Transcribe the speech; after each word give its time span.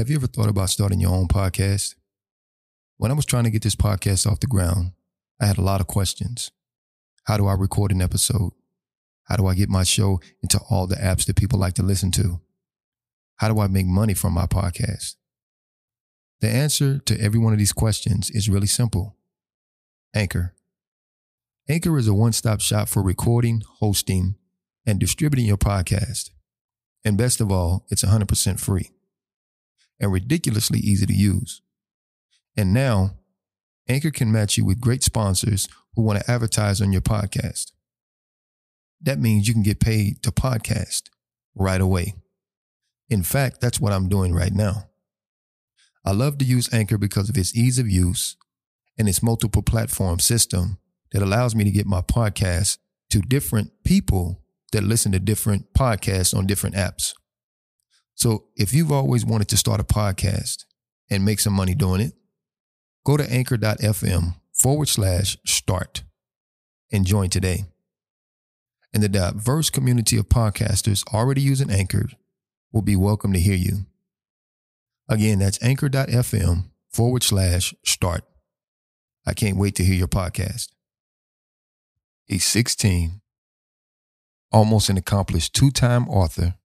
Have 0.00 0.08
you 0.08 0.16
ever 0.16 0.26
thought 0.26 0.48
about 0.48 0.70
starting 0.70 0.98
your 0.98 1.14
own 1.14 1.28
podcast? 1.28 1.94
When 2.96 3.10
I 3.10 3.14
was 3.14 3.26
trying 3.26 3.44
to 3.44 3.50
get 3.50 3.60
this 3.60 3.76
podcast 3.76 4.26
off 4.26 4.40
the 4.40 4.46
ground, 4.46 4.92
I 5.38 5.44
had 5.44 5.58
a 5.58 5.62
lot 5.62 5.82
of 5.82 5.88
questions. 5.88 6.50
How 7.24 7.36
do 7.36 7.46
I 7.46 7.52
record 7.52 7.92
an 7.92 8.00
episode? 8.00 8.54
How 9.24 9.36
do 9.36 9.46
I 9.46 9.52
get 9.52 9.68
my 9.68 9.82
show 9.82 10.18
into 10.42 10.58
all 10.70 10.86
the 10.86 10.96
apps 10.96 11.26
that 11.26 11.36
people 11.36 11.58
like 11.58 11.74
to 11.74 11.82
listen 11.82 12.10
to? 12.12 12.40
How 13.36 13.52
do 13.52 13.60
I 13.60 13.66
make 13.66 13.84
money 13.84 14.14
from 14.14 14.32
my 14.32 14.46
podcast? 14.46 15.16
The 16.40 16.48
answer 16.48 17.00
to 17.00 17.20
every 17.20 17.38
one 17.38 17.52
of 17.52 17.58
these 17.58 17.74
questions 17.74 18.30
is 18.30 18.48
really 18.48 18.68
simple 18.68 19.18
Anchor. 20.14 20.54
Anchor 21.68 21.98
is 21.98 22.08
a 22.08 22.14
one 22.14 22.32
stop 22.32 22.62
shop 22.62 22.88
for 22.88 23.02
recording, 23.02 23.64
hosting, 23.80 24.36
and 24.86 24.98
distributing 24.98 25.44
your 25.44 25.58
podcast. 25.58 26.30
And 27.04 27.18
best 27.18 27.42
of 27.42 27.52
all, 27.52 27.84
it's 27.90 28.02
100% 28.02 28.58
free 28.58 28.92
and 30.00 30.12
ridiculously 30.12 30.80
easy 30.80 31.06
to 31.06 31.14
use. 31.14 31.62
And 32.56 32.72
now, 32.72 33.18
Anchor 33.88 34.10
can 34.10 34.32
match 34.32 34.56
you 34.56 34.64
with 34.64 34.80
great 34.80 35.02
sponsors 35.02 35.68
who 35.94 36.02
want 36.02 36.20
to 36.20 36.30
advertise 36.30 36.80
on 36.80 36.92
your 36.92 37.00
podcast. 37.00 37.72
That 39.00 39.18
means 39.18 39.48
you 39.48 39.54
can 39.54 39.62
get 39.62 39.80
paid 39.80 40.22
to 40.22 40.32
podcast 40.32 41.04
right 41.54 41.80
away. 41.80 42.14
In 43.08 43.22
fact, 43.22 43.60
that's 43.60 43.80
what 43.80 43.92
I'm 43.92 44.08
doing 44.08 44.32
right 44.34 44.52
now. 44.52 44.88
I 46.04 46.12
love 46.12 46.38
to 46.38 46.44
use 46.44 46.72
Anchor 46.72 46.98
because 46.98 47.28
of 47.28 47.36
its 47.36 47.54
ease 47.54 47.78
of 47.78 47.88
use 47.88 48.36
and 48.98 49.08
its 49.08 49.22
multiple 49.22 49.62
platform 49.62 50.18
system 50.18 50.78
that 51.12 51.22
allows 51.22 51.54
me 51.54 51.64
to 51.64 51.70
get 51.70 51.86
my 51.86 52.00
podcast 52.00 52.78
to 53.10 53.20
different 53.20 53.72
people 53.84 54.42
that 54.72 54.84
listen 54.84 55.12
to 55.12 55.18
different 55.18 55.72
podcasts 55.74 56.36
on 56.36 56.46
different 56.46 56.76
apps. 56.76 57.12
So 58.20 58.44
if 58.54 58.74
you've 58.74 58.92
always 58.92 59.24
wanted 59.24 59.48
to 59.48 59.56
start 59.56 59.80
a 59.80 59.84
podcast 59.84 60.66
and 61.08 61.24
make 61.24 61.40
some 61.40 61.54
money 61.54 61.74
doing 61.74 62.02
it, 62.02 62.12
go 63.06 63.16
to 63.16 63.32
anchor.fm 63.32 64.34
forward 64.52 64.88
slash 64.88 65.38
start 65.46 66.02
and 66.92 67.06
join 67.06 67.30
today. 67.30 67.64
And 68.92 69.02
the 69.02 69.08
diverse 69.08 69.70
community 69.70 70.18
of 70.18 70.28
podcasters 70.28 71.02
already 71.14 71.40
using 71.40 71.70
Anchor 71.70 72.10
will 72.72 72.82
be 72.82 72.94
welcome 72.94 73.32
to 73.32 73.40
hear 73.40 73.56
you. 73.56 73.86
Again, 75.08 75.38
that's 75.38 75.62
anchor.fm 75.62 76.64
forward 76.90 77.22
slash 77.22 77.72
start. 77.86 78.24
I 79.26 79.32
can't 79.32 79.56
wait 79.56 79.76
to 79.76 79.84
hear 79.84 79.94
your 79.94 80.08
podcast. 80.08 80.68
He's 82.26 82.44
16, 82.44 83.22
almost 84.52 84.90
an 84.90 84.98
accomplished 84.98 85.54
two 85.54 85.70
time 85.70 86.06
author 86.06 86.56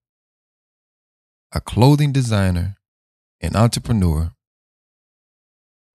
a 1.56 1.62
clothing 1.62 2.12
designer, 2.12 2.76
an 3.40 3.56
entrepreneur, 3.56 4.34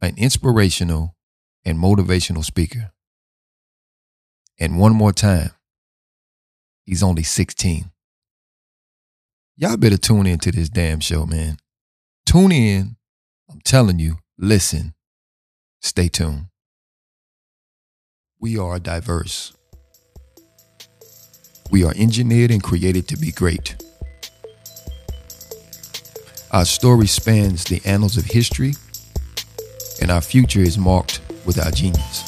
an 0.01 0.15
inspirational 0.17 1.15
and 1.67 1.77
motivational 1.79 2.43
speaker. 2.43 2.93
And 4.59 4.79
one 4.79 4.95
more 4.95 5.13
time, 5.13 5.51
he's 6.87 7.03
only 7.03 7.23
16. 7.23 7.91
Y'all 9.57 9.77
better 9.77 9.99
tune 9.99 10.27
in 10.27 10.39
to 10.39 10.51
this 10.51 10.71
damn 10.71 11.01
show, 11.01 11.27
man. 11.27 11.59
Tune 12.25 12.53
in. 12.53 12.97
I'm 13.51 13.61
telling 13.61 13.99
you, 13.99 14.17
listen, 14.39 14.95
stay 15.83 16.09
tuned. 16.09 16.47
We 18.39 18.57
are 18.57 18.79
diverse. 18.79 19.53
We 21.71 21.85
are 21.85 21.93
engineered 21.95 22.51
and 22.51 22.63
created 22.63 23.07
to 23.09 23.19
be 23.19 23.31
great. 23.31 23.77
Our 26.53 26.65
story 26.65 27.07
spans 27.07 27.63
the 27.63 27.81
annals 27.85 28.17
of 28.17 28.25
history, 28.25 28.75
and 30.03 30.11
our 30.11 30.21
future 30.21 30.59
is 30.59 30.77
marked 30.77 31.21
with 31.47 31.65
our 31.65 31.71
genius. 31.71 32.25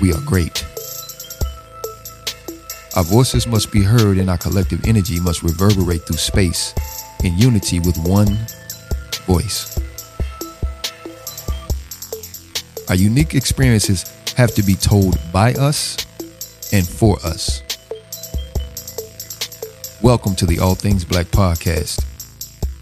We 0.00 0.12
are 0.12 0.20
great. 0.20 0.64
Our 2.94 3.02
voices 3.02 3.48
must 3.48 3.72
be 3.72 3.82
heard, 3.82 4.18
and 4.18 4.30
our 4.30 4.38
collective 4.38 4.84
energy 4.86 5.18
must 5.18 5.42
reverberate 5.42 6.06
through 6.06 6.18
space 6.18 6.72
in 7.24 7.36
unity 7.36 7.80
with 7.80 7.98
one 8.06 8.38
voice. 9.26 9.76
Our 12.88 12.94
unique 12.94 13.34
experiences 13.34 14.04
have 14.36 14.54
to 14.54 14.62
be 14.62 14.76
told 14.76 15.18
by 15.32 15.54
us 15.54 15.96
and 16.72 16.86
for 16.86 17.18
us. 17.26 17.62
Welcome 20.00 20.36
to 20.36 20.46
the 20.46 20.60
All 20.60 20.76
Things 20.76 21.04
Black 21.04 21.26
podcast 21.26 22.13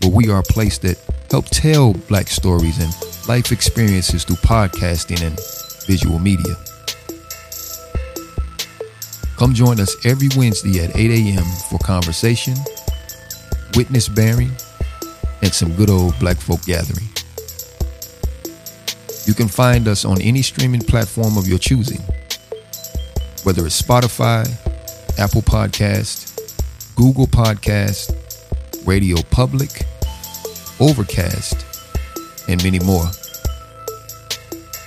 where 0.03 0.13
we 0.13 0.31
are 0.31 0.41
a 0.41 0.43
place 0.43 0.79
that 0.79 0.99
help 1.31 1.47
tell 1.47 1.95
black 2.09 2.29
stories 2.29 2.79
and 2.79 2.93
life 3.29 3.53
experiences 3.53 4.25
through 4.25 4.37
podcasting 4.37 5.23
and 5.25 5.39
visual 5.87 6.19
media. 6.19 6.55
Come 9.37 9.55
join 9.55 9.81
us 9.81 9.95
every 10.07 10.29
Wednesday 10.37 10.85
at 10.85 10.97
8 10.97 11.11
a.m. 11.11 11.45
for 11.71 11.79
conversation, 11.79 12.55
witness 13.77 14.09
bearing, 14.09 14.51
and 15.43 15.53
some 15.53 15.75
good 15.75 15.91
old 15.91 16.19
black 16.19 16.37
folk 16.37 16.63
gathering. 16.63 17.09
You 19.25 19.35
can 19.35 19.49
find 19.49 19.87
us 19.89 20.05
on 20.05 20.21
any 20.21 20.43
streaming 20.43 20.81
platform 20.81 21.39
of 21.39 21.47
your 21.47 21.59
choosing, 21.59 22.01
whether 23.45 23.65
it's 23.65 23.81
Spotify, 23.81 24.49
Apple 25.19 25.43
Podcast, 25.43 26.29
Google 26.97 27.27
Podcast, 27.27 28.15
Radio 28.87 29.17
Public, 29.31 29.87
Overcast, 30.83 31.65
and 32.49 32.61
many 32.65 32.81
more. 32.81 33.07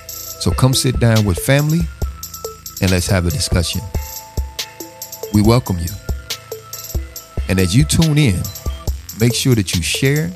So 0.06 0.50
come 0.50 0.74
sit 0.74 1.00
down 1.00 1.24
with 1.24 1.38
family 1.38 1.80
and 2.82 2.90
let's 2.90 3.06
have 3.06 3.24
a 3.24 3.30
discussion. 3.30 3.80
We 5.32 5.40
welcome 5.40 5.78
you. 5.78 5.88
And 7.48 7.58
as 7.58 7.74
you 7.74 7.84
tune 7.84 8.18
in, 8.18 8.42
make 9.18 9.34
sure 9.34 9.54
that 9.54 9.74
you 9.74 9.80
share, 9.80 10.30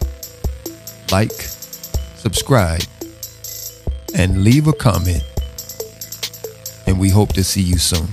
like, 1.12 1.32
subscribe, 2.16 2.80
and 4.14 4.42
leave 4.42 4.66
a 4.66 4.72
comment. 4.72 5.22
And 6.86 6.98
we 6.98 7.10
hope 7.10 7.34
to 7.34 7.44
see 7.44 7.60
you 7.60 7.76
soon. 7.76 8.08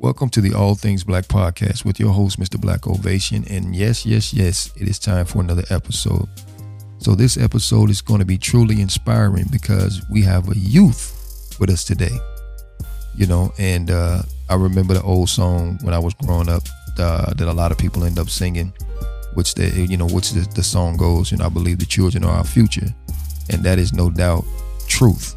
Welcome 0.00 0.30
to 0.30 0.40
the 0.40 0.54
All 0.54 0.76
Things 0.76 1.02
Black 1.02 1.24
podcast 1.24 1.84
with 1.84 1.98
your 1.98 2.12
host, 2.12 2.38
Mr. 2.38 2.58
Black 2.58 2.86
Ovation. 2.86 3.44
And 3.50 3.74
yes, 3.74 4.06
yes, 4.06 4.32
yes, 4.32 4.72
it 4.76 4.86
is 4.86 4.96
time 4.96 5.26
for 5.26 5.40
another 5.40 5.64
episode. 5.70 6.28
So, 6.98 7.16
this 7.16 7.36
episode 7.36 7.90
is 7.90 8.00
going 8.00 8.20
to 8.20 8.24
be 8.24 8.38
truly 8.38 8.80
inspiring 8.80 9.46
because 9.50 10.00
we 10.08 10.22
have 10.22 10.48
a 10.48 10.56
youth 10.56 11.56
with 11.58 11.68
us 11.68 11.82
today. 11.82 12.16
You 13.16 13.26
know, 13.26 13.52
and 13.58 13.90
uh, 13.90 14.22
I 14.48 14.54
remember 14.54 14.94
the 14.94 15.02
old 15.02 15.30
song 15.30 15.80
when 15.82 15.92
I 15.92 15.98
was 15.98 16.14
growing 16.14 16.48
up 16.48 16.62
uh, 16.96 17.34
that 17.34 17.48
a 17.48 17.52
lot 17.52 17.72
of 17.72 17.78
people 17.78 18.04
end 18.04 18.20
up 18.20 18.30
singing, 18.30 18.72
which 19.34 19.54
the 19.54 19.68
you 19.68 19.96
know, 19.96 20.06
which 20.06 20.30
the, 20.30 20.48
the 20.54 20.62
song 20.62 20.96
goes, 20.96 21.32
you 21.32 21.38
know, 21.38 21.46
I 21.46 21.48
believe 21.48 21.80
the 21.80 21.86
children 21.86 22.22
are 22.22 22.36
our 22.36 22.44
future, 22.44 22.94
and 23.50 23.64
that 23.64 23.80
is 23.80 23.92
no 23.92 24.10
doubt 24.10 24.44
truth. 24.86 25.34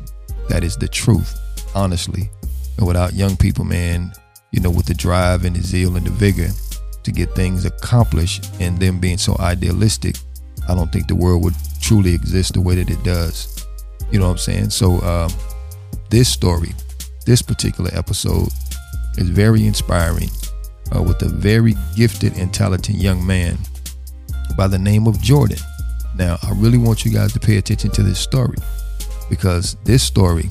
That 0.49 0.63
is 0.63 0.77
the 0.77 0.87
truth, 0.87 1.35
honestly. 1.73 2.29
And 2.77 2.85
without 2.85 3.13
young 3.13 3.35
people, 3.35 3.65
man, 3.65 4.13
you 4.51 4.59
know, 4.59 4.69
with 4.69 4.85
the 4.85 4.93
drive 4.93 5.45
and 5.45 5.55
the 5.55 5.61
zeal 5.61 5.95
and 5.95 6.05
the 6.05 6.11
vigor 6.11 6.49
to 7.03 7.11
get 7.11 7.33
things 7.35 7.65
accomplished 7.65 8.49
and 8.59 8.77
them 8.79 8.99
being 8.99 9.17
so 9.17 9.35
idealistic, 9.39 10.17
I 10.67 10.75
don't 10.75 10.91
think 10.91 11.07
the 11.07 11.15
world 11.15 11.43
would 11.43 11.55
truly 11.81 12.13
exist 12.13 12.53
the 12.53 12.61
way 12.61 12.75
that 12.75 12.89
it 12.89 13.01
does. 13.03 13.65
You 14.11 14.19
know 14.19 14.25
what 14.25 14.33
I'm 14.33 14.37
saying? 14.37 14.69
So, 14.71 15.01
um, 15.01 15.31
this 16.09 16.27
story, 16.27 16.73
this 17.25 17.41
particular 17.41 17.89
episode, 17.93 18.49
is 19.17 19.29
very 19.29 19.65
inspiring 19.65 20.29
uh, 20.93 21.01
with 21.01 21.21
a 21.21 21.29
very 21.29 21.75
gifted 21.95 22.37
and 22.37 22.53
talented 22.53 22.95
young 22.95 23.25
man 23.25 23.57
by 24.57 24.67
the 24.67 24.77
name 24.77 25.07
of 25.07 25.21
Jordan. 25.21 25.57
Now, 26.17 26.37
I 26.43 26.51
really 26.55 26.77
want 26.77 27.05
you 27.05 27.11
guys 27.11 27.31
to 27.33 27.39
pay 27.39 27.57
attention 27.57 27.91
to 27.91 28.03
this 28.03 28.19
story 28.19 28.57
because 29.29 29.77
this 29.85 30.03
story 30.03 30.49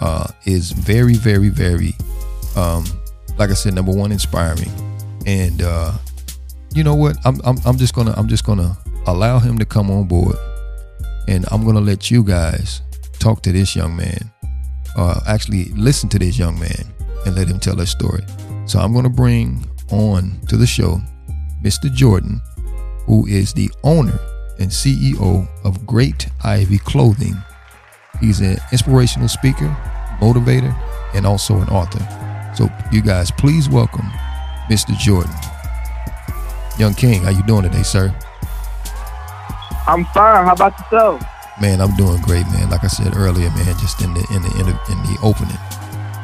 uh, 0.00 0.26
is 0.44 0.72
very, 0.72 1.14
very, 1.14 1.48
very 1.48 1.94
um, 2.56 2.84
like 3.38 3.50
I 3.50 3.54
said, 3.54 3.74
number 3.74 3.92
one, 3.92 4.12
inspire 4.12 4.54
me. 4.56 4.66
And 5.26 5.62
uh, 5.62 5.92
you 6.74 6.84
know 6.84 6.94
what? 6.94 7.16
I'm, 7.24 7.40
I'm 7.44 7.56
I'm 7.64 7.78
just 7.78 7.94
gonna 7.94 8.14
I'm 8.16 8.28
just 8.28 8.44
gonna 8.44 8.76
allow 9.06 9.38
him 9.38 9.58
to 9.58 9.64
come 9.64 9.90
on 9.90 10.06
board, 10.06 10.36
and 11.28 11.44
I'm 11.50 11.64
gonna 11.64 11.80
let 11.80 12.10
you 12.10 12.24
guys 12.24 12.82
talk 13.18 13.42
to 13.42 13.52
this 13.52 13.76
young 13.76 13.96
man. 13.96 14.30
Uh, 14.96 15.20
actually, 15.26 15.66
listen 15.74 16.08
to 16.10 16.18
this 16.18 16.38
young 16.38 16.58
man 16.58 16.84
and 17.24 17.34
let 17.34 17.48
him 17.48 17.60
tell 17.60 17.76
his 17.76 17.90
story. 17.90 18.22
So 18.66 18.78
I'm 18.78 18.92
gonna 18.92 19.08
bring 19.10 19.64
on 19.90 20.40
to 20.48 20.56
the 20.56 20.66
show 20.66 21.00
Mr. 21.62 21.92
Jordan, 21.92 22.40
who 23.06 23.26
is 23.26 23.52
the 23.52 23.70
owner 23.84 24.18
and 24.58 24.70
CEO 24.70 25.48
of 25.64 25.86
Great 25.86 26.28
Ivy 26.42 26.78
Clothing. 26.78 27.36
He's 28.20 28.40
an 28.40 28.56
inspirational 28.70 29.28
speaker, 29.28 29.68
motivator, 30.20 30.74
and 31.14 31.26
also 31.26 31.58
an 31.58 31.68
author. 31.68 32.31
So 32.54 32.70
you 32.90 33.00
guys, 33.00 33.30
please 33.30 33.68
welcome 33.68 34.06
Mr. 34.68 34.96
Jordan. 34.98 35.32
Young 36.78 36.94
King, 36.94 37.22
how 37.22 37.30
you 37.30 37.42
doing 37.44 37.62
today, 37.62 37.82
sir? 37.82 38.14
I'm 39.86 40.04
fine. 40.06 40.44
How 40.44 40.52
about 40.54 40.78
yourself? 40.78 41.22
Man, 41.60 41.80
I'm 41.80 41.94
doing 41.96 42.20
great, 42.22 42.46
man. 42.46 42.70
Like 42.70 42.84
I 42.84 42.88
said 42.88 43.16
earlier, 43.16 43.50
man, 43.50 43.76
just 43.78 44.00
in 44.02 44.14
the 44.14 44.20
in 44.34 44.42
the 44.42 44.50
in 44.58 44.66
the, 44.66 44.92
in 44.92 44.98
the 45.02 45.18
opening, 45.22 45.56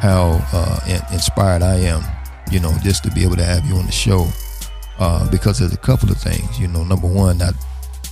how 0.01 0.41
uh, 0.53 0.81
inspired 1.13 1.63
I 1.63 1.77
am, 1.77 2.03
you 2.51 2.61
know, 2.61 2.73
just 2.83 3.05
to 3.05 3.11
be 3.11 3.23
able 3.25 3.37
to 3.37 3.45
have 3.45 3.65
you 3.67 3.77
on 3.77 3.87
the 3.87 3.93
show. 3.93 4.29
Uh, 4.99 5.31
because 5.31 5.61
there's 5.61 5.73
a 5.73 5.79
couple 5.79 6.11
of 6.11 6.19
things, 6.19 6.59
you 6.59 6.67
know. 6.67 6.83
Number 6.83 7.07
one, 7.07 7.39
not 7.39 7.55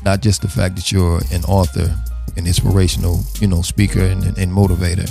not 0.05 0.21
just 0.21 0.43
the 0.43 0.49
fact 0.49 0.77
that 0.77 0.93
you're 0.93 1.21
an 1.33 1.45
author, 1.45 1.95
an 2.37 2.47
inspirational, 2.47 3.21
you 3.41 3.49
know, 3.49 3.62
speaker 3.62 4.01
and, 4.01 4.23
and 4.25 4.53
motivator, 4.53 5.11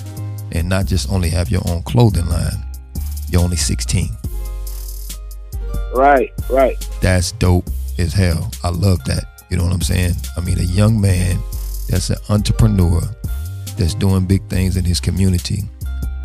and 0.52 0.70
not 0.70 0.86
just 0.86 1.12
only 1.12 1.30
have 1.30 1.50
your 1.50 1.62
own 1.68 1.84
clothing 1.84 2.28
line. 2.28 2.65
You're 3.36 3.44
only 3.44 3.58
16. 3.58 4.16
Right, 5.94 6.32
right. 6.50 6.78
That's 7.02 7.34
dope 7.34 7.70
as 7.98 8.14
hell. 8.14 8.50
I 8.64 8.70
love 8.70 9.04
that. 9.04 9.26
You 9.50 9.58
know 9.58 9.66
what 9.66 9.74
I'm 9.74 9.82
saying? 9.82 10.14
I 10.38 10.40
mean, 10.40 10.58
a 10.58 10.64
young 10.64 11.02
man 11.02 11.40
that's 11.90 12.12
an 12.12 12.16
entrepreneur 12.30 13.02
that's 13.78 13.94
doing 13.94 14.26
big 14.26 14.48
things 14.48 14.78
in 14.78 14.86
his 14.86 15.02
community 15.02 15.64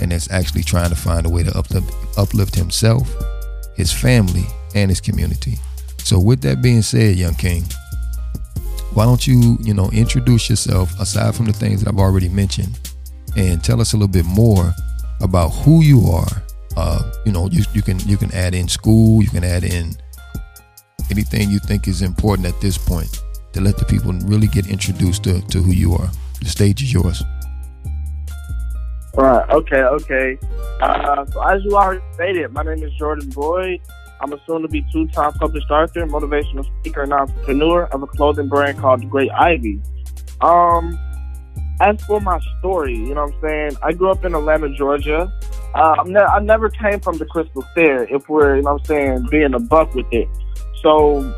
and 0.00 0.12
that's 0.12 0.30
actually 0.30 0.62
trying 0.62 0.90
to 0.90 0.94
find 0.94 1.26
a 1.26 1.28
way 1.28 1.42
to 1.42 1.50
uplift, 1.58 1.92
uplift 2.16 2.54
himself, 2.54 3.12
his 3.74 3.92
family, 3.92 4.46
and 4.76 4.88
his 4.88 5.00
community. 5.00 5.58
So, 6.04 6.20
with 6.20 6.40
that 6.42 6.62
being 6.62 6.82
said, 6.82 7.16
Young 7.16 7.34
King, 7.34 7.64
why 8.94 9.04
don't 9.04 9.26
you, 9.26 9.58
you 9.62 9.74
know, 9.74 9.90
introduce 9.90 10.48
yourself 10.48 10.96
aside 11.00 11.34
from 11.34 11.46
the 11.46 11.52
things 11.52 11.82
that 11.82 11.92
I've 11.92 11.98
already 11.98 12.28
mentioned 12.28 12.78
and 13.36 13.64
tell 13.64 13.80
us 13.80 13.94
a 13.94 13.96
little 13.96 14.06
bit 14.06 14.26
more 14.26 14.72
about 15.20 15.48
who 15.48 15.82
you 15.82 16.06
are. 16.06 16.44
Uh, 16.76 17.10
you 17.26 17.32
know, 17.32 17.48
you, 17.50 17.64
you 17.72 17.82
can 17.82 17.98
you 18.00 18.16
can 18.16 18.32
add 18.32 18.54
in 18.54 18.68
school, 18.68 19.22
you 19.22 19.28
can 19.28 19.44
add 19.44 19.64
in 19.64 19.96
anything 21.10 21.50
you 21.50 21.58
think 21.58 21.88
is 21.88 22.02
important 22.02 22.46
at 22.46 22.58
this 22.60 22.78
point 22.78 23.22
to 23.52 23.60
let 23.60 23.76
the 23.76 23.84
people 23.84 24.12
really 24.24 24.46
get 24.46 24.68
introduced 24.68 25.24
to, 25.24 25.40
to 25.48 25.60
who 25.60 25.72
you 25.72 25.94
are. 25.94 26.08
The 26.40 26.48
stage 26.48 26.82
is 26.82 26.92
yours. 26.92 27.22
Right. 29.14 29.48
Okay. 29.50 29.82
Okay. 29.82 30.38
Uh, 30.80 31.26
so 31.26 31.42
as 31.42 31.62
you 31.64 31.76
already 31.76 32.00
stated, 32.14 32.52
my 32.52 32.62
name 32.62 32.82
is 32.82 32.92
Jordan 32.94 33.28
Boyd. 33.30 33.80
I'm 34.22 34.32
a 34.32 34.40
soon-to-be 34.46 34.86
two-time 34.92 35.32
published 35.32 35.70
author, 35.70 36.06
motivational 36.06 36.64
speaker, 36.80 37.02
and 37.02 37.12
entrepreneur 37.12 37.86
of 37.86 38.02
a 38.02 38.06
clothing 38.06 38.48
brand 38.48 38.78
called 38.78 39.08
Great 39.10 39.30
Ivy. 39.30 39.80
Um, 40.42 40.98
as 41.80 42.00
for 42.04 42.20
my 42.20 42.38
story, 42.58 42.94
you 42.94 43.14
know 43.14 43.24
what 43.24 43.34
I'm 43.34 43.40
saying? 43.40 43.76
I 43.82 43.92
grew 43.92 44.10
up 44.10 44.24
in 44.24 44.34
Atlanta, 44.34 44.68
Georgia. 44.74 45.32
Uh, 45.74 46.02
ne- 46.04 46.20
i 46.20 46.38
never 46.40 46.68
came 46.68 47.00
from 47.00 47.16
the 47.16 47.24
Crystal 47.26 47.62
Fair, 47.74 48.04
if 48.14 48.28
we're, 48.28 48.56
you 48.56 48.62
know 48.62 48.74
what 48.74 48.80
I'm 48.82 48.86
saying, 48.86 49.28
being 49.30 49.54
a 49.54 49.58
buck 49.58 49.94
with 49.94 50.06
it. 50.12 50.28
So, 50.82 51.34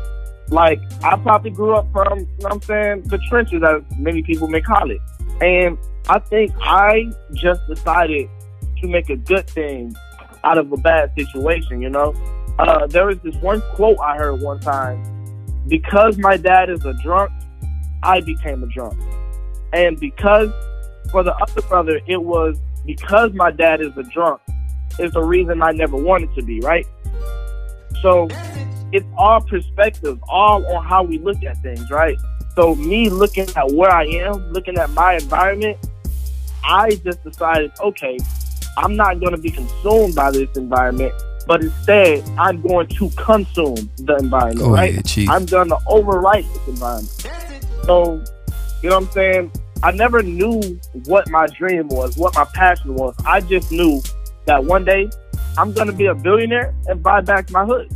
like, 0.49 0.81
I 1.03 1.15
probably 1.17 1.51
grew 1.51 1.75
up 1.75 1.89
from, 1.93 2.19
you 2.19 2.25
know 2.25 2.29
what 2.39 2.53
I'm 2.53 2.61
saying, 2.61 3.03
the 3.03 3.19
trenches, 3.29 3.63
as 3.63 3.83
many 3.97 4.21
people 4.21 4.47
may 4.49 4.61
call 4.61 4.91
it. 4.91 4.99
And 5.41 5.77
I 6.09 6.19
think 6.19 6.51
I 6.59 7.09
just 7.33 7.61
decided 7.67 8.29
to 8.81 8.87
make 8.87 9.09
a 9.09 9.15
good 9.15 9.49
thing 9.49 9.95
out 10.43 10.57
of 10.57 10.71
a 10.73 10.77
bad 10.77 11.13
situation, 11.15 11.81
you 11.81 11.89
know? 11.89 12.13
Uh, 12.59 12.85
there 12.87 13.05
was 13.05 13.17
this 13.19 13.35
one 13.37 13.61
quote 13.73 13.97
I 13.99 14.17
heard 14.17 14.41
one 14.41 14.59
time 14.59 15.01
because 15.67 16.17
my 16.17 16.37
dad 16.37 16.69
is 16.69 16.83
a 16.85 16.93
drunk, 17.01 17.31
I 18.03 18.19
became 18.19 18.61
a 18.61 18.67
drunk. 18.67 18.99
And 19.73 19.99
because 19.99 20.51
for 21.11 21.23
the 21.23 21.35
other 21.35 21.61
brother, 21.63 21.99
it 22.07 22.21
was 22.21 22.57
because 22.85 23.33
my 23.33 23.51
dad 23.51 23.81
is 23.81 23.95
a 23.97 24.03
drunk, 24.03 24.41
is 24.99 25.11
the 25.13 25.23
reason 25.23 25.61
I 25.61 25.71
never 25.71 25.97
wanted 25.97 26.33
to 26.35 26.43
be, 26.43 26.59
right? 26.59 26.85
So 28.01 28.27
it's 28.91 29.05
all 29.17 29.41
perspective, 29.41 30.19
all 30.29 30.65
on 30.75 30.85
how 30.85 31.03
we 31.03 31.17
look 31.17 31.43
at 31.43 31.57
things, 31.63 31.89
right? 31.89 32.17
So 32.55 32.75
me 32.75 33.09
looking 33.09 33.47
at 33.55 33.71
where 33.71 33.91
I 33.91 34.05
am, 34.05 34.51
looking 34.51 34.77
at 34.77 34.91
my 34.91 35.15
environment, 35.15 35.77
I 36.63 36.91
just 37.03 37.23
decided, 37.23 37.71
okay, 37.81 38.19
I'm 38.77 38.95
not 38.95 39.19
going 39.19 39.31
to 39.31 39.41
be 39.41 39.49
consumed 39.49 40.15
by 40.15 40.31
this 40.31 40.49
environment, 40.55 41.13
but 41.47 41.63
instead 41.63 42.23
I'm 42.37 42.61
going 42.61 42.87
to 42.87 43.09
consume 43.11 43.89
the 43.97 44.17
environment, 44.19 44.59
Go 44.59 44.71
right? 44.71 44.91
Ahead, 44.91 45.29
I'm 45.29 45.45
going 45.45 45.69
to 45.69 45.77
overwrite 45.87 46.51
this 46.53 46.67
environment. 46.67 47.27
So, 47.85 48.23
you 48.81 48.89
know 48.89 48.99
what 48.99 49.07
I'm 49.07 49.11
saying? 49.11 49.51
I 49.83 49.91
never 49.91 50.23
knew 50.23 50.61
what 51.07 51.29
my 51.29 51.45
dream 51.47 51.89
was, 51.89 52.15
what 52.15 52.33
my 52.35 52.45
passion 52.53 52.95
was. 52.95 53.13
I 53.25 53.41
just 53.41 53.69
knew 53.69 54.01
that 54.45 54.63
one 54.63 54.85
day 54.85 55.09
I'm 55.57 55.73
to 55.73 55.91
be 55.91 56.05
a 56.05 56.15
billionaire 56.15 56.73
and 56.87 57.03
buy 57.03 57.19
back 57.19 57.51
my 57.51 57.65
hood. 57.65 57.91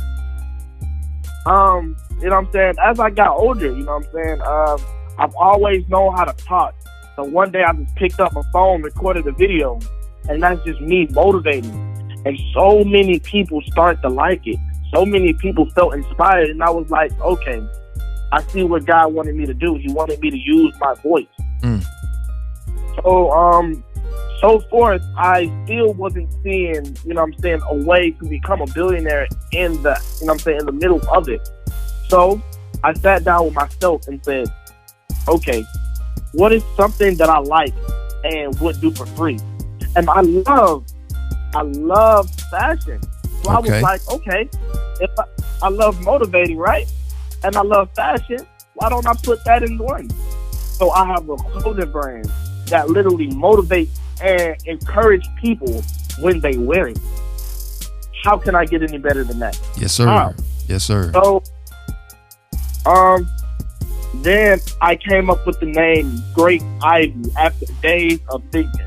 Um, 1.46 1.96
you 2.20 2.28
know 2.28 2.36
what 2.36 2.46
I'm 2.46 2.52
saying? 2.52 2.74
As 2.84 3.00
I 3.00 3.08
got 3.08 3.38
older, 3.38 3.68
you 3.68 3.84
know 3.84 3.96
what 3.96 4.06
I'm 4.06 4.12
saying? 4.12 4.40
Uh, 4.42 4.78
I've 5.18 5.34
always 5.36 5.88
known 5.88 6.14
how 6.14 6.26
to 6.26 6.34
talk. 6.44 6.74
So 7.16 7.24
one 7.24 7.50
day 7.52 7.62
I 7.62 7.72
just 7.72 7.96
picked 7.96 8.20
up 8.20 8.34
my 8.34 8.42
phone, 8.52 8.82
recorded 8.82 9.26
a 9.26 9.32
video, 9.32 9.80
and 10.28 10.42
that's 10.42 10.62
just 10.64 10.82
me 10.82 11.08
motivating. 11.12 11.72
And 12.26 12.38
so 12.52 12.84
many 12.84 13.18
people 13.18 13.62
start 13.62 14.02
to 14.02 14.10
like 14.10 14.46
it. 14.46 14.58
So 14.94 15.06
many 15.06 15.32
people 15.32 15.70
felt 15.70 15.94
inspired, 15.94 16.50
and 16.50 16.62
I 16.62 16.68
was 16.68 16.90
like, 16.90 17.18
okay, 17.18 17.66
I 18.30 18.42
see 18.42 18.62
what 18.62 18.84
God 18.84 19.14
wanted 19.14 19.36
me 19.36 19.46
to 19.46 19.54
do. 19.54 19.76
He 19.76 19.90
wanted 19.90 20.20
me 20.20 20.30
to 20.30 20.38
use 20.38 20.74
my 20.80 20.92
voice. 21.02 21.26
Mm. 21.62 21.84
So, 23.02 23.30
um, 23.30 23.84
so 24.40 24.60
forth, 24.70 25.02
I 25.16 25.50
still 25.64 25.94
wasn't 25.94 26.32
seeing, 26.42 26.96
you 27.04 27.14
know 27.14 27.22
I'm 27.22 27.34
saying, 27.40 27.60
a 27.68 27.74
way 27.74 28.12
to 28.12 28.24
become 28.24 28.60
a 28.60 28.66
billionaire 28.66 29.26
in 29.52 29.82
the, 29.82 30.00
you 30.20 30.26
know 30.26 30.34
I'm 30.34 30.38
saying, 30.38 30.60
in 30.60 30.66
the 30.66 30.72
middle 30.72 31.00
of 31.10 31.28
it. 31.28 31.48
So 32.08 32.40
I 32.84 32.92
sat 32.94 33.24
down 33.24 33.46
with 33.46 33.54
myself 33.54 34.06
and 34.06 34.24
said, 34.24 34.46
okay, 35.26 35.64
what 36.32 36.52
is 36.52 36.62
something 36.76 37.16
that 37.16 37.28
I 37.28 37.38
like 37.38 37.74
and 38.24 38.58
would 38.60 38.80
do 38.80 38.92
for 38.92 39.06
free? 39.06 39.38
And 39.96 40.08
I 40.08 40.20
love, 40.20 40.86
I 41.54 41.62
love 41.62 42.30
fashion. 42.50 43.00
So 43.42 43.50
okay. 43.50 43.50
I 43.50 43.58
was 43.58 43.82
like, 43.82 44.08
okay, 44.12 44.48
if 45.00 45.10
I, 45.18 45.24
I 45.62 45.68
love 45.68 46.00
motivating, 46.02 46.58
right? 46.58 46.86
And 47.42 47.56
I 47.56 47.62
love 47.62 47.90
fashion, 47.94 48.46
why 48.74 48.88
don't 48.88 49.06
I 49.06 49.14
put 49.22 49.44
that 49.44 49.62
in 49.62 49.78
one? 49.78 50.08
So 50.78 50.90
I 50.92 51.06
have 51.06 51.28
a 51.28 51.36
clothing 51.36 51.90
brand 51.90 52.30
that 52.66 52.88
literally 52.88 53.28
motivates 53.30 53.98
and 54.22 54.56
encourage 54.66 55.26
people 55.40 55.82
when 56.20 56.38
they 56.40 56.56
wear 56.56 56.86
it. 56.88 56.98
How 58.22 58.38
can 58.38 58.54
I 58.54 58.64
get 58.64 58.82
any 58.82 58.98
better 58.98 59.24
than 59.24 59.40
that? 59.40 59.58
Yes, 59.76 59.92
sir. 59.92 60.34
Yes, 60.68 60.84
sir. 60.84 61.10
So, 61.12 61.42
um, 62.86 63.26
then 64.16 64.60
I 64.80 64.96
came 64.96 65.30
up 65.30 65.44
with 65.46 65.58
the 65.60 65.66
name 65.66 66.22
Great 66.34 66.62
Ivy 66.82 67.22
after 67.36 67.66
days 67.82 68.20
of 68.28 68.42
thinking. 68.52 68.80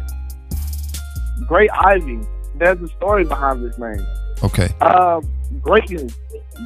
Great 1.45 1.71
Ivy. 1.71 2.19
There's 2.55 2.81
a 2.81 2.87
story 2.89 3.25
behind 3.25 3.63
this 3.63 3.77
name. 3.77 4.05
Okay. 4.43 4.67
Um, 4.79 5.29
greatness. 5.61 6.15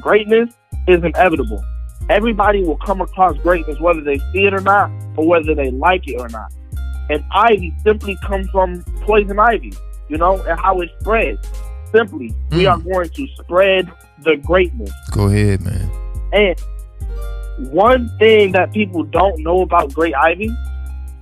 Greatness 0.00 0.50
is 0.86 1.02
inevitable. 1.02 1.64
Everybody 2.08 2.62
will 2.62 2.76
come 2.78 3.00
across 3.00 3.36
greatness 3.38 3.80
whether 3.80 4.00
they 4.00 4.18
see 4.32 4.46
it 4.46 4.54
or 4.54 4.60
not, 4.60 4.90
or 5.16 5.26
whether 5.26 5.54
they 5.54 5.70
like 5.70 6.06
it 6.06 6.20
or 6.20 6.28
not. 6.28 6.52
And 7.10 7.24
ivy 7.32 7.74
simply 7.84 8.16
comes 8.24 8.48
from 8.50 8.82
poison 9.02 9.38
ivy, 9.38 9.72
you 10.08 10.18
know, 10.18 10.42
and 10.42 10.58
how 10.58 10.80
it 10.80 10.90
spreads. 11.00 11.40
Simply, 11.92 12.30
mm. 12.50 12.56
we 12.56 12.64
hmm. 12.64 12.70
are 12.70 12.78
going 12.78 13.08
to 13.08 13.26
spread 13.40 13.90
the 14.22 14.36
greatness. 14.36 14.92
Go 15.12 15.26
ahead, 15.28 15.62
man. 15.62 15.90
And 16.32 16.60
one 17.72 18.10
thing 18.18 18.52
that 18.52 18.72
people 18.72 19.02
don't 19.04 19.42
know 19.42 19.62
about 19.62 19.92
great 19.94 20.14
ivy, 20.14 20.50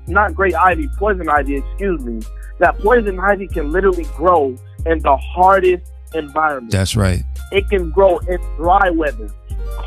not 0.06 0.34
great 0.34 0.54
ivy, 0.54 0.88
poison 0.98 1.28
ivy, 1.28 1.56
excuse 1.56 2.02
me, 2.04 2.20
that 2.58 2.78
poison 2.78 3.18
ivy 3.20 3.46
can 3.46 3.70
literally 3.72 4.06
grow 4.16 4.56
in 4.86 4.98
the 5.00 5.16
hardest 5.16 5.90
environment. 6.14 6.72
That's 6.72 6.96
right. 6.96 7.22
It 7.52 7.68
can 7.68 7.90
grow 7.90 8.18
in 8.18 8.38
dry 8.56 8.90
weather, 8.90 9.30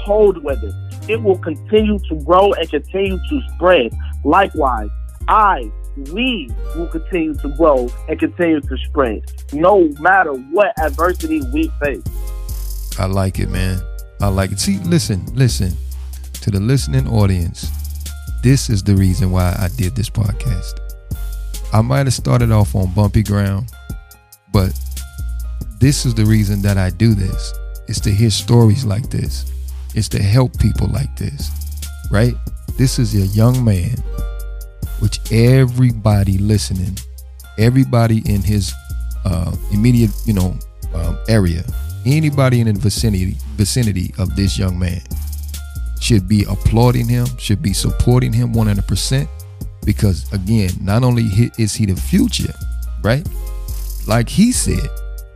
cold 0.06 0.44
weather. 0.44 0.72
It 1.10 1.22
will 1.22 1.38
continue 1.38 2.00
to 2.10 2.16
grow 2.24 2.54
and 2.54 2.70
continue 2.70 3.18
to 3.18 3.42
spread. 3.56 3.98
Likewise, 4.24 4.90
I, 5.28 5.72
we 6.12 6.50
will 6.76 6.88
continue 6.88 7.34
to 7.36 7.50
grow 7.58 7.90
and 8.08 8.20
continue 8.20 8.62
to 8.62 8.78
spread, 8.86 9.24
no 9.54 9.90
matter 10.00 10.34
what 10.34 10.78
adversity 10.80 11.42
we 11.54 11.72
face. 11.82 12.04
I 13.00 13.06
like 13.06 13.40
it, 13.40 13.50
man. 13.50 13.80
I 14.22 14.28
like 14.28 14.52
it. 14.52 14.60
See, 14.60 14.80
listen, 14.80 15.26
listen 15.34 15.72
to 16.42 16.52
the 16.52 16.60
listening 16.60 17.08
audience. 17.08 17.70
This 18.44 18.70
is 18.70 18.84
the 18.84 18.96
reason 18.96 19.32
why 19.32 19.56
I 19.60 19.70
did 19.78 19.96
this 19.96 20.10
podcast. 20.10 20.80
I 21.74 21.82
might 21.82 22.06
have 22.06 22.14
started 22.14 22.52
off 22.52 22.76
on 22.76 22.94
bumpy 22.94 23.24
ground, 23.24 23.70
but 24.52 24.72
this 25.80 26.06
is 26.06 26.16
the 26.16 26.26
reason 26.26 26.62
that 26.62 26.78
I 26.78 26.90
do 26.90 27.14
this. 27.14 27.54
It's 27.88 28.00
to 28.02 28.12
hear 28.12 28.30
stories 28.30 28.86
like 28.86 29.10
this. 29.10 29.52
It's 29.98 30.08
to 30.10 30.22
help 30.22 30.60
people 30.60 30.86
like 30.90 31.16
this, 31.16 31.50
right? 32.12 32.36
This 32.78 33.00
is 33.00 33.16
a 33.16 33.26
young 33.36 33.66
man, 33.66 33.98
which 35.00 35.20
everybody 35.32 36.38
listening, 36.38 37.00
everybody 37.58 38.22
in 38.32 38.44
his 38.44 38.72
uh, 39.26 39.56
immediate, 39.74 40.12
you 40.28 40.34
know, 40.34 40.56
um, 40.94 41.18
area, 41.28 41.64
anybody 42.06 42.62
in 42.62 42.72
the 42.72 42.80
vicinity 42.80 43.38
vicinity 43.56 44.14
of 44.20 44.36
this 44.36 44.56
young 44.56 44.78
man 44.78 45.02
should 46.00 46.28
be 46.28 46.44
applauding 46.44 47.08
him, 47.08 47.26
should 47.40 47.64
be 47.64 47.74
supporting 47.74 48.32
him 48.32 48.54
100%. 48.54 49.28
Because 49.84 50.32
again, 50.32 50.70
not 50.80 51.04
only 51.04 51.24
is 51.58 51.74
he 51.74 51.88
the 51.88 51.96
future, 51.96 52.54
right? 53.02 53.28
Like 54.06 54.30
he 54.30 54.52
said, 54.52 54.88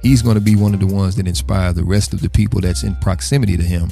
he's 0.03 0.21
going 0.21 0.35
to 0.35 0.41
be 0.41 0.55
one 0.55 0.75
of 0.75 0.79
the 0.79 0.85
ones 0.85 1.15
that 1.15 1.27
inspire 1.27 1.73
the 1.73 1.83
rest 1.83 2.13
of 2.13 2.21
the 2.21 2.29
people 2.29 2.61
that's 2.61 2.83
in 2.83 2.93
proximity 2.97 3.57
to 3.57 3.63
him. 3.63 3.89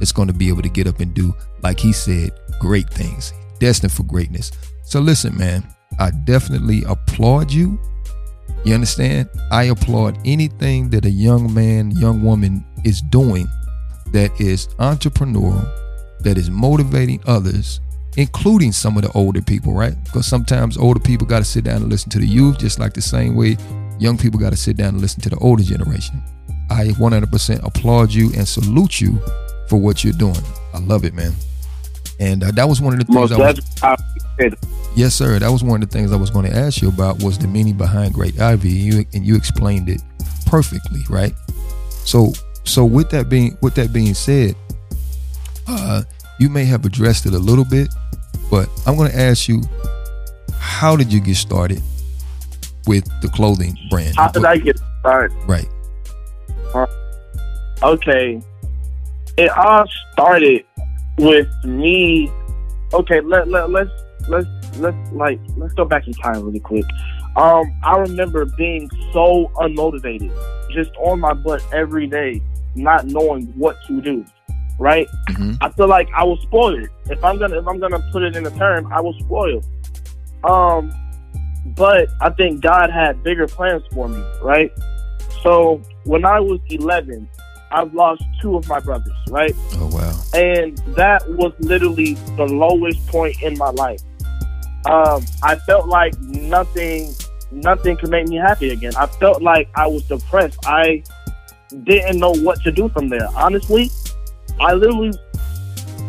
It's 0.00 0.12
going 0.12 0.28
to 0.28 0.34
be 0.34 0.48
able 0.48 0.62
to 0.62 0.68
get 0.68 0.86
up 0.86 1.00
and 1.00 1.12
do, 1.14 1.34
like 1.62 1.78
he 1.78 1.92
said, 1.92 2.30
great 2.58 2.88
things, 2.90 3.32
destined 3.58 3.92
for 3.92 4.02
greatness. 4.04 4.50
So 4.82 5.00
listen, 5.00 5.36
man, 5.36 5.66
I 5.98 6.10
definitely 6.10 6.82
applaud 6.84 7.52
you. 7.52 7.78
You 8.64 8.74
understand? 8.74 9.28
I 9.50 9.64
applaud 9.64 10.18
anything 10.24 10.90
that 10.90 11.04
a 11.04 11.10
young 11.10 11.52
man, 11.52 11.90
young 11.92 12.22
woman 12.22 12.64
is 12.84 13.00
doing 13.00 13.46
that 14.12 14.38
is 14.40 14.68
entrepreneurial, 14.78 15.68
that 16.20 16.36
is 16.36 16.50
motivating 16.50 17.22
others, 17.26 17.80
including 18.16 18.72
some 18.72 18.96
of 18.96 19.04
the 19.04 19.12
older 19.12 19.40
people, 19.40 19.72
right? 19.72 19.94
Because 20.04 20.26
sometimes 20.26 20.76
older 20.76 21.00
people 21.00 21.26
got 21.26 21.38
to 21.38 21.44
sit 21.44 21.64
down 21.64 21.82
and 21.82 21.88
listen 21.88 22.10
to 22.10 22.18
the 22.18 22.26
youth, 22.26 22.58
just 22.58 22.78
like 22.78 22.92
the 22.92 23.02
same 23.02 23.34
way 23.36 23.56
young 23.98 24.16
people 24.16 24.40
got 24.40 24.50
to 24.50 24.56
sit 24.56 24.76
down 24.76 24.88
and 24.88 25.00
listen 25.00 25.20
to 25.20 25.28
the 25.28 25.36
older 25.36 25.62
generation. 25.62 26.22
I 26.70 26.86
100% 26.86 27.64
applaud 27.64 28.12
you 28.12 28.32
and 28.36 28.48
salute 28.48 29.00
you 29.00 29.20
for 29.70 29.76
what 29.76 30.02
you're 30.02 30.12
doing. 30.12 30.36
I 30.74 30.80
love 30.80 31.04
it, 31.04 31.14
man. 31.14 31.32
And 32.18 32.42
uh, 32.42 32.50
that 32.50 32.68
was 32.68 32.80
one 32.80 32.92
of 32.92 32.98
the 32.98 33.04
things 33.06 33.30
Most 33.30 33.32
I 33.32 33.38
was. 33.38 34.54
Yes, 34.96 35.14
sir. 35.14 35.38
That 35.38 35.50
was 35.50 35.62
one 35.62 35.80
of 35.80 35.88
the 35.88 35.96
things 35.96 36.12
I 36.12 36.16
was 36.16 36.28
going 36.28 36.44
to 36.50 36.54
ask 36.54 36.82
you 36.82 36.88
about 36.88 37.22
was 37.22 37.38
the 37.38 37.46
meaning 37.46 37.76
behind 37.78 38.12
Great 38.12 38.38
Ivy, 38.40 38.68
you, 38.68 39.04
and 39.14 39.24
you 39.24 39.36
explained 39.36 39.88
it 39.88 40.02
perfectly, 40.44 41.02
right? 41.08 41.32
So, 41.88 42.32
so 42.64 42.84
with 42.84 43.10
that 43.10 43.28
being 43.28 43.56
with 43.62 43.76
that 43.76 43.92
being 43.92 44.12
said, 44.12 44.56
uh, 45.68 46.02
you 46.40 46.50
may 46.50 46.64
have 46.64 46.84
addressed 46.84 47.26
it 47.26 47.32
a 47.32 47.38
little 47.38 47.64
bit, 47.64 47.88
but 48.50 48.68
I'm 48.86 48.96
going 48.96 49.12
to 49.12 49.18
ask 49.18 49.48
you, 49.48 49.62
how 50.58 50.96
did 50.96 51.12
you 51.12 51.20
get 51.20 51.36
started 51.36 51.80
with 52.88 53.08
the 53.22 53.28
clothing 53.28 53.78
brand? 53.88 54.16
How 54.16 54.28
did 54.28 54.44
I 54.44 54.56
get 54.58 54.80
started? 54.98 55.32
Right. 55.46 55.68
Uh, 56.74 56.86
okay. 57.84 58.42
It 59.40 59.50
all 59.50 59.84
started 60.12 60.64
with 61.18 61.48
me. 61.64 62.30
Okay, 62.92 63.20
let, 63.20 63.48
let 63.48 63.70
let's 63.70 63.90
let's 64.28 64.46
let's 64.78 65.12
like 65.12 65.40
let's 65.56 65.74
go 65.74 65.84
back 65.84 66.06
in 66.06 66.12
time 66.14 66.44
really 66.44 66.60
quick. 66.60 66.84
Um, 67.36 67.72
I 67.84 67.96
remember 67.98 68.44
being 68.44 68.90
so 69.12 69.50
unmotivated, 69.56 70.32
just 70.72 70.90
on 70.96 71.20
my 71.20 71.32
butt 71.32 71.64
every 71.72 72.06
day, 72.06 72.42
not 72.74 73.06
knowing 73.06 73.46
what 73.56 73.76
to 73.86 74.00
do 74.00 74.24
right? 74.80 75.06
Mm-hmm. 75.28 75.52
I 75.60 75.70
feel 75.70 75.86
like 75.88 76.08
I 76.16 76.24
was 76.24 76.40
spoiled. 76.40 76.88
If 77.10 77.22
I'm 77.22 77.38
gonna 77.38 77.60
if 77.60 77.68
I'm 77.68 77.78
gonna 77.78 78.00
put 78.10 78.22
it 78.22 78.34
in 78.34 78.46
a 78.46 78.50
term, 78.50 78.90
I 78.92 79.00
was 79.00 79.14
spoiled. 79.20 79.64
Um, 80.42 80.90
but 81.76 82.08
I 82.20 82.30
think 82.30 82.62
God 82.62 82.90
had 82.90 83.22
bigger 83.22 83.46
plans 83.46 83.82
for 83.92 84.08
me, 84.08 84.24
right? 84.42 84.72
So 85.42 85.82
when 86.04 86.24
I 86.24 86.40
was 86.40 86.60
11, 86.70 87.28
I've 87.72 87.94
lost 87.94 88.22
two 88.40 88.56
of 88.56 88.68
my 88.68 88.80
brothers, 88.80 89.12
right? 89.28 89.54
Oh 89.74 89.90
wow! 89.92 90.20
And 90.34 90.76
that 90.96 91.28
was 91.30 91.52
literally 91.60 92.14
the 92.36 92.44
lowest 92.44 93.06
point 93.06 93.40
in 93.42 93.56
my 93.56 93.70
life. 93.70 94.00
Um, 94.86 95.24
I 95.42 95.56
felt 95.66 95.88
like 95.88 96.18
nothing, 96.20 97.14
nothing 97.50 97.96
could 97.96 98.10
make 98.10 98.28
me 98.28 98.36
happy 98.36 98.70
again. 98.70 98.94
I 98.96 99.06
felt 99.06 99.42
like 99.42 99.68
I 99.74 99.86
was 99.86 100.04
depressed. 100.04 100.58
I 100.64 101.02
didn't 101.84 102.18
know 102.18 102.32
what 102.32 102.60
to 102.62 102.72
do 102.72 102.88
from 102.88 103.08
there. 103.08 103.28
Honestly, 103.36 103.90
I 104.58 104.72
literally, 104.72 105.12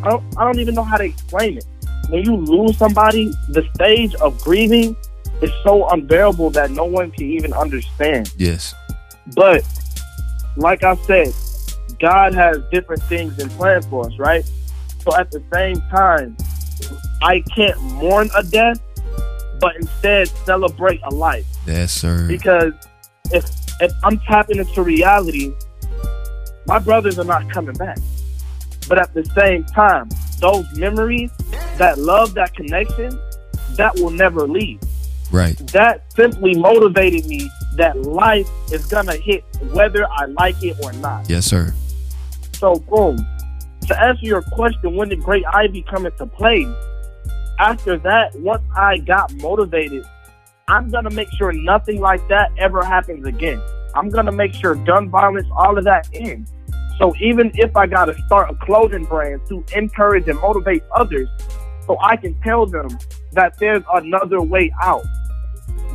I 0.03 0.09
don't, 0.09 0.37
I 0.37 0.45
don't 0.45 0.59
even 0.59 0.73
know 0.73 0.83
how 0.83 0.97
to 0.97 1.03
explain 1.03 1.57
it. 1.57 1.65
When 2.09 2.23
you 2.25 2.35
lose 2.35 2.77
somebody, 2.77 3.31
the 3.49 3.67
stage 3.75 4.15
of 4.15 4.41
grieving 4.41 4.95
is 5.41 5.51
so 5.63 5.87
unbearable 5.89 6.49
that 6.51 6.71
no 6.71 6.85
one 6.85 7.11
can 7.11 7.25
even 7.25 7.53
understand. 7.53 8.33
Yes. 8.37 8.73
But 9.35 9.63
like 10.55 10.83
I 10.83 10.95
said, 10.95 11.33
God 11.99 12.33
has 12.33 12.59
different 12.71 13.01
things 13.03 13.39
in 13.39 13.49
plan 13.49 13.81
for 13.83 14.05
us, 14.05 14.17
right? 14.17 14.49
So 14.99 15.15
at 15.15 15.31
the 15.31 15.43
same 15.53 15.81
time, 15.89 16.37
I 17.21 17.41
can't 17.55 17.79
mourn 17.93 18.29
a 18.35 18.43
death, 18.43 18.79
but 19.59 19.75
instead 19.75 20.27
celebrate 20.45 20.99
a 21.03 21.13
life. 21.13 21.45
Yes, 21.65 21.91
sir. 21.93 22.27
Because 22.27 22.73
if 23.31 23.49
if 23.79 23.91
I'm 24.03 24.19
tapping 24.19 24.57
into 24.57 24.83
reality, 24.83 25.53
my 26.67 26.79
brothers 26.79 27.17
are 27.17 27.25
not 27.25 27.49
coming 27.49 27.75
back. 27.75 27.97
But 28.87 28.99
at 28.99 29.13
the 29.13 29.25
same 29.35 29.63
time, 29.65 30.09
those 30.39 30.65
memories, 30.77 31.31
that 31.77 31.97
love, 31.97 32.33
that 32.33 32.53
connection, 32.55 33.17
that 33.75 33.95
will 33.95 34.11
never 34.11 34.47
leave. 34.47 34.79
Right. 35.31 35.55
That 35.67 36.03
simply 36.13 36.55
motivated 36.55 37.25
me 37.25 37.49
that 37.75 38.01
life 38.01 38.49
is 38.71 38.85
gonna 38.85 39.15
hit 39.15 39.43
whether 39.71 40.05
I 40.09 40.25
like 40.25 40.61
it 40.63 40.77
or 40.83 40.93
not. 40.93 41.29
Yes, 41.29 41.45
sir. 41.45 41.73
So 42.53 42.75
boom. 42.75 43.17
To 43.87 43.99
answer 43.99 44.25
your 44.25 44.41
question, 44.41 44.95
when 44.95 45.09
did 45.09 45.21
Great 45.21 45.43
Ivy 45.53 45.83
come 45.89 46.05
into 46.05 46.25
play? 46.25 46.67
After 47.59 47.97
that, 47.99 48.35
once 48.39 48.63
I 48.75 48.97
got 48.97 49.33
motivated, 49.35 50.05
I'm 50.67 50.89
gonna 50.89 51.09
make 51.09 51.29
sure 51.37 51.51
nothing 51.51 51.99
like 51.99 52.25
that 52.29 52.51
ever 52.57 52.83
happens 52.83 53.25
again. 53.25 53.61
I'm 53.95 54.09
gonna 54.09 54.31
make 54.31 54.53
sure 54.53 54.75
gun 54.75 55.09
violence, 55.09 55.47
all 55.57 55.77
of 55.77 55.83
that 55.85 56.07
ends. 56.13 56.51
So 56.97 57.13
even 57.19 57.51
if 57.55 57.75
I 57.75 57.87
got 57.87 58.05
to 58.05 58.15
start 58.27 58.51
a 58.51 58.55
clothing 58.63 59.05
brand 59.05 59.41
to 59.49 59.63
encourage 59.75 60.27
and 60.27 60.39
motivate 60.39 60.83
others, 60.95 61.27
so 61.87 61.97
I 61.99 62.15
can 62.15 62.39
tell 62.41 62.67
them 62.67 62.89
that 63.31 63.57
there's 63.57 63.83
another 63.93 64.41
way 64.41 64.71
out. 64.81 65.03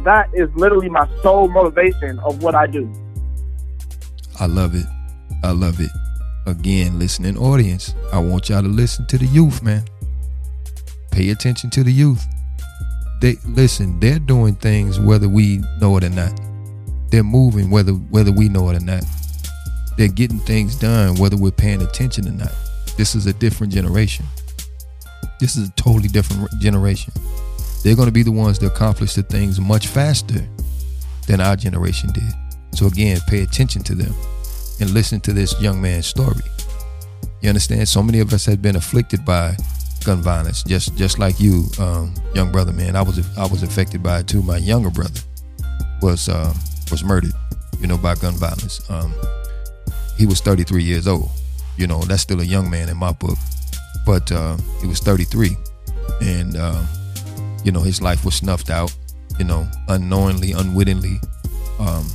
That 0.04 0.28
is 0.34 0.48
literally 0.54 0.88
my 0.88 1.08
sole 1.22 1.48
motivation 1.48 2.18
of 2.20 2.42
what 2.42 2.54
I 2.54 2.66
do. 2.66 2.90
I 4.38 4.46
love 4.46 4.74
it. 4.74 4.86
I 5.42 5.50
love 5.50 5.80
it. 5.80 5.90
Again, 6.46 6.98
listening 6.98 7.36
audience, 7.36 7.94
I 8.12 8.18
want 8.18 8.48
y'all 8.48 8.62
to 8.62 8.68
listen 8.68 9.06
to 9.06 9.18
the 9.18 9.26
youth, 9.26 9.62
man. 9.62 9.84
Pay 11.10 11.30
attention 11.30 11.70
to 11.70 11.82
the 11.82 11.92
youth. 11.92 12.24
They 13.20 13.36
listen, 13.46 13.98
they're 13.98 14.18
doing 14.18 14.54
things 14.54 15.00
whether 15.00 15.28
we 15.28 15.62
know 15.80 15.96
it 15.96 16.04
or 16.04 16.10
not. 16.10 16.38
They're 17.10 17.24
moving 17.24 17.70
whether 17.70 17.92
whether 17.92 18.30
we 18.30 18.48
know 18.48 18.68
it 18.70 18.76
or 18.76 18.84
not 18.84 19.02
they're 19.96 20.08
getting 20.08 20.38
things 20.38 20.76
done 20.76 21.16
whether 21.16 21.36
we're 21.36 21.50
paying 21.50 21.82
attention 21.82 22.28
or 22.28 22.32
not. 22.32 22.52
This 22.96 23.14
is 23.14 23.26
a 23.26 23.32
different 23.32 23.72
generation. 23.72 24.26
This 25.40 25.56
is 25.56 25.68
a 25.68 25.72
totally 25.72 26.08
different 26.08 26.50
generation. 26.60 27.12
They're 27.86 27.94
going 27.94 28.08
to 28.08 28.12
be 28.12 28.24
the 28.24 28.32
ones 28.32 28.58
that 28.58 28.66
accomplish 28.66 29.14
the 29.14 29.22
things 29.22 29.60
much 29.60 29.86
faster 29.86 30.44
than 31.28 31.40
our 31.40 31.54
generation 31.54 32.10
did. 32.10 32.32
So 32.74 32.88
again, 32.88 33.20
pay 33.28 33.44
attention 33.44 33.84
to 33.84 33.94
them 33.94 34.12
and 34.80 34.90
listen 34.90 35.20
to 35.20 35.32
this 35.32 35.54
young 35.60 35.80
man's 35.80 36.06
story. 36.06 36.42
You 37.42 37.48
understand? 37.48 37.88
So 37.88 38.02
many 38.02 38.18
of 38.18 38.32
us 38.32 38.44
have 38.46 38.60
been 38.60 38.74
afflicted 38.74 39.24
by 39.24 39.54
gun 40.04 40.20
violence, 40.20 40.64
just 40.64 40.96
just 40.96 41.20
like 41.20 41.38
you, 41.38 41.66
um, 41.78 42.12
young 42.34 42.50
brother, 42.50 42.72
man. 42.72 42.96
I 42.96 43.02
was 43.02 43.24
I 43.38 43.46
was 43.46 43.62
affected 43.62 44.02
by 44.02 44.18
it 44.18 44.26
too. 44.26 44.42
My 44.42 44.56
younger 44.56 44.90
brother 44.90 45.20
was 46.02 46.28
uh, 46.28 46.52
was 46.90 47.04
murdered, 47.04 47.34
you 47.78 47.86
know, 47.86 47.98
by 47.98 48.16
gun 48.16 48.34
violence. 48.34 48.80
Um, 48.90 49.14
he 50.16 50.26
was 50.26 50.40
33 50.40 50.82
years 50.82 51.06
old. 51.06 51.30
You 51.76 51.86
know, 51.86 52.02
that's 52.02 52.22
still 52.22 52.40
a 52.40 52.44
young 52.44 52.68
man 52.68 52.88
in 52.88 52.96
my 52.96 53.12
book. 53.12 53.38
But 54.04 54.32
uh, 54.32 54.56
he 54.80 54.88
was 54.88 54.98
33. 54.98 55.56
And, 56.20 56.56
uh, 56.56 56.82
you 57.66 57.72
know, 57.72 57.80
his 57.80 58.00
life 58.00 58.24
was 58.24 58.36
snuffed 58.36 58.70
out, 58.70 58.94
you 59.40 59.44
know, 59.44 59.68
unknowingly, 59.88 60.52
unwittingly. 60.52 61.18
Um, 61.80 62.06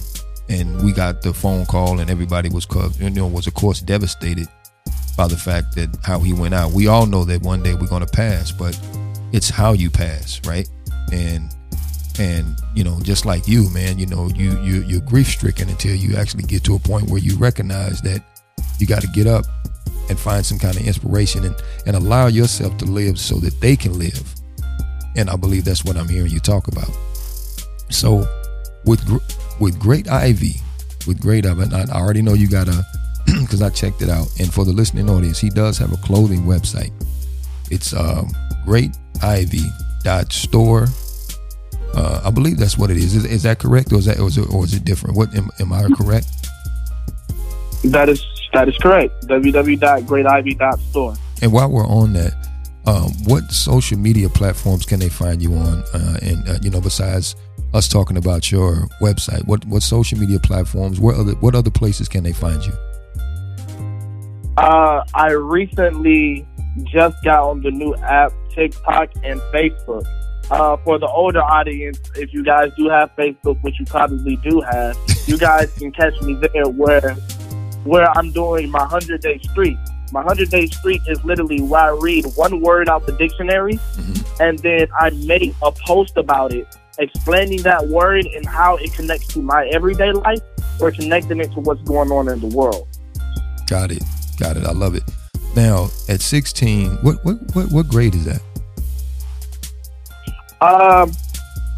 and 0.48 0.82
we 0.82 0.94
got 0.94 1.22
the 1.22 1.34
phone 1.34 1.66
call, 1.66 2.00
and 2.00 2.10
everybody 2.10 2.50
was, 2.50 2.66
you 3.00 3.10
know, 3.10 3.28
was 3.28 3.48
of 3.48 3.54
course 3.54 3.82
devastated 3.82 4.48
by 5.18 5.28
the 5.28 5.36
fact 5.36 5.76
that 5.76 5.96
how 6.04 6.20
he 6.20 6.32
went 6.32 6.54
out. 6.54 6.72
We 6.72 6.88
all 6.88 7.06
know 7.06 7.26
that 7.26 7.42
one 7.42 7.62
day 7.62 7.74
we're 7.74 7.88
going 7.88 8.06
to 8.06 8.12
pass, 8.12 8.52
but 8.52 8.80
it's 9.34 9.50
how 9.50 9.74
you 9.74 9.92
pass, 9.92 10.40
right? 10.48 10.68
And 11.12 11.54
and 12.20 12.58
you 12.76 12.84
know 12.84 13.00
just 13.00 13.26
like 13.26 13.48
you 13.48 13.70
man 13.70 13.98
you 13.98 14.06
know 14.06 14.28
you, 14.36 14.62
you 14.62 14.84
you're 14.84 15.00
grief 15.00 15.28
stricken 15.28 15.70
until 15.70 15.96
you 15.96 16.18
actually 16.18 16.44
get 16.44 16.62
to 16.62 16.76
a 16.76 16.80
point 16.80 17.10
where 17.10 17.22
you 17.22 17.38
recognize 17.38 18.02
that 18.02 18.22
you 18.80 18.86
got 18.86 19.02
to 19.02 19.08
get 19.08 19.28
up 19.28 19.46
and 20.10 20.20
find 20.20 20.46
some 20.46 20.60
kind 20.60 20.76
of 20.76 20.86
inspiration 20.86 21.46
and 21.46 21.56
and 21.86 21.96
allow 21.96 22.28
yourself 22.28 22.78
to 22.78 22.84
live 22.84 23.18
so 23.18 23.36
that 23.36 23.58
they 23.62 23.78
can 23.78 23.98
live 23.98 24.41
and 25.16 25.30
i 25.30 25.36
believe 25.36 25.66
that's 25.66 25.84
what 25.84 25.98
i'm 25.98 26.08
hearing 26.08 26.32
you 26.32 26.40
talk 26.40 26.68
about 26.68 26.90
so 27.90 28.26
with 28.86 29.02
with 29.60 29.78
great 29.80 30.10
ivy 30.10 30.56
with 31.08 31.20
great 31.20 31.46
ivy 31.46 31.64
i 31.74 31.84
already 31.92 32.22
know 32.22 32.34
you 32.34 32.48
got 32.48 32.68
a 32.68 32.86
because 33.42 33.62
I 33.62 33.70
checked 33.70 34.02
it 34.02 34.10
out. 34.10 34.28
And 34.40 34.52
for 34.54 34.66
the 34.66 34.74
listening 34.74 35.10
audience, 35.10 35.40
he 35.40 35.50
does 35.50 35.78
have 35.78 35.94
a 35.94 35.98
clothing 35.98 36.42
website. 36.42 36.92
It's 37.70 37.94
um, 37.94 38.32
greativy.store. 38.66 40.88
Uh, 41.94 42.22
I 42.24 42.32
believe 42.32 42.58
that's 42.58 42.78
what 42.78 42.90
it 42.90 42.96
is. 42.98 43.16
is. 43.16 43.26
Is 43.26 43.44
that 43.44 43.60
correct, 43.60 43.92
or 43.92 43.98
is 43.98 44.06
that, 44.06 44.18
or 44.20 44.28
is 44.28 44.38
it, 44.38 44.50
or 44.50 44.64
is 44.64 44.74
it 44.74 44.86
different? 44.86 45.18
What 45.18 45.36
am, 45.36 45.50
am 45.60 45.74
I 45.74 45.84
correct? 45.96 46.28
That 47.84 48.08
is 48.10 48.26
that 48.54 48.70
is 48.70 48.78
correct. 48.78 49.28
www.greativy.store. 49.28 51.16
And 51.42 51.52
while 51.52 51.70
we're 51.70 51.88
on 51.88 52.14
that, 52.14 52.41
um, 52.86 53.12
what 53.26 53.52
social 53.52 53.98
media 53.98 54.30
platforms 54.30 54.86
can 54.86 55.00
they 55.00 55.10
find 55.10 55.42
you 55.42 55.54
on? 55.54 55.84
Uh, 55.94 56.18
and 56.22 56.50
uh, 56.50 56.58
you 56.62 56.70
know, 56.70 56.82
besides 56.82 57.36
us 57.74 57.88
talking 57.88 58.18
about 58.18 58.52
your 58.52 58.88
website, 59.02 59.46
what 59.46 59.64
what 59.66 59.84
social 59.84 60.18
media 60.18 60.40
platforms? 60.40 61.00
What 61.00 61.16
other 61.16 61.34
what 61.34 61.56
other 61.56 61.72
places 61.72 62.08
can 62.08 62.24
they 62.24 62.34
find 62.34 62.64
you? 62.64 62.74
Uh, 64.58 65.04
I 65.14 65.32
recently 65.32 66.48
just 66.86 67.24
got 67.24 67.50
on 67.50 67.62
the 67.62 67.72
new 67.72 67.96
app 67.96 68.32
TikTok 68.54 69.10
and 69.24 69.40
Facebook. 69.54 70.06
Uh, 70.50 70.76
for 70.84 71.00
the 71.00 71.08
older 71.08 71.42
audience, 71.42 71.98
if 72.16 72.34
you 72.34 72.44
guys 72.44 72.70
do 72.76 72.90
have 72.90 73.10
Facebook, 73.16 73.62
which 73.64 73.80
you 73.80 73.86
probably 73.86 74.36
do 74.38 74.60
have, 74.60 74.98
you 75.26 75.38
guys 75.38 75.72
can 75.78 75.94
catch 75.94 76.20
me 76.24 76.34
there 76.34 76.68
where 76.68 77.14
where 77.86 78.10
I'm 78.18 78.32
doing 78.32 78.70
my 78.70 78.86
hundred 78.86 79.22
day 79.22 79.40
streak. 79.44 79.78
My 80.12 80.22
hundred 80.22 80.50
day 80.50 80.68
streak 80.68 81.02
is 81.08 81.24
literally 81.24 81.62
where 81.62 81.82
I 81.82 81.98
read 81.98 82.26
one 82.36 82.62
word 82.62 82.90
out 82.90 83.06
the 83.06 83.14
dictionary, 83.14 83.76
mm-hmm. 83.76 84.44
and 84.44 84.60
then 84.60 84.88
I 85.00 85.12
make 85.12 85.54
a 85.64 85.72
post 85.72 86.18
about 86.18 86.54
it, 86.54 86.68
explaining 87.00 87.62
that 87.62 87.88
word 87.88 88.26
and 88.26 88.46
how 88.46 88.76
it 88.76 88.94
connects 88.94 89.28
to 89.28 89.42
my 89.42 89.68
everyday 89.68 90.12
life 90.12 90.42
or 90.82 90.92
connecting 90.92 91.40
it 91.40 91.54
to 91.54 91.62
what's 91.62 91.82
going 91.84 92.12
on 92.12 92.28
in 92.28 92.42
the 92.42 92.56
world. 92.56 92.88
Got 93.68 93.92
it. 93.92 94.04
Got 94.38 94.58
it. 94.58 94.66
I 94.66 94.72
love 94.72 94.96
it. 94.96 95.04
Now, 95.56 95.90
at 96.10 96.22
16, 96.22 96.90
what 97.04 97.24
what 97.24 97.38
what, 97.54 97.72
what 97.72 97.88
grade 97.88 98.16
is 98.16 98.26
that? 98.26 98.42
Um, 100.60 101.12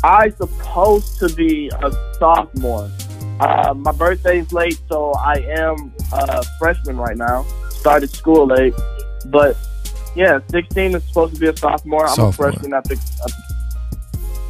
I 0.04 0.30
supposed 0.32 1.20
to 1.20 1.30
be 1.30 1.70
a 1.70 1.92
sophomore. 2.18 2.92
Uh, 3.40 3.74
my 3.76 3.92
birthday's 3.92 4.52
late, 4.52 4.80
so 4.90 5.14
I 5.14 5.36
am 5.58 5.94
a 6.12 6.44
freshman 6.60 6.98
right 6.98 7.18
now. 7.18 7.46
Started 7.84 8.10
school 8.12 8.48
late, 8.48 8.74
but 9.26 9.58
yeah, 10.16 10.40
16 10.52 10.96
is 10.96 11.04
supposed 11.04 11.34
to 11.34 11.40
be 11.42 11.48
a 11.48 11.58
sophomore. 11.58 12.08
I'm 12.08 12.16
sophomore. 12.16 12.48
a 12.48 12.52
freshman 12.54 12.74
at 12.74 12.86
the. 12.86 12.94
At 12.94 13.32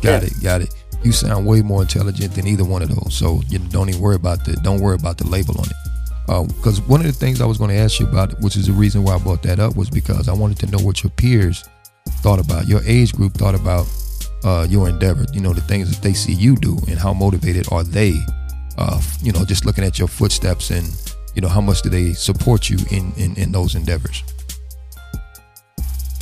got 0.04 0.22
yeah. 0.22 0.28
it. 0.28 0.44
Got 0.44 0.62
it. 0.62 0.74
You 1.04 1.12
sound 1.12 1.48
way 1.48 1.64
more 1.64 1.82
intelligent 1.82 2.36
than 2.36 2.46
either 2.46 2.64
one 2.64 2.84
of 2.84 2.90
those. 2.90 3.16
So 3.16 3.42
you 3.48 3.58
don't 3.58 3.90
even 3.90 4.00
worry 4.02 4.18
about 4.18 4.46
the 4.46 4.54
don't 4.58 4.82
worry 4.82 4.96
about 4.96 5.18
the 5.18 5.26
label 5.26 5.60
on 5.60 5.66
it. 5.66 6.48
Because 6.54 6.80
uh, 6.80 6.84
one 6.84 7.00
of 7.00 7.08
the 7.08 7.12
things 7.12 7.42
I 7.42 7.48
was 7.48 7.58
going 7.58 7.72
to 7.72 7.76
ask 7.76 8.00
you 8.00 8.08
about, 8.08 8.40
which 8.40 8.56
is 8.56 8.68
the 8.68 8.74
reason 8.74 9.04
why 9.04 9.16
I 9.16 9.18
brought 9.18 9.42
that 9.44 9.60
up, 9.60 9.76
was 9.76 9.90
because 9.90 10.30
I 10.30 10.34
wanted 10.34 10.60
to 10.60 10.68
know 10.68 10.78
what 10.78 11.04
your 11.04 11.10
peers 11.12 11.68
thought 12.22 12.40
about, 12.40 12.68
your 12.68 12.82
age 12.86 13.14
group 13.14 13.34
thought 13.34 13.56
about 13.56 13.88
uh, 14.44 14.68
your 14.70 14.88
endeavor. 14.88 15.26
You 15.34 15.42
know, 15.42 15.54
the 15.54 15.62
things 15.62 15.90
that 15.90 16.04
they 16.04 16.14
see 16.14 16.34
you 16.34 16.56
do, 16.56 16.78
and 16.88 17.00
how 17.00 17.14
motivated 17.14 17.68
are 17.72 17.84
they? 17.84 18.14
Uh, 18.78 19.02
you 19.24 19.32
know, 19.32 19.44
just 19.44 19.66
looking 19.66 19.84
at 19.84 19.98
your 19.98 20.08
footsteps, 20.08 20.70
and 20.70 20.86
you 21.36 21.42
know, 21.42 21.48
how 21.48 21.62
much 21.62 21.82
do 21.82 21.90
they 21.90 22.14
support 22.14 22.70
you 22.70 22.78
in 22.92 23.14
in, 23.18 23.36
in 23.36 23.52
those 23.52 23.76
endeavors? 23.76 24.24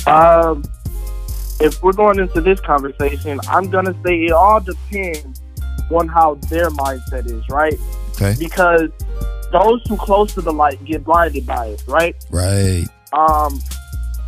Um, 0.06 0.64
if 1.60 1.82
we're 1.82 1.92
going 1.92 2.18
into 2.18 2.40
this 2.40 2.60
conversation, 2.60 3.40
I'm 3.48 3.70
gonna 3.70 3.94
say 4.04 4.24
it 4.24 4.32
all 4.32 4.60
depends 4.60 5.40
on 5.90 6.08
how 6.08 6.34
their 6.48 6.70
mindset 6.70 7.26
is, 7.26 7.42
right? 7.48 7.78
Okay. 8.14 8.34
Because 8.38 8.90
those 9.52 9.82
who 9.88 9.96
close 9.96 10.34
to 10.34 10.40
the 10.40 10.52
light 10.52 10.82
get 10.84 11.04
blinded 11.04 11.46
by 11.46 11.66
it, 11.66 11.84
right? 11.86 12.16
Right. 12.30 12.86
Um, 13.12 13.60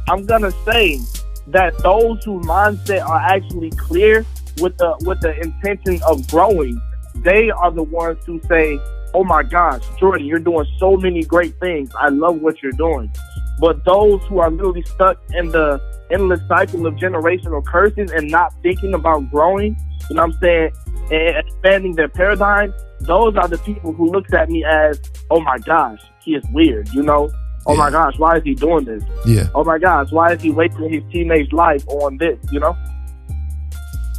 I'm 0.08 0.26
gonna 0.26 0.52
say 0.64 1.00
that 1.48 1.76
those 1.78 2.22
who 2.24 2.40
mindset 2.40 3.06
are 3.06 3.18
actually 3.18 3.70
clear 3.70 4.24
with 4.60 4.76
the 4.78 4.96
with 5.00 5.20
the 5.20 5.38
intention 5.40 6.00
of 6.06 6.26
growing, 6.28 6.80
they 7.16 7.50
are 7.50 7.70
the 7.70 7.82
ones 7.82 8.18
who 8.26 8.40
say, 8.48 8.78
"Oh 9.14 9.24
my 9.24 9.42
gosh, 9.42 9.82
Jordan, 9.98 10.26
you're 10.26 10.38
doing 10.38 10.66
so 10.78 10.96
many 10.96 11.22
great 11.24 11.58
things. 11.60 11.90
I 11.98 12.08
love 12.08 12.40
what 12.40 12.62
you're 12.62 12.72
doing." 12.72 13.10
But 13.60 13.84
those 13.84 14.20
who 14.24 14.40
are 14.40 14.50
literally 14.50 14.82
stuck 14.82 15.22
in 15.34 15.48
the 15.50 15.80
endless 16.10 16.40
cycle 16.48 16.86
of 16.86 16.94
generational 16.94 17.64
curses 17.64 18.10
and 18.10 18.30
not 18.30 18.52
thinking 18.62 18.94
about 18.94 19.30
growing, 19.30 19.76
you 20.10 20.16
know 20.16 20.22
what 20.22 20.34
I'm 20.34 20.40
saying, 20.40 20.72
and 21.10 21.36
expanding 21.36 21.94
their 21.94 22.08
paradigm, 22.08 22.74
those 23.00 23.36
are 23.36 23.48
the 23.48 23.58
people 23.58 23.92
who 23.92 24.10
looks 24.10 24.32
at 24.32 24.50
me 24.50 24.64
as, 24.64 25.00
"Oh 25.30 25.40
my 25.40 25.58
gosh, 25.58 26.00
he 26.22 26.34
is 26.34 26.44
weird," 26.52 26.88
you 26.92 27.02
know. 27.02 27.30
Oh 27.66 27.72
yeah. 27.72 27.78
my 27.78 27.90
gosh, 27.90 28.18
why 28.18 28.36
is 28.36 28.42
he 28.42 28.54
doing 28.54 28.84
this? 28.84 29.02
Yeah. 29.24 29.48
Oh 29.54 29.64
my 29.64 29.78
gosh, 29.78 30.10
why 30.10 30.32
is 30.32 30.42
he 30.42 30.50
wasting 30.50 30.90
his 30.90 31.02
teenage 31.10 31.52
life 31.52 31.86
on 31.88 32.18
this? 32.18 32.38
You 32.50 32.60
know. 32.60 32.76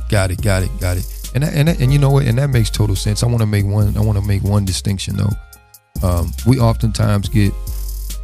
Got 0.09 0.31
it. 0.31 0.41
Got 0.41 0.63
it. 0.63 0.69
Got 0.79 0.97
it. 0.97 1.24
And 1.35 1.43
and 1.43 1.69
and 1.69 1.93
you 1.93 1.99
know 1.99 2.09
what? 2.09 2.25
And 2.25 2.37
that 2.39 2.49
makes 2.49 2.71
total 2.71 2.95
sense. 2.95 3.21
I 3.21 3.27
want 3.27 3.41
to 3.41 3.45
make 3.45 3.65
one. 3.65 3.95
I 3.95 4.01
want 4.01 4.17
to 4.17 4.25
make 4.25 4.43
one 4.43 4.65
distinction 4.65 5.17
though. 5.17 6.07
Um, 6.07 6.31
we 6.47 6.59
oftentimes 6.59 7.29
get 7.29 7.53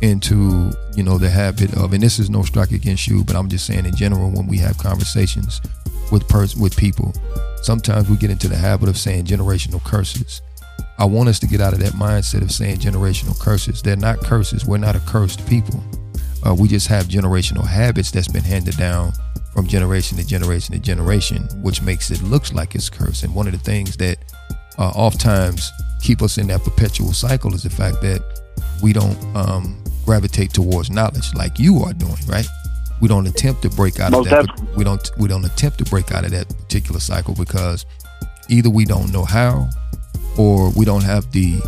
into 0.02 0.72
you 0.96 1.04
know 1.04 1.20
the 1.20 1.30
habit 1.30 1.76
of, 1.78 1.94
and 1.94 2.02
this 2.02 2.18
is 2.18 2.30
no 2.30 2.42
strike 2.42 2.72
against 2.72 3.08
you, 3.08 3.24
but 3.24 3.36
I'm 3.36 3.50
just 3.50 3.68
saying 3.68 3.86
in 3.86 3.96
general 3.96 4.32
when 4.32 4.48
we 4.48 4.58
have 4.58 4.78
conversations 4.80 5.62
with 6.12 6.28
pers- 6.28 6.56
with 6.56 6.76
people, 6.76 7.14
sometimes 7.62 8.10
we 8.10 8.18
get 8.18 8.32
into 8.32 8.48
the 8.48 8.58
habit 8.58 8.90
of 8.90 8.98
saying 8.98 9.26
generational 9.26 9.84
curses 9.84 10.42
I 11.02 11.06
want 11.06 11.30
us 11.30 11.40
to 11.40 11.48
get 11.48 11.62
out 11.62 11.74
of 11.74 11.80
that 11.80 11.94
mindset 11.94 12.44
of 12.44 12.52
saying 12.52 12.78
generational 12.78 13.38
curses. 13.40 13.82
They're 13.82 13.96
not 13.96 14.20
curses. 14.20 14.68
We're 14.68 14.78
not 14.78 14.96
accursed 14.96 15.48
people. 15.48 15.84
Uh, 16.46 16.54
we 16.54 16.68
just 16.68 16.88
have 16.90 17.06
generational 17.06 17.66
habits 17.66 18.12
that's 18.12 18.28
been 18.28 18.44
handed 18.44 18.78
down 18.78 19.12
from 19.54 19.68
generation 19.68 20.18
to 20.18 20.26
generation 20.26 20.74
to 20.74 20.80
generation, 20.80 21.44
which 21.62 21.82
makes 21.82 22.10
it 22.12 22.22
looks 22.24 22.54
like 22.54 22.76
it's 22.76 22.90
cursed. 22.90 23.24
And 23.24 23.36
one 23.36 23.48
of 23.48 23.54
the 23.54 23.60
things 23.60 23.98
that 23.98 24.18
uh, 24.78 24.90
oftentimes 24.90 25.72
keep 26.02 26.22
us 26.22 26.38
in 26.38 26.48
that 26.48 26.64
perpetual 26.64 27.14
cycle 27.14 27.54
is 27.54 27.64
the 27.64 27.70
fact 27.70 28.02
that 28.02 28.22
we 28.82 28.94
don't 28.94 29.18
um, 29.36 29.84
gravitate 30.06 30.54
towards 30.54 30.90
knowledge 30.90 31.34
like 31.36 31.60
you 31.60 31.84
are 31.84 31.94
doing, 31.94 32.16
right? 32.28 32.48
We 33.02 33.08
don't 33.08 33.28
attempt 33.28 33.64
to 33.64 33.70
break 33.70 34.00
out 34.00 34.14
of 34.14 34.26
that. 34.26 34.46
Definitely. 34.46 34.76
We 34.78 34.84
don't. 34.84 35.12
We 35.18 35.28
don't 35.28 35.44
attempt 35.46 35.80
to 35.80 35.86
break 35.86 36.12
out 36.12 36.24
of 36.24 36.32
that 36.32 36.48
particular 36.48 37.00
cycle 37.00 37.34
because 37.34 37.86
either 38.48 38.70
we 38.70 38.86
don't 38.86 39.12
know 39.12 39.26
how 39.26 39.70
or 40.38 40.70
we 40.72 40.86
don't 40.86 41.04
have 41.04 41.32
the 41.32 41.60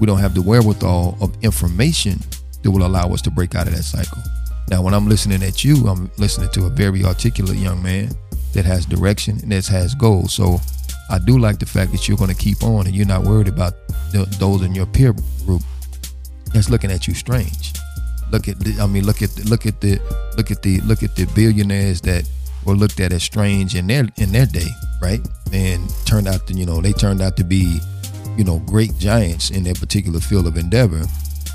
we 0.00 0.06
don't 0.06 0.18
have 0.18 0.34
the 0.34 0.42
wherewithal 0.42 1.16
of 1.20 1.36
information 1.42 2.18
that 2.62 2.70
will 2.70 2.84
allow 2.86 3.12
us 3.12 3.22
to 3.22 3.30
break 3.30 3.54
out 3.54 3.68
of 3.68 3.76
that 3.76 3.82
cycle. 3.84 4.20
Now, 4.70 4.82
when 4.82 4.94
I'm 4.94 5.08
listening 5.08 5.42
at 5.42 5.64
you, 5.64 5.86
I'm 5.88 6.10
listening 6.16 6.50
to 6.52 6.66
a 6.66 6.70
very 6.70 7.04
articulate 7.04 7.56
young 7.56 7.82
man 7.82 8.10
that 8.54 8.64
has 8.64 8.86
direction 8.86 9.38
and 9.42 9.52
that 9.52 9.66
has 9.66 9.94
goals. 9.94 10.32
So 10.32 10.60
I 11.10 11.18
do 11.18 11.38
like 11.38 11.58
the 11.58 11.66
fact 11.66 11.92
that 11.92 12.08
you're 12.08 12.16
going 12.16 12.30
to 12.30 12.36
keep 12.36 12.62
on 12.62 12.86
and 12.86 12.94
you're 12.94 13.06
not 13.06 13.24
worried 13.24 13.48
about 13.48 13.74
the, 14.12 14.24
those 14.38 14.62
in 14.62 14.74
your 14.74 14.86
peer 14.86 15.14
group 15.44 15.62
that's 16.52 16.70
looking 16.70 16.90
at 16.90 17.06
you 17.06 17.14
strange. 17.14 17.72
Look 18.30 18.48
at 18.48 18.60
the, 18.60 18.80
I 18.80 18.86
mean, 18.86 19.04
look 19.04 19.22
at 19.22 19.30
the, 19.30 19.48
look 19.48 19.66
at 19.66 19.80
the 19.80 19.98
look 20.36 20.52
at 20.52 20.62
the 20.62 20.80
look 20.82 21.02
at 21.02 21.16
the 21.16 21.24
billionaires 21.34 22.00
that 22.02 22.28
were 22.64 22.74
looked 22.74 23.00
at 23.00 23.12
as 23.12 23.24
strange 23.24 23.74
in 23.74 23.88
their 23.88 24.06
in 24.16 24.30
their 24.30 24.46
day, 24.46 24.68
right? 25.02 25.20
And 25.52 25.90
turned 26.04 26.28
out 26.28 26.46
to 26.46 26.54
you 26.54 26.64
know 26.64 26.80
they 26.80 26.92
turned 26.92 27.22
out 27.22 27.36
to 27.38 27.44
be 27.44 27.80
you 28.36 28.44
know, 28.44 28.58
great 28.60 28.96
giants 28.98 29.50
in 29.50 29.64
their 29.64 29.74
particular 29.74 30.20
field 30.20 30.46
of 30.46 30.56
endeavor. 30.56 31.04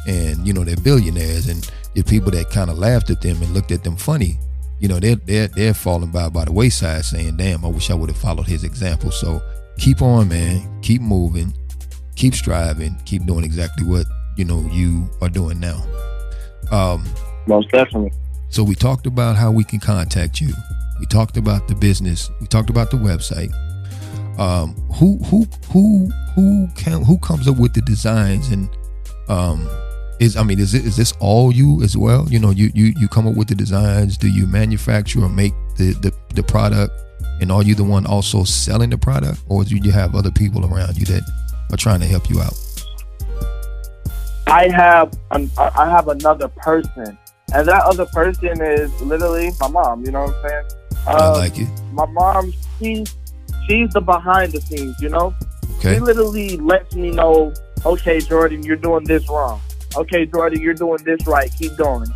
And, 0.08 0.46
you 0.46 0.54
know, 0.54 0.64
they're 0.64 0.76
billionaires 0.78 1.48
and 1.48 1.70
the 1.96 2.04
people 2.04 2.32
that 2.32 2.50
kind 2.50 2.70
of 2.70 2.78
laughed 2.78 3.10
at 3.10 3.22
them 3.22 3.42
and 3.42 3.52
looked 3.54 3.72
at 3.72 3.84
them 3.84 3.96
funny, 3.96 4.38
you 4.80 4.88
know, 4.88 5.00
they're, 5.00 5.16
they're, 5.16 5.48
they're 5.48 5.74
falling 5.74 6.12
by 6.12 6.30
by 6.30 6.46
the 6.46 6.52
wayside 6.52 7.06
saying, 7.06 7.38
damn, 7.38 7.66
I 7.66 7.70
wish 7.70 7.90
I 7.90 7.96
would 7.96 8.10
have 8.10 8.18
followed 8.18 8.48
his 8.48 8.64
example. 8.64 9.12
So 9.12 9.42
keep 9.78 10.02
on, 10.02 10.28
man. 10.28 10.82
Keep 10.82 11.02
moving. 11.02 11.54
Keep 12.16 12.36
striving. 12.36 12.96
Keep 13.06 13.26
doing 13.26 13.44
exactly 13.44 13.88
what, 13.88 14.06
you 14.38 14.46
know, 14.46 14.68
you 14.72 15.10
are 15.22 15.30
doing 15.30 15.60
now. 15.60 15.84
Um, 16.72 17.06
Most 17.48 17.72
definitely. 17.72 18.12
So 18.50 18.64
we 18.64 18.76
talked 18.76 19.08
about 19.08 19.36
how 19.36 19.52
we 19.52 19.64
can 19.64 19.80
contact 19.80 20.40
you. 20.40 20.54
We 21.00 21.06
talked 21.08 21.38
about 21.38 21.68
the 21.68 21.76
business. 21.76 22.30
We 22.40 22.48
talked 22.48 22.70
about 22.70 22.92
the 22.92 22.98
website 22.98 23.54
um, 24.38 24.76
who 24.94 25.18
who 25.26 25.46
who 25.72 26.10
who 26.36 26.68
can 26.76 27.04
who 27.04 27.18
comes 27.20 27.48
up 27.48 27.58
with 27.58 27.74
the 27.74 27.82
designs 27.82 28.50
and 28.50 28.70
um, 29.30 29.68
is 30.20 30.38
I 30.38 30.44
mean 30.44 30.60
is 30.60 30.74
it 30.74 30.86
is 30.86 30.96
this 30.96 31.14
all 31.20 31.52
you 31.52 31.82
as 31.84 31.98
well? 31.98 32.28
You 32.30 32.40
know, 32.40 32.52
you 32.52 32.72
you 32.74 32.94
you 32.98 33.08
come 33.08 33.28
up 33.28 33.36
with 33.36 33.48
the 33.48 33.56
designs. 33.56 34.18
Do 34.18 34.28
you 34.28 34.48
manufacture 34.48 35.24
or 35.24 35.30
make 35.30 35.54
the 35.78 35.94
the, 35.94 36.14
the 36.34 36.44
product? 36.44 36.94
And 37.42 37.52
are 37.52 37.64
you 37.64 37.76
the 37.76 37.84
one 37.84 38.06
also 38.06 38.46
selling 38.46 38.90
the 38.90 38.98
product, 38.98 39.42
or 39.50 39.66
do 39.66 39.76
you 39.76 39.92
have 39.92 40.16
other 40.16 40.32
people 40.32 40.66
around 40.66 40.98
you 40.98 41.06
that 41.08 41.24
are 41.70 41.78
trying 41.78 42.00
to 42.00 42.06
help 42.06 42.30
you 42.30 42.40
out? 42.40 42.54
I 44.48 44.70
have 44.70 45.14
an, 45.32 45.52
I 45.58 45.90
have 45.90 46.08
another 46.08 46.48
person, 46.48 47.18
and 47.54 47.68
that 47.68 47.84
other 47.84 48.06
person 48.06 48.62
is 48.62 49.02
literally 49.02 49.52
my 49.60 49.68
mom. 49.68 50.06
You 50.06 50.12
know 50.12 50.24
what 50.24 50.36
I'm 50.36 50.50
saying? 50.50 50.66
I 51.08 51.12
um, 51.14 51.34
like 51.34 51.60
it. 51.60 51.68
My 51.92 52.06
mom, 52.06 52.54
she 52.80 53.06
she's 53.68 53.92
the 53.94 54.02
behind 54.02 54.52
the 54.52 54.62
scenes, 54.62 55.00
you 55.02 55.10
know? 55.10 55.34
Okay. 55.78 55.96
She 55.96 56.00
literally 56.00 56.58
lets 56.58 56.96
me 56.96 57.12
know, 57.12 57.54
okay, 57.86 58.20
Jordan, 58.20 58.64
you're 58.64 58.76
doing 58.76 59.04
this 59.04 59.28
wrong. 59.30 59.62
Okay, 59.98 60.26
Jordan, 60.26 60.62
you're 60.62 60.74
doing 60.74 61.04
this 61.04 61.26
right. 61.28 61.52
Keep 61.58 61.78
going. 61.78 62.08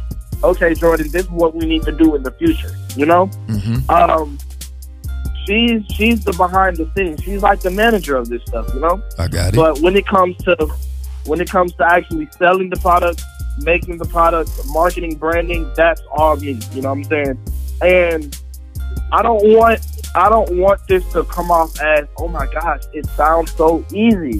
Okay, 0.44 0.74
Jordan, 0.74 1.10
this 1.12 1.24
is 1.26 1.30
what 1.32 1.54
we 1.56 1.65
need 1.65 1.84
to 1.84 1.92
do 1.92 2.15
in 2.15 2.24
the 2.24 2.32
future. 2.32 2.72
You 2.96 3.06
know, 3.06 3.28
Mm-hmm. 3.48 3.89
um, 3.89 4.38
she's 5.46 5.84
she's 5.94 6.24
the 6.24 6.34
behind 6.34 6.78
the 6.78 6.89
scenes. 6.96 7.22
She's 7.24 7.42
like 7.42 7.62
the 7.62 7.72
manager 7.72 8.15
of 8.15 8.30
this 8.30 8.42
stuff. 8.46 8.68
You 8.74 8.80
know. 8.80 9.02
I 9.18 9.28
got 9.28 9.54
it. 9.54 9.56
But 9.56 9.80
when 9.80 9.96
it 9.96 10.06
comes 10.08 10.38
to 10.44 10.56
when 11.26 11.42
it 11.42 11.50
comes 11.50 11.74
to 11.74 11.86
actually 11.86 12.28
selling 12.38 12.70
the 12.70 12.78
product, 12.78 13.22
making 13.60 13.98
the 13.98 14.06
product, 14.06 14.50
marketing, 14.68 15.15
branding, 15.18 15.72
that's 15.76 16.02
all 16.12 16.36
me. 16.38 16.60
You 16.74 16.82
know 16.82 16.89
what 16.94 16.98
I'm 16.98 17.04
saying? 17.06 17.39
And 17.82 18.39
I 19.12 19.22
don't 19.22 19.44
want 19.56 19.82
I 20.15 20.30
don't 20.30 20.58
want 20.58 20.82
this 20.88 21.04
to 21.13 21.24
come 21.26 21.52
off 21.52 21.80
as 21.82 22.08
oh 22.18 22.28
my 22.28 22.48
gosh, 22.52 22.84
it 22.94 23.06
sounds 23.08 23.52
so 23.54 23.86
easy. 23.94 24.39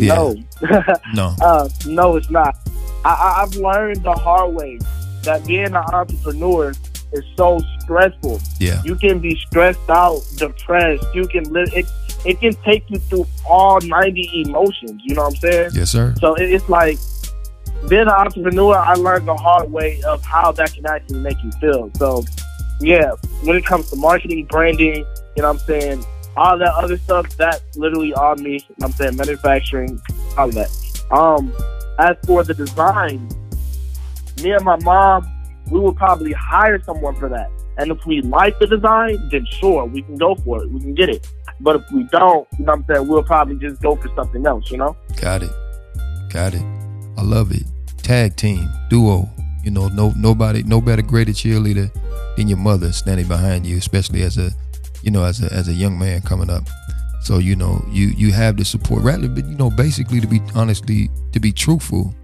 Yeah. 0.00 0.14
No, 0.14 0.34
No. 1.14 1.36
uh, 1.42 1.68
no, 1.86 2.16
it's 2.16 2.30
not. 2.30 2.56
I, 3.04 3.10
I, 3.10 3.42
I've 3.42 3.54
learned 3.56 4.02
the 4.02 4.12
hard 4.12 4.54
way 4.54 4.78
that 5.24 5.46
being 5.46 5.66
an 5.66 5.76
entrepreneur 5.76 6.72
is 7.12 7.24
so 7.36 7.60
stressful. 7.80 8.40
Yeah. 8.58 8.82
You 8.84 8.94
can 8.94 9.18
be 9.18 9.34
stressed 9.46 9.88
out, 9.88 10.20
depressed. 10.36 11.04
You 11.14 11.26
can 11.28 11.44
live 11.52 11.68
it. 11.74 11.86
It 12.24 12.38
can 12.40 12.52
take 12.64 12.84
you 12.88 12.98
through 12.98 13.26
all 13.48 13.80
ninety 13.80 14.42
emotions. 14.46 15.00
You 15.04 15.14
know 15.14 15.22
what 15.22 15.34
I'm 15.34 15.36
saying? 15.36 15.70
Yes, 15.74 15.90
sir. 15.90 16.14
So 16.20 16.34
it, 16.34 16.50
it's 16.52 16.68
like 16.68 16.98
being 17.88 18.02
an 18.02 18.08
entrepreneur. 18.08 18.76
I 18.76 18.94
learned 18.94 19.26
the 19.26 19.36
hard 19.36 19.72
way 19.72 20.02
of 20.02 20.22
how 20.22 20.52
that 20.52 20.74
can 20.74 20.84
actually 20.86 21.20
make 21.20 21.42
you 21.42 21.50
feel. 21.52 21.90
So 21.96 22.24
yeah, 22.80 23.12
when 23.42 23.56
it 23.56 23.64
comes 23.64 23.88
to 23.90 23.96
marketing, 23.96 24.44
branding, 24.46 24.96
you 25.36 25.42
know 25.42 25.48
what 25.52 25.60
I'm 25.62 25.66
saying, 25.66 26.04
all 26.36 26.58
that 26.58 26.72
other 26.74 26.96
stuff, 26.98 27.36
that's 27.36 27.76
literally 27.76 28.14
on 28.14 28.42
me. 28.42 28.66
I'm 28.82 28.92
saying 28.92 29.16
manufacturing, 29.16 30.00
all 30.36 30.50
that. 30.50 30.70
Um, 31.10 31.52
as 31.98 32.16
for 32.26 32.44
the 32.44 32.54
design, 32.54 33.28
me 34.42 34.52
and 34.52 34.64
my 34.64 34.76
mom, 34.76 35.28
we 35.70 35.80
will 35.80 35.94
probably 35.94 36.32
hire 36.32 36.82
someone 36.82 37.14
for 37.16 37.28
that. 37.28 37.50
And 37.78 37.90
if 37.90 38.04
we 38.04 38.20
like 38.22 38.58
the 38.58 38.66
design, 38.66 39.28
then 39.30 39.46
sure, 39.46 39.84
we 39.86 40.02
can 40.02 40.16
go 40.16 40.34
for 40.34 40.62
it. 40.62 40.70
We 40.70 40.80
can 40.80 40.94
get 40.94 41.08
it. 41.08 41.26
But 41.60 41.76
if 41.76 41.92
we 41.92 42.04
don't, 42.04 42.46
you 42.58 42.64
know 42.64 42.72
I'm 42.72 42.84
saying, 42.88 43.06
we'll 43.08 43.22
probably 43.22 43.56
just 43.56 43.80
go 43.80 43.96
for 43.96 44.08
something 44.14 44.46
else, 44.46 44.70
you 44.70 44.78
know? 44.78 44.96
Got 45.20 45.42
it. 45.42 45.50
Got 46.30 46.54
it. 46.54 46.62
I 47.16 47.22
love 47.22 47.52
it. 47.52 47.62
Tag 47.98 48.36
team, 48.36 48.68
duo. 48.88 49.28
You 49.62 49.70
know, 49.70 49.88
no 49.88 50.12
nobody, 50.16 50.62
no 50.62 50.80
better 50.80 51.02
greater 51.02 51.32
cheerleader 51.32 51.92
than 52.36 52.48
your 52.48 52.56
mother 52.56 52.92
standing 52.92 53.28
behind 53.28 53.66
you, 53.66 53.76
especially 53.76 54.22
as 54.22 54.38
a, 54.38 54.50
you 55.02 55.10
know, 55.10 55.24
as 55.24 55.42
a 55.42 55.52
as 55.52 55.68
a 55.68 55.72
young 55.72 55.98
man 55.98 56.22
coming 56.22 56.50
up. 56.50 56.64
So 57.22 57.38
you 57.38 57.56
know, 57.56 57.84
you 57.90 58.08
you 58.08 58.32
have 58.32 58.56
the 58.56 58.64
support. 58.64 59.02
Rather, 59.02 59.28
but 59.28 59.44
you 59.44 59.56
know, 59.56 59.70
basically 59.70 60.20
to 60.20 60.26
be 60.26 60.40
honestly, 60.54 61.10
to 61.32 61.40
be 61.40 61.52
truthful, 61.52 62.14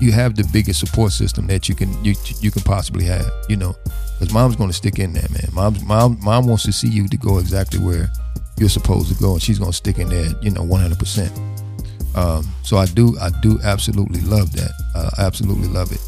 you 0.00 0.12
have 0.12 0.36
the 0.36 0.48
biggest 0.52 0.80
support 0.80 1.12
system 1.12 1.46
that 1.48 1.68
you 1.68 1.74
can 1.74 1.92
you 2.04 2.14
you 2.40 2.50
can 2.50 2.62
possibly 2.62 3.04
have. 3.04 3.30
You 3.48 3.56
know, 3.56 3.74
because 4.18 4.32
mom's 4.32 4.56
going 4.56 4.70
to 4.70 4.76
stick 4.76 4.98
in 4.98 5.12
there, 5.12 5.28
man. 5.30 5.48
Mom 5.52 5.76
mom 5.86 6.18
mom 6.22 6.46
wants 6.46 6.64
to 6.64 6.72
see 6.72 6.88
you 6.88 7.08
to 7.08 7.16
go 7.16 7.38
exactly 7.38 7.80
where 7.80 8.10
you're 8.56 8.68
supposed 8.68 9.14
to 9.14 9.20
go, 9.20 9.32
and 9.32 9.42
she's 9.42 9.58
going 9.58 9.72
to 9.72 9.76
stick 9.76 9.98
in 9.98 10.08
there. 10.08 10.30
You 10.40 10.50
know, 10.50 10.62
100 10.62 10.98
percent. 10.98 11.32
Um, 12.14 12.46
so 12.62 12.76
I 12.76 12.86
do, 12.86 13.16
I 13.20 13.30
do 13.42 13.58
absolutely 13.62 14.20
love 14.20 14.52
that. 14.52 14.70
Uh, 14.94 15.10
absolutely 15.18 15.68
love 15.68 15.90
it. 15.92 16.00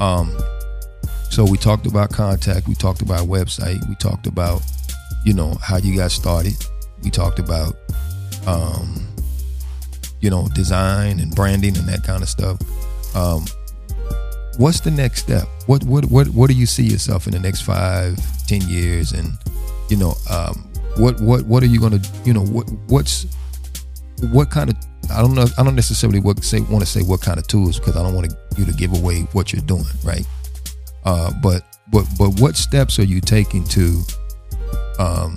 Um, 0.00 0.36
so 1.30 1.44
we 1.44 1.58
talked 1.58 1.86
about 1.86 2.10
contact. 2.10 2.66
We 2.66 2.74
talked 2.74 3.02
about 3.02 3.28
website. 3.28 3.86
We 3.88 3.94
talked 3.96 4.26
about, 4.26 4.62
you 5.24 5.34
know, 5.34 5.54
how 5.62 5.76
you 5.76 5.96
got 5.96 6.10
started. 6.10 6.54
We 7.02 7.10
talked 7.10 7.38
about, 7.38 7.74
um, 8.46 9.06
you 10.20 10.30
know, 10.30 10.48
design 10.54 11.20
and 11.20 11.34
branding 11.34 11.76
and 11.76 11.88
that 11.88 12.04
kind 12.04 12.22
of 12.22 12.28
stuff. 12.28 12.58
Um, 13.14 13.44
what's 14.56 14.80
the 14.80 14.90
next 14.90 15.22
step? 15.22 15.48
What, 15.66 15.84
what, 15.84 16.04
what, 16.06 16.28
what 16.28 16.50
do 16.50 16.56
you 16.56 16.66
see 16.66 16.84
yourself 16.84 17.26
in 17.26 17.32
the 17.32 17.40
next 17.40 17.62
five, 17.62 18.18
ten 18.46 18.60
years? 18.62 19.12
And, 19.12 19.32
you 19.88 19.96
know, 19.96 20.14
um, 20.28 20.68
what, 20.96 21.20
what, 21.20 21.46
what 21.46 21.62
are 21.62 21.66
you 21.66 21.80
going 21.80 22.00
to, 22.00 22.10
you 22.24 22.34
know, 22.34 22.44
what, 22.44 22.70
what's, 22.88 23.26
what 24.32 24.50
kind 24.50 24.70
of 24.70 24.76
I 25.12 25.22
don't 25.22 25.34
know. 25.34 25.46
I 25.58 25.64
don't 25.64 25.74
necessarily 25.74 26.20
want 26.20 26.38
to 26.38 26.86
say 26.86 27.02
what 27.02 27.20
kind 27.20 27.38
of 27.38 27.46
tools 27.46 27.78
because 27.78 27.96
I 27.96 28.02
don't 28.02 28.14
want 28.14 28.32
you 28.56 28.64
to 28.64 28.72
give 28.72 28.96
away 28.96 29.22
what 29.32 29.52
you're 29.52 29.62
doing, 29.62 29.84
right? 30.04 30.26
Uh, 31.04 31.32
but 31.42 31.62
but 31.90 32.06
but 32.18 32.40
what 32.40 32.56
steps 32.56 32.98
are 32.98 33.04
you 33.04 33.20
taking 33.20 33.64
to 33.64 34.02
um, 35.00 35.36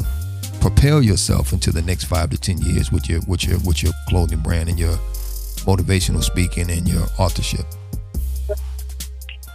propel 0.59 1.01
yourself 1.01 1.53
into 1.53 1.71
the 1.71 1.81
next 1.81 2.05
five 2.05 2.29
to 2.31 2.37
ten 2.37 2.57
years 2.59 2.91
with 2.91 3.09
your 3.09 3.21
with 3.27 3.45
your 3.45 3.59
with 3.59 3.81
your 3.81 3.93
clothing 4.09 4.39
brand 4.39 4.69
and 4.69 4.77
your 4.77 4.95
motivational 5.65 6.23
speaking 6.23 6.69
and 6.69 6.87
your 6.87 7.03
authorship? 7.17 7.65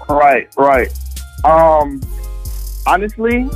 Right, 0.09 0.49
right. 0.57 0.88
Um, 1.44 2.01
honestly, 2.87 3.49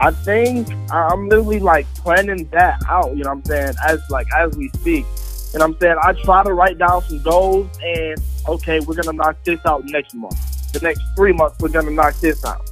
I 0.00 0.10
think 0.10 0.68
I'm 0.90 1.28
literally 1.28 1.60
like 1.60 1.86
planning 1.94 2.48
that 2.48 2.82
out. 2.88 3.16
You 3.16 3.22
know 3.22 3.30
what 3.30 3.36
I'm 3.36 3.44
saying? 3.44 3.74
As 3.86 4.00
like 4.10 4.26
as 4.36 4.56
we 4.56 4.68
speak, 4.70 5.06
what 5.52 5.62
I'm 5.62 5.78
saying? 5.80 5.96
I 6.02 6.12
try 6.24 6.42
to 6.42 6.52
write 6.52 6.78
down 6.78 7.02
some 7.02 7.22
goals 7.22 7.68
and 7.82 8.20
okay, 8.48 8.80
we're 8.80 9.00
gonna 9.00 9.16
knock 9.16 9.36
this 9.44 9.60
out 9.64 9.84
next 9.84 10.14
month. 10.14 10.72
The 10.72 10.80
next 10.80 11.02
three 11.16 11.32
months, 11.32 11.56
we're 11.60 11.68
gonna 11.68 11.92
knock 11.92 12.14
this 12.16 12.44
out. 12.44 12.68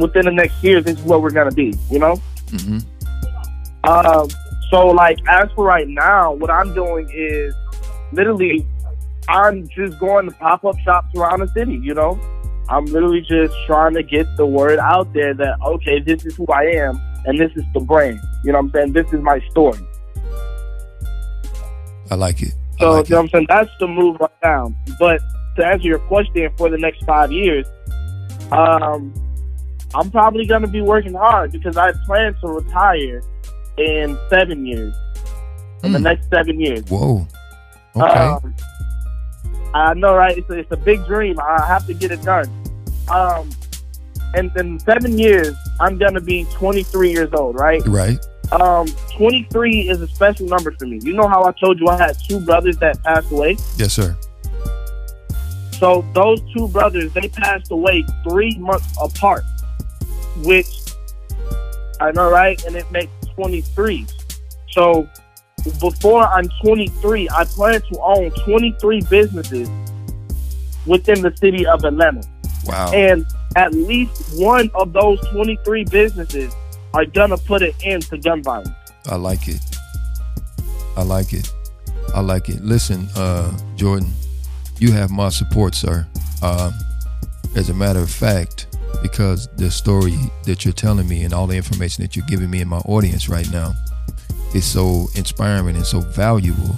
Within 0.00 0.24
the 0.24 0.32
next 0.32 0.62
year, 0.64 0.80
this 0.80 0.98
is 0.98 1.04
what 1.04 1.20
we're 1.20 1.30
gonna 1.30 1.52
be. 1.52 1.74
You 1.90 1.98
know? 1.98 2.16
Mm-hmm. 2.54 2.78
Um, 3.90 4.28
so 4.70 4.86
like 4.88 5.18
as 5.28 5.48
for 5.54 5.64
right 5.64 5.88
now, 5.88 6.32
what 6.32 6.50
I'm 6.50 6.72
doing 6.74 7.08
is 7.12 7.54
literally 8.12 8.66
I'm 9.28 9.68
just 9.68 9.98
going 9.98 10.28
to 10.28 10.34
pop 10.36 10.64
up 10.64 10.78
shops 10.80 11.08
around 11.16 11.40
the 11.40 11.48
city, 11.48 11.80
you 11.82 11.94
know? 11.94 12.18
I'm 12.68 12.86
literally 12.86 13.20
just 13.20 13.54
trying 13.66 13.94
to 13.94 14.02
get 14.02 14.26
the 14.36 14.46
word 14.46 14.78
out 14.78 15.12
there 15.12 15.34
that 15.34 15.58
okay, 15.66 16.00
this 16.00 16.24
is 16.24 16.34
who 16.36 16.46
I 16.46 16.62
am 16.62 17.00
and 17.26 17.38
this 17.38 17.50
is 17.56 17.64
the 17.74 17.80
brand. 17.80 18.20
You 18.42 18.52
know 18.52 18.58
what 18.58 18.64
I'm 18.66 18.70
saying? 18.72 18.92
This 18.92 19.06
is 19.12 19.20
my 19.20 19.40
story. 19.50 19.80
I 22.10 22.14
like 22.16 22.42
it. 22.42 22.54
I 22.78 22.80
So 22.80 22.90
like 22.92 23.08
you 23.08 23.14
know 23.14 23.20
it. 23.20 23.22
what 23.22 23.24
I'm 23.24 23.28
saying? 23.30 23.46
That's 23.48 23.70
the 23.80 23.86
move 23.88 24.16
right 24.20 24.30
now. 24.42 24.74
But 24.98 25.20
to 25.56 25.66
answer 25.66 25.86
your 25.86 25.98
question 26.00 26.50
for 26.56 26.68
the 26.68 26.78
next 26.78 27.04
five 27.04 27.32
years, 27.32 27.66
um, 28.50 29.12
I'm 29.94 30.10
probably 30.10 30.46
gonna 30.46 30.66
be 30.66 30.80
working 30.80 31.14
hard 31.14 31.52
because 31.52 31.76
I 31.76 31.92
plan 32.06 32.34
to 32.40 32.48
retire 32.48 33.22
in 33.78 34.18
seven 34.30 34.66
years. 34.66 34.94
In 35.82 35.92
the 35.92 35.98
Hmm. 35.98 36.04
next 36.04 36.28
seven 36.30 36.58
years. 36.60 36.82
Whoa. 36.88 37.26
Okay. 37.96 38.08
Um, 38.08 38.54
I 39.74 39.92
know, 39.94 40.14
right? 40.14 40.36
It's 40.38 40.48
a, 40.50 40.54
it's 40.60 40.72
a 40.72 40.76
big 40.76 41.04
dream. 41.06 41.38
I 41.40 41.64
have 41.66 41.86
to 41.86 41.94
get 41.94 42.10
it 42.10 42.22
done. 42.22 42.46
Um, 43.08 43.50
and 44.34 44.50
in 44.56 44.78
seven 44.80 45.18
years, 45.18 45.54
I'm 45.80 45.98
gonna 45.98 46.20
be 46.20 46.44
23 46.54 47.10
years 47.12 47.30
old, 47.34 47.56
right? 47.58 47.82
right. 47.86 48.18
Um, 48.52 48.86
23 49.16 49.88
is 49.88 50.00
a 50.00 50.06
special 50.08 50.46
number 50.46 50.72
for 50.78 50.86
me. 50.86 51.00
You 51.02 51.12
know 51.14 51.26
how 51.28 51.44
I 51.44 51.52
told 51.52 51.78
you 51.80 51.88
I 51.88 51.96
had 51.96 52.16
two 52.28 52.40
brothers 52.40 52.76
that 52.78 53.02
passed 53.02 53.30
away? 53.30 53.56
Yes, 53.76 53.92
sir. 53.92 54.16
So 55.78 56.04
those 56.14 56.40
two 56.56 56.68
brothers, 56.68 57.12
they 57.12 57.28
passed 57.28 57.70
away 57.70 58.04
three 58.28 58.56
months 58.58 58.86
apart, 59.02 59.44
which 60.42 60.66
I 62.00 62.10
know, 62.12 62.30
right? 62.30 62.62
And 62.64 62.76
it 62.76 62.90
makes 62.90 63.12
23. 63.36 64.06
So 64.70 65.08
before 65.80 66.24
I'm 66.24 66.48
23, 66.62 67.28
I 67.30 67.44
plan 67.44 67.80
to 67.80 68.00
own 68.00 68.30
23 68.44 69.02
businesses 69.08 69.68
within 70.86 71.22
the 71.22 71.34
city 71.36 71.66
of 71.66 71.84
Atlanta. 71.84 72.22
Wow. 72.66 72.92
And 72.92 73.24
at 73.56 73.72
least 73.74 74.38
one 74.38 74.70
of 74.74 74.92
those 74.92 75.20
23 75.28 75.84
businesses 75.84 76.54
are 76.92 77.04
gonna 77.04 77.38
put 77.38 77.62
an 77.62 77.72
end 77.82 78.02
to 78.02 78.18
gun 78.18 78.42
violence. 78.42 78.70
I 79.06 79.16
like 79.16 79.48
it. 79.48 79.60
I 80.96 81.02
like 81.02 81.32
it. 81.32 81.52
I 82.14 82.20
like 82.20 82.48
it. 82.48 82.62
Listen, 82.62 83.08
uh, 83.16 83.56
Jordan, 83.76 84.12
you 84.78 84.92
have 84.92 85.10
my 85.10 85.28
support, 85.28 85.74
sir. 85.74 86.06
Uh, 86.42 86.70
as 87.56 87.70
a 87.70 87.74
matter 87.74 88.00
of 88.00 88.10
fact, 88.10 88.73
because 89.04 89.48
the 89.56 89.70
story 89.70 90.16
that 90.44 90.64
you're 90.64 90.72
telling 90.72 91.06
me 91.06 91.24
and 91.24 91.34
all 91.34 91.46
the 91.46 91.54
information 91.54 92.02
that 92.02 92.16
you're 92.16 92.24
giving 92.24 92.48
me 92.50 92.62
in 92.62 92.68
my 92.68 92.78
audience 92.86 93.28
right 93.28 93.48
now 93.52 93.74
is 94.54 94.64
so 94.64 95.08
inspiring 95.14 95.76
and 95.76 95.84
so 95.84 96.00
valuable. 96.00 96.74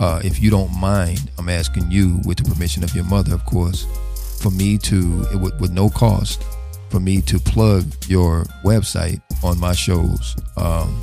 Uh, 0.00 0.20
if 0.24 0.42
you 0.42 0.50
don't 0.50 0.76
mind, 0.76 1.30
I'm 1.38 1.48
asking 1.48 1.88
you, 1.88 2.20
with 2.24 2.38
the 2.38 2.50
permission 2.52 2.82
of 2.82 2.92
your 2.96 3.04
mother, 3.04 3.32
of 3.32 3.44
course, 3.44 3.86
for 4.42 4.50
me 4.50 4.76
to, 4.78 5.24
with 5.60 5.70
no 5.70 5.88
cost, 5.88 6.42
for 6.90 6.98
me 6.98 7.20
to 7.22 7.38
plug 7.38 7.84
your 8.08 8.42
website 8.64 9.22
on 9.44 9.56
my 9.60 9.72
shows 9.72 10.34
um, 10.56 10.98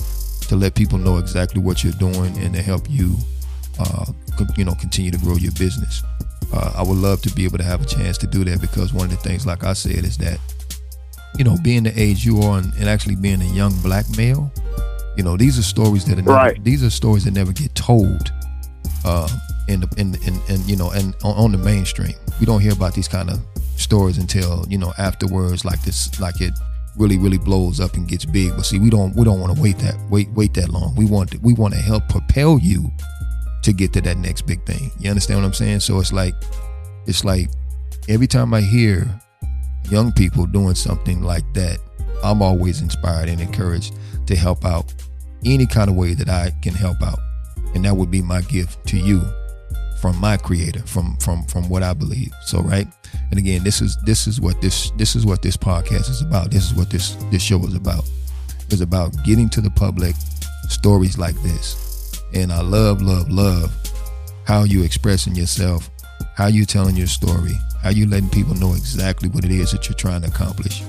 to 0.49 0.57
let 0.57 0.75
people 0.75 0.97
know 0.97 1.19
exactly 1.19 1.61
what 1.61 1.85
you're 1.85 1.93
doing 1.93 2.37
and 2.39 2.53
to 2.53 2.61
help 2.61 2.85
you, 2.89 3.15
uh, 3.79 4.05
co- 4.37 4.45
you 4.57 4.65
know, 4.65 4.75
continue 4.75 5.09
to 5.09 5.17
grow 5.19 5.37
your 5.37 5.53
business. 5.53 6.03
Uh, 6.51 6.73
I 6.75 6.83
would 6.83 6.97
love 6.97 7.21
to 7.23 7.29
be 7.35 7.45
able 7.45 7.57
to 7.59 7.63
have 7.63 7.81
a 7.81 7.85
chance 7.85 8.17
to 8.19 8.27
do 8.27 8.43
that 8.45 8.59
because 8.62 8.93
one 8.93 9.05
of 9.05 9.12
the 9.12 9.17
things, 9.17 9.45
like 9.45 9.63
I 9.63 9.73
said, 9.73 10.03
is 10.03 10.17
that, 10.17 10.39
you 11.38 11.43
know, 11.43 11.57
being 11.63 11.83
the 11.83 11.93
age 11.99 12.25
you 12.25 12.41
are 12.41 12.57
and, 12.57 12.73
and 12.75 12.89
actually 12.89 13.15
being 13.15 13.41
a 13.41 13.45
young 13.53 13.73
black 13.81 14.05
male, 14.17 14.51
you 15.15 15.23
know, 15.23 15.38
these 15.38 15.59
are 15.59 15.63
stories 15.63 16.05
that 16.05 16.13
are 16.17 16.21
never, 16.21 16.31
Right. 16.33 16.63
these 16.63 16.83
are 16.83 16.89
stories 16.89 17.25
that 17.25 17.31
never 17.33 17.51
get 17.51 17.75
told 17.75 18.31
um, 19.05 19.27
in 19.67 19.81
the 19.81 19.88
in 19.97 20.15
in, 20.25 20.39
in 20.53 20.67
you 20.67 20.75
know 20.75 20.89
and 20.91 21.15
on, 21.23 21.35
on 21.38 21.51
the 21.51 21.57
mainstream. 21.57 22.13
We 22.39 22.45
don't 22.45 22.62
hear 22.62 22.73
about 22.73 22.93
these 22.95 23.07
kind 23.07 23.29
of 23.29 23.39
stories 23.77 24.17
until 24.17 24.65
you 24.69 24.77
know 24.77 24.91
afterwards, 24.97 25.63
like 25.65 25.81
this, 25.83 26.19
like 26.19 26.41
it 26.41 26.53
really 26.97 27.17
really 27.17 27.38
blows 27.38 27.79
up 27.79 27.93
and 27.93 28.07
gets 28.07 28.25
big. 28.25 28.55
But 28.55 28.65
see, 28.65 28.79
we 28.79 28.89
don't 28.89 29.15
we 29.15 29.23
don't 29.23 29.39
want 29.39 29.55
to 29.55 29.62
wait 29.62 29.77
that 29.79 29.95
wait 30.09 30.29
wait 30.31 30.53
that 30.55 30.69
long. 30.69 30.95
We 30.95 31.05
want 31.05 31.31
to, 31.31 31.38
we 31.39 31.53
want 31.53 31.73
to 31.75 31.79
help 31.79 32.07
propel 32.09 32.57
you 32.59 32.89
to 33.63 33.73
get 33.73 33.93
to 33.93 34.01
that 34.01 34.17
next 34.17 34.43
big 34.43 34.65
thing. 34.65 34.91
You 34.99 35.09
understand 35.09 35.39
what 35.39 35.45
I'm 35.45 35.53
saying? 35.53 35.81
So 35.81 35.99
it's 35.99 36.13
like 36.13 36.33
it's 37.05 37.23
like 37.23 37.49
every 38.07 38.27
time 38.27 38.53
I 38.53 38.61
hear 38.61 39.07
young 39.89 40.11
people 40.11 40.45
doing 40.45 40.75
something 40.75 41.21
like 41.21 41.45
that, 41.53 41.79
I'm 42.23 42.41
always 42.41 42.81
inspired 42.81 43.29
and 43.29 43.41
encouraged 43.41 43.95
to 44.27 44.35
help 44.35 44.65
out 44.65 44.93
any 45.45 45.65
kind 45.65 45.89
of 45.89 45.95
way 45.95 46.13
that 46.13 46.29
I 46.29 46.51
can 46.61 46.73
help 46.73 47.01
out. 47.01 47.19
And 47.73 47.85
that 47.85 47.95
would 47.95 48.11
be 48.11 48.21
my 48.21 48.41
gift 48.41 48.85
to 48.87 48.97
you 48.97 49.21
from 50.01 50.17
my 50.17 50.37
creator, 50.37 50.79
from 50.85 51.17
from 51.17 51.43
from 51.45 51.69
what 51.69 51.83
I 51.83 51.93
believe. 51.93 52.31
So 52.45 52.61
right? 52.61 52.87
And 53.31 53.39
again, 53.39 53.63
this 53.63 53.81
is 53.81 53.97
this 54.05 54.27
is 54.27 54.39
what 54.39 54.61
this 54.61 54.91
this 54.91 55.15
is 55.15 55.25
what 55.25 55.41
this 55.41 55.57
podcast 55.57 56.09
is 56.09 56.21
about. 56.21 56.51
This 56.51 56.65
is 56.65 56.73
what 56.73 56.89
this 56.89 57.15
this 57.31 57.41
show 57.41 57.59
is 57.65 57.75
about. 57.75 58.09
It's 58.69 58.81
about 58.81 59.15
getting 59.23 59.49
to 59.49 59.61
the 59.61 59.71
public 59.71 60.15
stories 60.69 61.17
like 61.17 61.35
this. 61.41 61.88
And 62.33 62.51
I 62.51 62.61
love, 62.61 63.01
love, 63.01 63.29
love 63.29 63.71
how 64.45 64.63
you 64.63 64.83
expressing 64.83 65.35
yourself, 65.35 65.89
how 66.35 66.47
you 66.47 66.65
telling 66.65 66.95
your 66.95 67.07
story, 67.07 67.53
how 67.81 67.89
you 67.89 68.07
letting 68.07 68.29
people 68.29 68.55
know 68.55 68.73
exactly 68.73 69.29
what 69.29 69.45
it 69.45 69.51
is 69.51 69.71
that 69.71 69.87
you're 69.87 69.95
trying 69.95 70.21
to 70.21 70.27
accomplish. 70.27 70.83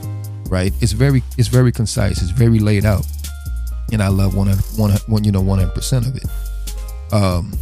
Right? 0.48 0.72
It's 0.80 0.92
very 0.92 1.22
it's 1.38 1.48
very 1.48 1.70
concise. 1.72 2.22
It's 2.22 2.30
very 2.30 2.58
laid 2.58 2.84
out. 2.84 3.06
And 3.92 4.02
I 4.02 4.08
love 4.08 4.34
one 4.34 4.48
one, 4.76 4.92
one 5.06 5.24
you 5.24 5.32
know 5.32 5.42
100% 5.42 6.08
of 6.08 6.16
it. 6.16 7.14
Um 7.14 7.52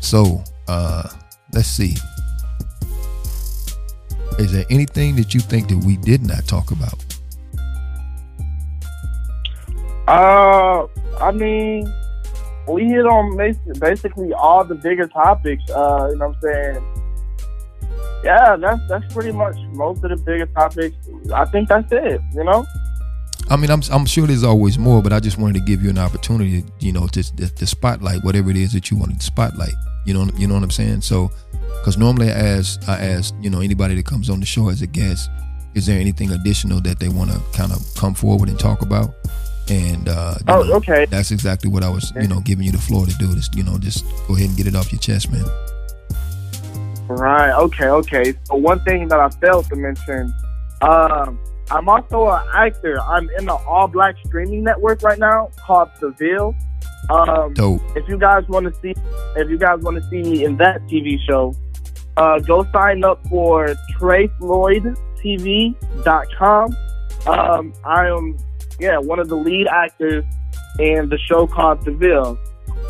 so 0.00 0.42
uh 0.68 1.08
let's 1.52 1.68
see. 1.68 1.94
Is 4.38 4.52
there 4.52 4.66
anything 4.68 5.16
that 5.16 5.32
you 5.32 5.40
think 5.40 5.68
that 5.68 5.78
we 5.78 5.96
did 5.96 6.26
not 6.26 6.46
talk 6.46 6.70
about? 6.70 7.02
Uh, 10.06 10.86
I 11.20 11.32
mean, 11.32 11.92
we 12.68 12.84
hit 12.84 13.06
on 13.06 13.36
basically 13.78 14.32
all 14.32 14.64
the 14.64 14.74
bigger 14.74 15.06
topics. 15.06 15.62
Uh, 15.70 16.08
you 16.10 16.18
know 16.18 16.28
what 16.28 16.36
I'm 16.36 16.42
saying? 16.42 17.02
Yeah, 18.24 18.56
that's 18.56 18.80
that's 18.88 19.14
pretty 19.14 19.32
much 19.32 19.56
most 19.72 20.02
of 20.04 20.10
the 20.10 20.16
bigger 20.16 20.46
topics. 20.46 20.96
I 21.32 21.44
think 21.44 21.68
that's 21.68 21.90
it. 21.92 22.20
You 22.34 22.44
know. 22.44 22.66
I 23.48 23.56
mean, 23.56 23.70
I'm 23.70 23.82
I'm 23.92 24.06
sure 24.06 24.26
there's 24.26 24.42
always 24.42 24.78
more, 24.78 25.02
but 25.02 25.12
I 25.12 25.20
just 25.20 25.38
wanted 25.38 25.54
to 25.54 25.64
give 25.64 25.82
you 25.82 25.90
an 25.90 25.98
opportunity, 25.98 26.64
you 26.80 26.92
know, 26.92 27.06
to 27.08 27.36
to, 27.36 27.54
to 27.54 27.66
spotlight 27.66 28.24
whatever 28.24 28.50
it 28.50 28.56
is 28.56 28.72
that 28.72 28.90
you 28.90 28.96
wanted 28.96 29.20
to 29.20 29.26
spotlight. 29.26 29.74
You 30.04 30.14
know, 30.14 30.28
you 30.36 30.48
know 30.48 30.54
what 30.54 30.62
I'm 30.62 30.70
saying. 30.70 31.02
So, 31.02 31.30
because 31.78 31.96
normally 31.96 32.30
I 32.30 32.38
ask 32.38 32.88
I 32.88 32.98
ask 32.98 33.34
you 33.40 33.50
know 33.50 33.60
anybody 33.60 33.94
that 33.94 34.06
comes 34.06 34.28
on 34.28 34.40
the 34.40 34.46
show 34.46 34.68
as 34.68 34.82
a 34.82 34.86
guest, 34.88 35.30
is 35.74 35.86
there 35.86 36.00
anything 36.00 36.32
additional 36.32 36.80
that 36.80 36.98
they 36.98 37.08
want 37.08 37.30
to 37.30 37.40
kind 37.52 37.70
of 37.70 37.78
come 37.94 38.14
forward 38.14 38.48
and 38.48 38.58
talk 38.58 38.82
about? 38.82 39.14
And 39.68 40.08
uh, 40.08 40.34
oh, 40.48 40.62
know, 40.62 40.74
okay, 40.74 41.06
that's 41.06 41.32
exactly 41.32 41.68
what 41.68 41.82
I 41.82 41.88
was 41.88 42.12
you 42.20 42.28
know 42.28 42.40
giving 42.40 42.64
you 42.64 42.72
the 42.72 42.78
floor 42.78 43.06
to 43.06 43.14
do. 43.18 43.26
This 43.28 43.50
you 43.54 43.64
know 43.64 43.78
just 43.78 44.04
go 44.28 44.36
ahead 44.36 44.48
and 44.48 44.56
get 44.56 44.66
it 44.66 44.76
off 44.76 44.92
your 44.92 45.00
chest, 45.00 45.32
man. 45.32 45.44
Right. 47.08 47.52
Okay. 47.52 47.88
Okay. 47.88 48.34
So 48.44 48.54
one 48.54 48.80
thing 48.84 49.08
that 49.08 49.18
I 49.18 49.28
failed 49.40 49.66
to 49.66 49.76
mention, 49.76 50.32
um, 50.82 51.38
I'm 51.70 51.88
also 51.88 52.28
an 52.28 52.42
actor. 52.54 53.00
I'm 53.00 53.28
in 53.38 53.46
the 53.46 53.54
all 53.54 53.88
black 53.88 54.14
streaming 54.26 54.62
network 54.62 55.02
right 55.02 55.18
now 55.18 55.50
called 55.58 55.88
Seville. 55.98 56.54
Um, 57.10 57.54
Dope. 57.54 57.80
If 57.96 58.08
you 58.08 58.18
guys 58.18 58.46
want 58.48 58.66
to 58.66 58.74
see, 58.80 58.94
if 59.36 59.48
you 59.48 59.58
guys 59.58 59.80
want 59.80 59.96
to 59.96 60.02
see 60.10 60.22
me 60.22 60.44
in 60.44 60.56
that 60.58 60.80
TV 60.82 61.18
show, 61.26 61.54
uh, 62.16 62.38
go 62.40 62.66
sign 62.72 63.04
up 63.04 63.26
for 63.28 63.74
TreyFloydTV.com. 63.98 66.76
Um, 67.26 67.72
I 67.84 68.06
am, 68.06 68.38
yeah, 68.78 68.98
one 68.98 69.18
of 69.18 69.28
the 69.28 69.36
lead 69.36 69.66
actors 69.68 70.24
in 70.78 71.08
the 71.08 71.18
show 71.18 71.46
called 71.46 71.84
Deville. 71.84 72.38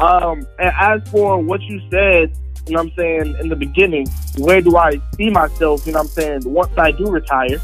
Um, 0.00 0.46
and 0.58 0.72
as 0.78 1.08
for 1.10 1.38
what 1.42 1.62
you 1.62 1.80
said, 1.90 2.36
you 2.66 2.74
know 2.74 2.82
what 2.82 2.90
I'm 2.90 2.96
saying, 2.96 3.36
in 3.40 3.48
the 3.48 3.56
beginning, 3.56 4.08
where 4.38 4.60
do 4.60 4.76
I 4.76 5.00
see 5.16 5.30
myself, 5.30 5.86
you 5.86 5.92
know 5.92 6.00
what 6.00 6.06
I'm 6.06 6.08
saying, 6.08 6.40
once 6.44 6.76
I 6.76 6.90
do 6.90 7.06
retire, 7.06 7.60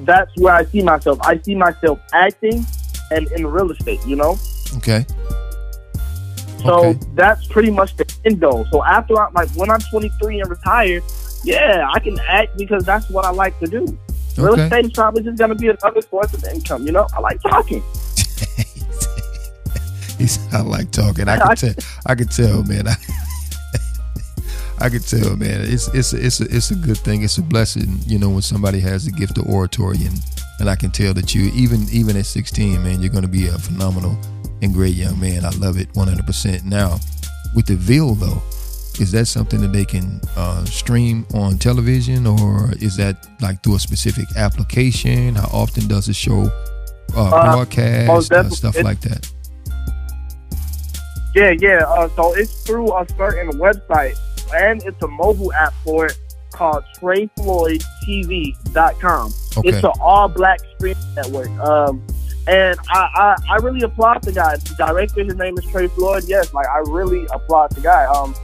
that's 0.00 0.30
where 0.36 0.54
I 0.54 0.64
see 0.64 0.82
myself. 0.82 1.18
I 1.22 1.40
see 1.40 1.54
myself 1.54 2.00
acting 2.12 2.66
and 3.10 3.30
in 3.32 3.46
real 3.46 3.70
estate, 3.70 4.00
you 4.06 4.16
know? 4.16 4.36
Okay. 4.76 5.06
So 6.62 6.86
okay. 6.86 6.98
that's 7.14 7.46
pretty 7.46 7.70
much 7.70 7.96
the 7.96 8.12
end 8.24 8.40
goal. 8.40 8.66
So 8.72 8.84
after 8.84 9.18
I 9.18 9.30
like 9.30 9.48
when 9.50 9.70
I'm 9.70 9.80
23 9.80 10.40
and 10.40 10.50
retired, 10.50 11.02
yeah, 11.44 11.88
I 11.92 12.00
can 12.00 12.18
act 12.26 12.58
because 12.58 12.84
that's 12.84 13.08
what 13.08 13.24
I 13.24 13.30
like 13.30 13.58
to 13.60 13.66
do. 13.66 13.98
Real 14.38 14.52
okay. 14.52 14.64
estate 14.64 14.84
is 14.86 14.92
probably 14.92 15.22
just 15.22 15.38
gonna 15.38 15.54
be 15.54 15.68
another 15.68 16.02
source 16.02 16.34
of 16.34 16.44
income. 16.44 16.86
You 16.86 16.92
know, 16.92 17.06
I 17.14 17.20
like 17.20 17.40
talking. 17.42 17.82
he 20.18 20.26
said, 20.26 20.52
"I 20.52 20.60
like 20.60 20.90
talking." 20.90 21.28
I 21.28 21.38
can 21.38 21.56
tell. 21.56 21.74
I 22.06 22.14
can 22.14 22.28
tell, 22.28 22.62
man. 22.64 22.88
I, 22.88 22.96
I 24.78 24.88
can 24.90 25.00
tell, 25.00 25.36
man. 25.36 25.62
It's 25.62 25.88
it's 25.88 26.12
a, 26.12 26.24
it's 26.24 26.40
a 26.40 26.44
it's 26.44 26.70
a 26.70 26.74
good 26.74 26.98
thing. 26.98 27.22
It's 27.22 27.38
a 27.38 27.42
blessing, 27.42 27.98
you 28.06 28.18
know, 28.18 28.28
when 28.28 28.42
somebody 28.42 28.80
has 28.80 29.06
the 29.06 29.12
gift 29.12 29.38
of 29.38 29.46
oratory, 29.46 30.04
and 30.04 30.20
and 30.60 30.68
I 30.68 30.76
can 30.76 30.90
tell 30.90 31.14
that 31.14 31.34
you 31.34 31.50
even 31.54 31.86
even 31.90 32.16
at 32.16 32.26
16, 32.26 32.82
man, 32.82 33.00
you're 33.00 33.10
going 33.10 33.22
to 33.22 33.28
be 33.28 33.46
a 33.48 33.58
phenomenal 33.58 34.18
and 34.62 34.72
great 34.72 34.94
young 34.94 35.18
man. 35.20 35.44
I 35.44 35.50
love 35.50 35.78
it 35.78 35.92
100%. 35.92 36.64
Now, 36.64 36.98
with 37.54 37.66
the 37.66 37.76
Ville 37.76 38.14
though, 38.14 38.42
is 39.00 39.12
that 39.12 39.26
something 39.26 39.60
that 39.60 39.72
they 39.72 39.84
can 39.84 40.20
uh, 40.36 40.64
stream 40.64 41.26
on 41.34 41.58
television, 41.58 42.26
or 42.26 42.70
is 42.80 42.96
that 42.96 43.28
like 43.40 43.62
through 43.62 43.76
a 43.76 43.78
specific 43.78 44.24
application? 44.36 45.34
How 45.34 45.48
often 45.52 45.86
does 45.86 46.08
it 46.08 46.16
show 46.16 46.50
uh, 47.14 47.24
uh 47.24 47.54
broadcast 47.54 48.32
uh, 48.32 48.48
stuff 48.50 48.82
like 48.82 49.00
that? 49.02 49.30
Yeah, 51.34 51.54
yeah. 51.58 51.84
Uh, 51.86 52.08
so 52.16 52.34
it's 52.34 52.62
through 52.62 52.96
a 52.96 53.06
certain 53.16 53.50
website, 53.58 54.18
and 54.54 54.82
it's 54.84 55.02
a 55.02 55.08
mobile 55.08 55.52
app 55.52 55.74
for 55.84 56.06
it 56.06 56.18
called 56.52 56.84
TreyFloydTV.com. 56.98 59.34
Okay. 59.58 59.68
It's 59.68 59.84
an 59.84 59.92
all 60.00 60.28
black 60.28 60.60
streaming 60.76 61.14
network. 61.14 61.50
Um, 61.60 62.02
and 62.48 62.78
I, 62.88 63.08
I, 63.14 63.36
I 63.50 63.56
really 63.56 63.82
applaud 63.82 64.22
the 64.22 64.32
guy. 64.32 64.56
The 64.56 64.74
director, 64.78 65.22
his 65.24 65.34
name 65.34 65.58
is 65.58 65.66
Trey 65.66 65.88
Floyd. 65.88 66.22
Yes, 66.26 66.54
like 66.54 66.68
I 66.68 66.78
really 66.86 67.26
applaud 67.32 67.72
the 67.72 67.80
guy. 67.80 68.06
Um, 68.06 68.36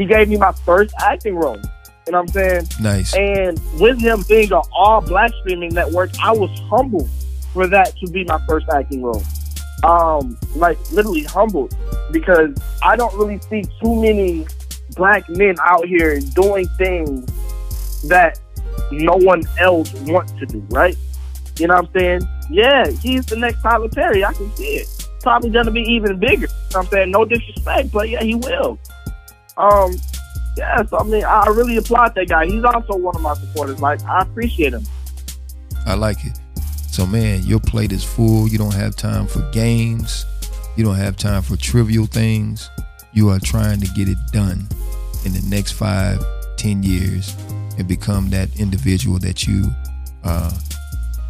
he 0.00 0.06
gave 0.06 0.28
me 0.28 0.36
my 0.36 0.52
first 0.64 0.94
acting 0.98 1.36
role. 1.36 1.60
You 2.06 2.12
know 2.12 2.22
what 2.22 2.28
I'm 2.28 2.28
saying? 2.28 2.68
Nice. 2.80 3.14
And 3.14 3.60
with 3.78 4.00
him 4.00 4.24
being 4.28 4.50
an 4.50 4.62
all 4.72 5.00
black 5.00 5.30
streaming 5.40 5.74
network, 5.74 6.10
I 6.22 6.32
was 6.32 6.50
humbled 6.70 7.08
for 7.52 7.66
that 7.66 7.96
to 7.98 8.10
be 8.10 8.24
my 8.24 8.40
first 8.48 8.66
acting 8.72 9.02
role. 9.02 9.22
Um, 9.84 10.38
like 10.56 10.78
literally 10.90 11.24
humbled 11.24 11.76
because 12.10 12.54
I 12.82 12.96
don't 12.96 13.14
really 13.14 13.38
see 13.48 13.62
too 13.82 14.00
many 14.00 14.46
black 14.96 15.28
men 15.28 15.56
out 15.60 15.86
here 15.86 16.18
doing 16.20 16.66
things 16.78 17.26
that 18.08 18.38
no 18.90 19.16
one 19.16 19.42
else 19.58 19.92
wants 20.02 20.32
to 20.32 20.46
do, 20.46 20.60
right? 20.70 20.96
You 21.58 21.66
know 21.66 21.74
what 21.74 21.86
I'm 21.86 22.00
saying? 22.00 22.20
Yeah, 22.50 22.90
he's 22.90 23.26
the 23.26 23.36
next 23.36 23.62
Tyler 23.62 23.88
Perry. 23.88 24.24
I 24.24 24.32
can 24.32 24.54
see 24.56 24.76
it. 24.76 25.08
Probably 25.22 25.50
gonna 25.50 25.70
be 25.70 25.82
even 25.82 26.18
bigger. 26.18 26.46
You 26.46 26.74
know 26.74 26.80
I'm 26.80 26.86
saying 26.86 27.10
no 27.10 27.24
disrespect, 27.24 27.92
but 27.92 28.08
yeah, 28.08 28.22
he 28.22 28.34
will. 28.34 28.78
Um, 29.60 29.94
yeah. 30.56 30.82
So 30.84 30.98
I 30.98 31.04
mean, 31.04 31.24
I 31.24 31.46
really 31.46 31.76
applaud 31.76 32.14
that 32.14 32.28
guy. 32.28 32.46
He's 32.46 32.64
also 32.64 32.96
one 32.96 33.14
of 33.14 33.22
my 33.22 33.34
supporters. 33.34 33.80
Like 33.80 34.02
I 34.04 34.22
appreciate 34.22 34.72
him. 34.72 34.84
I 35.86 35.94
like 35.94 36.24
it. 36.24 36.38
So 36.90 37.06
man, 37.06 37.42
your 37.44 37.60
plate 37.60 37.92
is 37.92 38.04
full. 38.04 38.48
You 38.48 38.58
don't 38.58 38.74
have 38.74 38.96
time 38.96 39.26
for 39.26 39.48
games. 39.52 40.26
You 40.76 40.84
don't 40.84 40.96
have 40.96 41.16
time 41.16 41.42
for 41.42 41.56
trivial 41.56 42.06
things. 42.06 42.68
You 43.12 43.28
are 43.30 43.40
trying 43.40 43.80
to 43.80 43.86
get 43.94 44.08
it 44.08 44.18
done 44.32 44.68
in 45.24 45.32
the 45.32 45.44
next 45.48 45.72
five, 45.72 46.24
ten 46.56 46.82
years, 46.82 47.36
and 47.78 47.86
become 47.86 48.30
that 48.30 48.58
individual 48.58 49.18
that 49.20 49.46
you 49.46 49.70
uh, 50.24 50.50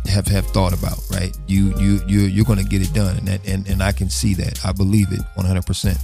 have 0.06 0.26
have 0.28 0.46
thought 0.48 0.72
about, 0.72 0.98
right? 1.10 1.36
You 1.46 1.76
you 1.78 2.00
you 2.06 2.20
you're 2.20 2.44
going 2.44 2.58
to 2.58 2.64
get 2.64 2.82
it 2.82 2.92
done, 2.92 3.16
and 3.16 3.28
that 3.28 3.46
and, 3.46 3.68
and 3.68 3.82
I 3.82 3.92
can 3.92 4.10
see 4.10 4.34
that. 4.34 4.64
I 4.64 4.72
believe 4.72 5.12
it 5.12 5.20
100. 5.34 5.66
percent 5.66 5.98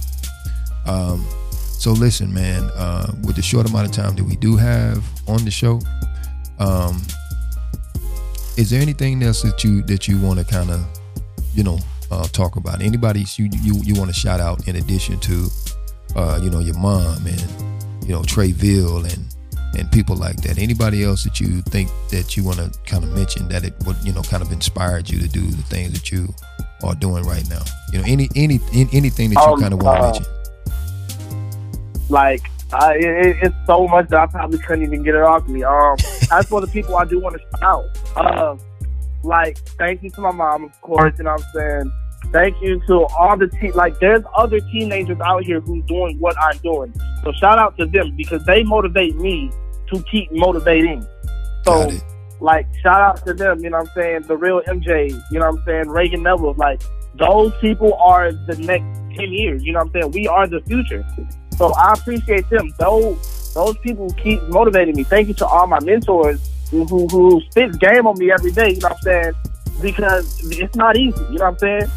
Um, 0.85 1.25
so 1.77 1.91
listen, 1.91 2.33
man. 2.33 2.63
Uh, 2.75 3.11
with 3.23 3.35
the 3.35 3.41
short 3.41 3.69
amount 3.69 3.87
of 3.87 3.91
time 3.93 4.15
that 4.15 4.23
we 4.23 4.35
do 4.37 4.55
have 4.55 5.03
on 5.27 5.45
the 5.45 5.51
show, 5.51 5.79
um, 6.59 7.01
is 8.57 8.71
there 8.71 8.81
anything 8.81 9.21
else 9.21 9.43
that 9.43 9.63
you 9.63 9.83
that 9.83 10.07
you 10.07 10.19
want 10.19 10.39
to 10.39 10.45
kind 10.45 10.71
of, 10.71 10.83
you 11.53 11.63
know, 11.63 11.79
uh, 12.09 12.27
talk 12.29 12.55
about? 12.55 12.81
Anybody 12.81 13.25
you 13.37 13.49
you 13.61 13.75
you 13.83 13.93
want 13.95 14.09
to 14.09 14.19
shout 14.19 14.39
out 14.39 14.67
in 14.67 14.77
addition 14.77 15.19
to, 15.19 15.47
uh, 16.15 16.39
you 16.41 16.49
know, 16.49 16.59
your 16.59 16.77
mom 16.79 17.25
and 17.27 17.41
you 18.03 18.13
know 18.13 18.21
Treyville 18.21 19.03
and 19.13 19.35
and 19.77 19.91
people 19.91 20.15
like 20.15 20.37
that. 20.37 20.57
Anybody 20.57 21.03
else 21.03 21.23
that 21.25 21.39
you 21.39 21.61
think 21.61 21.91
that 22.09 22.35
you 22.35 22.43
want 22.43 22.57
to 22.57 22.71
kind 22.85 23.03
of 23.03 23.11
mention 23.11 23.47
that 23.49 23.63
it 23.63 23.75
would 23.85 23.97
you 24.03 24.13
know 24.13 24.23
kind 24.23 24.41
of 24.41 24.51
inspired 24.51 25.09
you 25.09 25.19
to 25.19 25.27
do 25.27 25.41
the 25.41 25.63
things 25.63 25.93
that 25.93 26.11
you 26.11 26.33
are 26.83 26.95
doing 26.95 27.23
right 27.23 27.47
now? 27.49 27.61
You 27.91 27.99
know, 27.99 28.05
any 28.07 28.29
any 28.35 28.59
anything 28.73 29.29
that 29.29 29.45
you 29.45 29.53
um, 29.53 29.61
kind 29.61 29.73
of 29.73 29.81
want 29.83 29.97
to 29.99 30.03
uh, 30.03 30.11
mention. 30.11 30.36
Like 32.09 32.41
Uh, 32.73 32.91
it, 32.95 33.37
it's 33.41 33.55
so 33.65 33.87
much 33.87 34.09
that 34.09 34.19
I 34.19 34.25
probably 34.25 34.59
couldn't 34.59 34.83
even 34.83 35.01
get 35.01 35.15
it 35.15 35.21
off 35.21 35.47
me. 35.47 35.63
Um, 35.63 35.95
as 36.31 36.47
for 36.47 36.59
the 36.59 36.67
people 36.67 36.97
I 36.97 37.05
do 37.05 37.19
want 37.19 37.37
to 37.37 37.41
shout 37.57 37.63
out, 37.63 38.17
uh, 38.17 38.57
like 39.23 39.57
thank 39.77 40.03
you 40.03 40.09
to 40.11 40.21
my 40.21 40.31
mom, 40.31 40.65
of 40.65 40.81
course. 40.81 41.13
You 41.17 41.23
know 41.23 41.31
what 41.31 41.45
I'm 41.45 41.53
saying? 41.53 41.91
Thank 42.33 42.61
you 42.61 42.81
to 42.87 43.05
all 43.17 43.37
the 43.37 43.47
te- 43.47 43.71
like. 43.71 43.97
There's 44.01 44.23
other 44.35 44.59
teenagers 44.59 45.19
out 45.21 45.45
here 45.45 45.61
who's 45.61 45.85
doing 45.85 46.19
what 46.19 46.35
I'm 46.41 46.57
doing. 46.57 46.93
So 47.23 47.31
shout 47.39 47.57
out 47.57 47.77
to 47.77 47.85
them 47.85 48.15
because 48.17 48.43
they 48.45 48.63
motivate 48.63 49.15
me 49.15 49.49
to 49.93 50.03
keep 50.11 50.29
motivating. 50.33 51.07
So 51.63 51.89
like 52.41 52.67
shout 52.83 52.99
out 52.99 53.25
to 53.27 53.33
them. 53.33 53.63
You 53.63 53.69
know 53.69 53.77
what 53.77 53.87
I'm 53.87 53.93
saying? 53.95 54.21
The 54.23 54.35
real 54.35 54.61
MJ. 54.67 55.09
You 55.31 55.39
know 55.39 55.49
what 55.51 55.59
I'm 55.59 55.65
saying? 55.65 55.87
Reagan 55.87 56.23
Neville. 56.23 56.55
Like 56.55 56.81
those 57.15 57.53
people 57.61 57.93
are 57.93 58.33
the 58.33 58.57
next 58.57 59.15
ten 59.15 59.31
years. 59.31 59.63
You 59.63 59.71
know 59.71 59.79
what 59.79 59.95
I'm 59.95 60.01
saying? 60.01 60.11
We 60.11 60.27
are 60.27 60.47
the 60.47 60.59
future. 60.67 61.05
So 61.57 61.73
I 61.73 61.93
appreciate 61.93 62.49
them. 62.49 62.73
Those 62.77 63.53
those 63.53 63.77
people 63.79 64.09
keep 64.11 64.41
motivating 64.43 64.95
me. 64.95 65.03
Thank 65.03 65.27
you 65.27 65.33
to 65.35 65.47
all 65.47 65.67
my 65.67 65.79
mentors 65.79 66.49
who 66.69 66.85
who, 66.85 67.07
who 67.07 67.41
spits 67.49 67.77
game 67.77 68.07
on 68.07 68.17
me 68.17 68.31
every 68.31 68.51
day. 68.51 68.73
You 68.73 68.79
know 68.79 68.89
what 68.89 68.97
I'm 68.97 69.03
saying? 69.03 69.33
Because 69.81 70.57
it's 70.59 70.75
not 70.75 70.97
easy. 70.97 71.19
You 71.31 71.39
know 71.39 71.51
what 71.51 71.53
I'm 71.53 71.57
saying? 71.59 71.91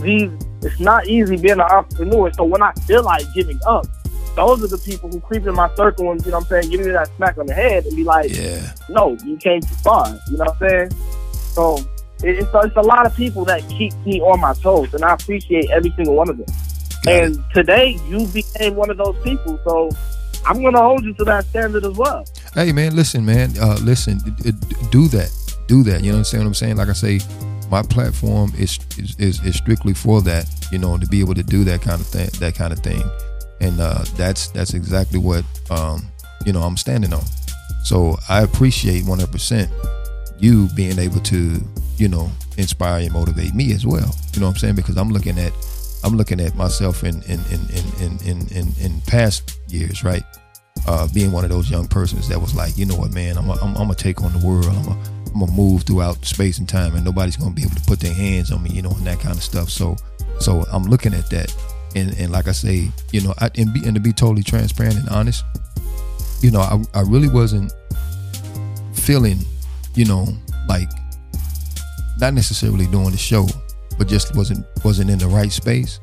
These 0.00 0.30
it's 0.62 0.80
not 0.80 1.06
easy 1.06 1.36
being 1.36 1.54
an 1.54 1.60
entrepreneur. 1.60 2.32
So 2.32 2.44
when 2.44 2.62
I 2.62 2.72
feel 2.86 3.02
like 3.02 3.24
giving 3.34 3.58
up, 3.66 3.86
those 4.36 4.62
are 4.62 4.68
the 4.68 4.78
people 4.78 5.10
who 5.10 5.20
creep 5.20 5.46
in 5.46 5.54
my 5.54 5.74
circle 5.74 6.10
and 6.10 6.24
you 6.24 6.30
know 6.30 6.38
what 6.38 6.52
I'm 6.52 6.62
saying, 6.62 6.70
give 6.70 6.86
me 6.86 6.92
that 6.92 7.10
smack 7.16 7.38
on 7.38 7.46
the 7.46 7.54
head 7.54 7.84
and 7.86 7.96
be 7.96 8.04
like, 8.04 8.30
yeah. 8.30 8.72
no, 8.88 9.16
you 9.24 9.36
came 9.36 9.60
too 9.60 9.74
far. 9.76 10.06
You 10.30 10.36
know 10.36 10.44
what 10.44 10.62
I'm 10.62 10.68
saying? 10.68 10.90
So 11.32 11.78
it's, 12.22 12.48
it's 12.52 12.76
a 12.76 12.82
lot 12.82 13.06
of 13.06 13.16
people 13.16 13.44
that 13.46 13.66
keep 13.68 13.94
me 14.04 14.20
on 14.20 14.40
my 14.40 14.54
toes, 14.54 14.92
and 14.94 15.04
I 15.04 15.14
appreciate 15.14 15.70
every 15.70 15.90
single 15.96 16.14
one 16.14 16.28
of 16.28 16.36
them. 16.36 16.46
Got 17.04 17.14
and 17.14 17.36
it. 17.36 17.42
today, 17.54 17.98
you 18.06 18.26
became 18.28 18.76
one 18.76 18.90
of 18.90 18.96
those 18.96 19.16
people. 19.22 19.58
So 19.64 19.90
I'm 20.46 20.60
going 20.60 20.74
to 20.74 20.80
hold 20.80 21.04
you 21.04 21.14
to 21.14 21.24
that 21.24 21.44
standard 21.46 21.84
as 21.84 21.96
well. 21.96 22.24
Hey, 22.54 22.72
man, 22.72 22.96
listen, 22.96 23.24
man. 23.24 23.52
Uh, 23.60 23.78
listen, 23.82 24.18
do 24.90 25.08
that. 25.08 25.30
Do 25.66 25.82
that. 25.84 26.02
You 26.02 26.12
know 26.12 26.18
what 26.18 26.34
I'm 26.44 26.54
saying? 26.54 26.76
Like 26.76 26.88
I 26.88 26.94
say, 26.94 27.20
my 27.70 27.82
platform 27.82 28.52
is, 28.58 28.78
is, 28.98 29.16
is, 29.18 29.44
is 29.44 29.56
strictly 29.56 29.94
for 29.94 30.20
that, 30.22 30.46
you 30.72 30.78
know, 30.78 30.98
to 30.98 31.06
be 31.06 31.20
able 31.20 31.34
to 31.34 31.42
do 31.42 31.64
that 31.64 31.80
kind 31.80 32.00
of 32.00 32.06
thing, 32.06 32.28
that 32.40 32.54
kind 32.54 32.72
of 32.72 32.80
thing. 32.80 33.02
And 33.60 33.78
uh, 33.80 34.04
that's 34.16 34.48
that's 34.48 34.72
exactly 34.72 35.18
what 35.18 35.44
um, 35.70 36.08
you 36.46 36.52
know 36.52 36.62
I'm 36.62 36.78
standing 36.78 37.12
on. 37.12 37.22
So 37.84 38.16
I 38.28 38.42
appreciate 38.42 39.04
100% 39.04 39.70
you 40.38 40.68
being 40.74 40.98
able 40.98 41.20
to, 41.20 41.62
you 41.96 42.08
know, 42.08 42.30
inspire 42.56 43.02
and 43.02 43.12
motivate 43.12 43.54
me 43.54 43.72
as 43.72 43.86
well. 43.86 44.14
You 44.32 44.40
know 44.40 44.46
what 44.46 44.52
I'm 44.54 44.58
saying? 44.58 44.74
Because 44.76 44.96
I'm 44.96 45.10
looking 45.10 45.38
at 45.38 45.52
I'm 46.04 46.16
looking 46.16 46.40
at 46.40 46.54
myself 46.54 47.04
in 47.04 47.22
in 47.22 47.40
in 47.50 47.60
in 48.00 48.18
in 48.24 48.48
in, 48.48 48.72
in 48.80 49.00
past 49.02 49.58
years, 49.68 50.02
right? 50.04 50.22
Uh, 50.86 51.06
being 51.12 51.30
one 51.30 51.44
of 51.44 51.50
those 51.50 51.70
young 51.70 51.86
persons 51.86 52.28
that 52.28 52.40
was 52.40 52.54
like, 52.54 52.76
you 52.78 52.86
know 52.86 52.96
what, 52.96 53.12
man, 53.12 53.36
I'm 53.36 53.48
a, 53.50 53.52
I'm, 53.54 53.68
I'm 53.70 53.74
gonna 53.74 53.94
take 53.94 54.22
on 54.22 54.32
the 54.32 54.46
world. 54.46 54.66
I'm 54.66 54.82
gonna, 54.84 55.00
I'm 55.34 55.40
gonna 55.40 55.52
move 55.52 55.82
throughout 55.82 56.24
space 56.24 56.58
and 56.58 56.68
time, 56.68 56.94
and 56.94 57.04
nobody's 57.04 57.36
gonna 57.36 57.54
be 57.54 57.62
able 57.62 57.74
to 57.74 57.82
put 57.82 58.00
their 58.00 58.14
hands 58.14 58.50
on 58.50 58.62
me, 58.62 58.70
you 58.70 58.82
know, 58.82 58.90
and 58.90 59.06
that 59.06 59.20
kind 59.20 59.36
of 59.36 59.42
stuff. 59.42 59.68
So, 59.68 59.96
so 60.38 60.64
I'm 60.72 60.84
looking 60.84 61.12
at 61.12 61.28
that, 61.30 61.54
and 61.94 62.16
and 62.18 62.32
like 62.32 62.48
I 62.48 62.52
say, 62.52 62.90
you 63.12 63.20
know, 63.20 63.34
I, 63.38 63.50
and 63.56 63.72
be 63.74 63.84
and 63.84 63.94
to 63.94 64.00
be 64.00 64.12
totally 64.12 64.42
transparent 64.42 64.96
and 64.96 65.08
honest, 65.10 65.44
you 66.40 66.50
know, 66.50 66.60
I 66.60 66.82
I 66.94 67.02
really 67.02 67.28
wasn't 67.28 67.72
feeling, 68.94 69.38
you 69.94 70.06
know, 70.06 70.26
like 70.66 70.88
not 72.18 72.32
necessarily 72.32 72.86
doing 72.86 73.10
the 73.10 73.18
show 73.18 73.46
but 74.00 74.08
just 74.08 74.34
wasn't 74.34 74.66
wasn't 74.82 75.10
in 75.10 75.18
the 75.18 75.28
right 75.28 75.52
space. 75.52 76.00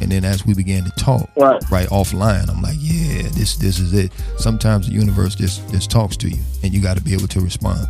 And 0.00 0.12
then 0.12 0.24
as 0.24 0.46
we 0.46 0.54
began 0.54 0.84
to 0.84 0.90
talk, 0.92 1.28
right, 1.36 1.60
right 1.70 1.88
offline, 1.88 2.48
I'm 2.48 2.62
like, 2.62 2.76
yeah, 2.78 3.22
this 3.34 3.56
this 3.56 3.80
is 3.80 3.92
it. 3.94 4.12
Sometimes 4.38 4.86
the 4.86 4.94
universe 4.94 5.34
just 5.34 5.68
just 5.70 5.90
talks 5.90 6.16
to 6.18 6.28
you, 6.28 6.38
and 6.62 6.72
you 6.72 6.80
got 6.80 6.96
to 6.96 7.02
be 7.02 7.12
able 7.12 7.26
to 7.26 7.40
respond. 7.40 7.88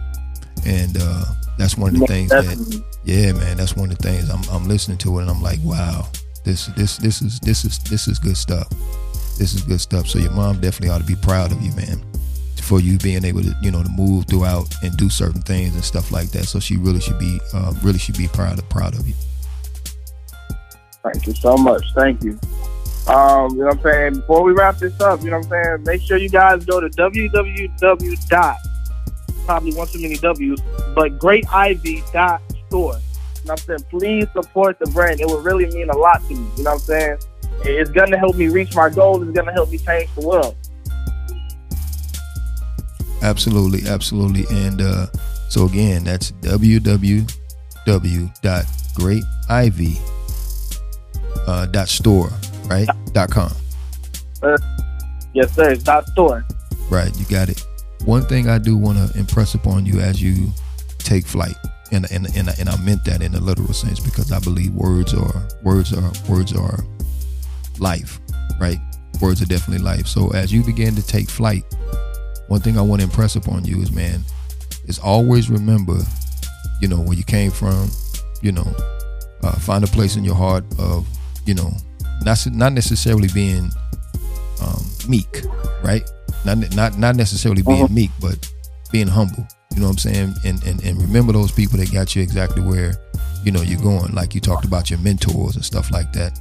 And 0.65 0.97
uh, 0.99 1.25
that's 1.59 1.77
one 1.77 1.95
of 1.95 2.01
the 2.01 2.07
things 2.07 2.31
that, 2.31 2.83
yeah, 3.05 3.33
man, 3.33 3.59
that's 3.59 3.77
one 3.77 3.91
of 3.91 3.99
the 3.99 4.03
things 4.03 4.31
I'm 4.31 4.43
I'm 4.51 4.67
listening 4.67 4.97
to 4.99 5.19
it, 5.19 5.23
and 5.23 5.31
I'm 5.31 5.43
like, 5.43 5.59
wow, 5.63 6.09
this 6.47 6.67
this 6.69 6.97
this 6.97 7.21
is 7.21 7.39
this 7.41 7.67
is 7.67 7.79
this 7.81 8.09
is 8.09 8.19
good 8.19 8.39
stuff. 8.39 8.71
This 9.39 9.53
is 9.53 9.61
good 9.61 9.83
stuff. 9.83 10.07
So 10.07 10.19
your 10.19 10.33
mom 10.33 10.61
definitely 10.61 10.89
ought 10.89 11.03
to 11.03 11.07
be 11.07 11.17
proud 11.17 11.53
of 11.53 11.61
you, 11.61 11.73
man 11.77 12.03
for 12.63 12.81
you 12.81 12.97
being 12.99 13.25
able 13.25 13.43
to 13.43 13.53
you 13.61 13.73
know 13.73 13.83
to 13.83 13.89
move 13.91 14.25
throughout 14.29 14.73
and 14.85 14.97
do 14.97 15.11
certain 15.11 15.43
things 15.43 15.75
and 15.75 15.83
stuff 15.83 16.13
like 16.13 16.31
that 16.31 16.45
so 16.45 16.61
she 16.61 16.77
really 16.77 17.01
should 17.01 17.19
be 17.19 17.41
uh, 17.53 17.75
really 17.83 17.99
should 17.99 18.17
be 18.17 18.29
proud 18.29 18.57
of 18.57 18.67
proud 18.69 18.95
of 18.95 19.07
you 19.07 19.15
Thank 21.03 21.27
you 21.27 21.35
so 21.35 21.57
much. 21.57 21.85
Thank 21.95 22.23
you. 22.23 22.39
Um, 23.09 23.51
you 23.51 23.59
know 23.59 23.67
what 23.67 23.75
I'm 23.75 23.83
saying? 23.83 24.15
Before 24.21 24.43
we 24.45 24.53
wrap 24.53 24.79
this 24.79 25.01
up, 25.01 25.23
you 25.23 25.31
know 25.31 25.39
what 25.39 25.53
I'm 25.53 25.65
saying? 25.65 25.83
Make 25.85 26.03
sure 26.03 26.17
you 26.17 26.29
guys 26.29 26.65
go 26.65 26.81
to 26.81 26.89
www. 26.89 28.29
dot 28.29 28.57
probably 29.45 29.75
one 29.75 29.87
too 29.89 30.01
many 30.01 30.17
W's, 30.17 30.61
but 30.95 31.19
dot 31.21 32.43
store. 32.69 32.95
You 32.95 32.95
know 32.95 33.01
what 33.43 33.51
I'm 33.51 33.59
saying? 33.59 33.85
Please 33.91 34.27
support 34.33 34.79
the 34.79 34.87
brand. 34.87 35.21
It 35.21 35.27
would 35.27 35.45
really 35.45 35.67
mean 35.67 35.91
a 35.91 35.97
lot 35.97 36.23
to 36.29 36.35
me. 36.35 36.47
You 36.57 36.65
know 36.65 36.71
what 36.71 36.75
I'm 36.75 36.79
saying? 36.79 37.19
It's 37.65 37.91
gonna 37.91 38.19
help 38.19 38.37
me 38.37 38.49
reach 38.49 38.75
my 38.75 38.89
goals. 38.89 39.23
It's 39.27 39.37
gonna 39.37 39.53
help 39.53 39.71
me 39.71 39.79
change 39.79 40.09
the 40.15 40.27
world. 40.27 40.57
Absolutely, 43.23 43.89
absolutely. 43.89 44.47
And 44.51 44.81
uh, 44.81 45.07
so 45.49 45.67
again, 45.67 46.05
that's 46.05 46.33
www. 46.33 47.29
Dot 51.47 51.49
uh, 51.49 51.67
dot 51.67 51.89
store, 51.89 52.31
right? 52.67 52.89
Dot 53.13 53.31
com. 53.31 53.53
Uh, 54.43 54.57
yes, 55.35 55.55
sir. 55.55 55.75
Dot 55.77 56.07
store. 56.09 56.45
Right, 56.91 57.17
you 57.19 57.25
got 57.27 57.49
it. 57.49 57.65
One 58.05 58.23
thing 58.23 58.49
I 58.49 58.59
do 58.59 58.77
want 58.77 58.99
to 58.99 59.19
impress 59.19 59.55
upon 59.55 59.87
you 59.87 60.01
as 60.01 60.21
you 60.21 60.51
take 60.99 61.27
flight, 61.27 61.55
and 61.91 62.11
and, 62.11 62.27
and 62.37 62.49
and 62.59 62.69
I 62.69 62.77
meant 62.83 63.05
that 63.05 63.23
in 63.23 63.35
a 63.35 63.41
literal 63.41 63.73
sense 63.73 64.01
because 64.01 64.33
I 64.33 64.41
believe 64.41 64.75
words 64.75 65.15
are 65.15 65.49
words 65.63 65.93
are 65.93 66.13
words 66.29 66.55
are 66.55 66.85
life, 67.79 68.21
right? 68.61 68.79
Words 69.21 69.41
are 69.41 69.47
definitely 69.47 69.85
life. 69.85 70.07
So 70.07 70.31
as 70.33 70.53
you 70.53 70.65
begin 70.65 70.95
to 70.97 71.07
take 71.07 71.31
flight, 71.31 71.65
one 72.49 72.61
thing 72.61 72.77
I 72.77 72.83
want 72.83 73.01
to 73.01 73.07
impress 73.07 73.37
upon 73.37 73.65
you 73.65 73.81
is, 73.81 73.93
man, 73.93 74.21
is 74.87 74.99
always 74.99 75.49
remember, 75.49 75.99
you 76.81 76.89
know, 76.89 76.99
where 76.99 77.17
you 77.17 77.25
came 77.25 77.51
from. 77.51 77.89
You 78.43 78.51
know, 78.51 78.75
uh, 79.45 79.53
find 79.53 79.85
a 79.85 79.87
place 79.87 80.17
in 80.17 80.25
your 80.25 80.35
heart 80.35 80.65
of 80.81 81.07
you 81.47 81.55
know, 81.55 81.73
not 82.25 82.47
not 82.51 82.73
necessarily 82.73 83.29
being 83.35 83.71
um, 84.63 84.85
meek, 85.09 85.43
right? 85.83 86.03
Not 86.45 86.75
not 86.75 86.99
not 86.99 87.17
necessarily 87.17 87.63
being 87.63 87.85
uh-huh. 87.85 87.95
meek, 87.95 88.11
but 88.21 88.51
being 88.91 89.09
humble. 89.09 89.47
You 89.75 89.81
know 89.81 89.87
what 89.87 89.93
I'm 89.93 89.99
saying? 89.99 90.35
And, 90.45 90.63
and 90.65 90.83
and 90.83 91.01
remember 91.01 91.33
those 91.33 91.53
people 91.53 91.79
that 91.79 91.93
got 91.93 92.15
you 92.15 92.23
exactly 92.23 92.63
where 92.63 92.95
you 93.45 93.53
know 93.53 93.63
you're 93.63 93.81
going. 93.81 94.13
Like 94.15 94.35
you 94.35 94.41
talked 94.41 94.65
about 94.65 94.91
your 94.91 94.99
mentors 95.01 95.57
and 95.57 95.65
stuff 95.65 95.91
like 95.91 96.13
that. 96.13 96.39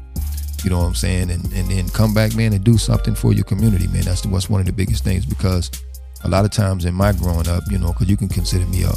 You 0.63 0.69
know 0.69 0.79
what 0.79 0.85
I'm 0.85 0.95
saying? 0.95 1.31
And 1.31 1.43
and 1.53 1.69
then 1.69 1.89
come 1.89 2.13
back, 2.13 2.35
man, 2.35 2.53
and 2.53 2.63
do 2.63 2.77
something 2.77 3.15
for 3.15 3.33
your 3.33 3.45
community, 3.45 3.87
man. 3.87 4.03
That's 4.03 4.25
what's 4.25 4.49
one 4.49 4.59
of 4.59 4.67
the 4.67 4.73
biggest 4.73 5.03
things 5.03 5.25
because 5.25 5.71
a 6.23 6.29
lot 6.29 6.45
of 6.45 6.51
times 6.51 6.85
in 6.85 6.93
my 6.93 7.13
growing 7.13 7.47
up, 7.47 7.63
you 7.69 7.79
know, 7.79 7.93
because 7.93 8.09
you 8.09 8.17
can 8.17 8.27
consider 8.27 8.65
me 8.67 8.83
a 8.83 8.91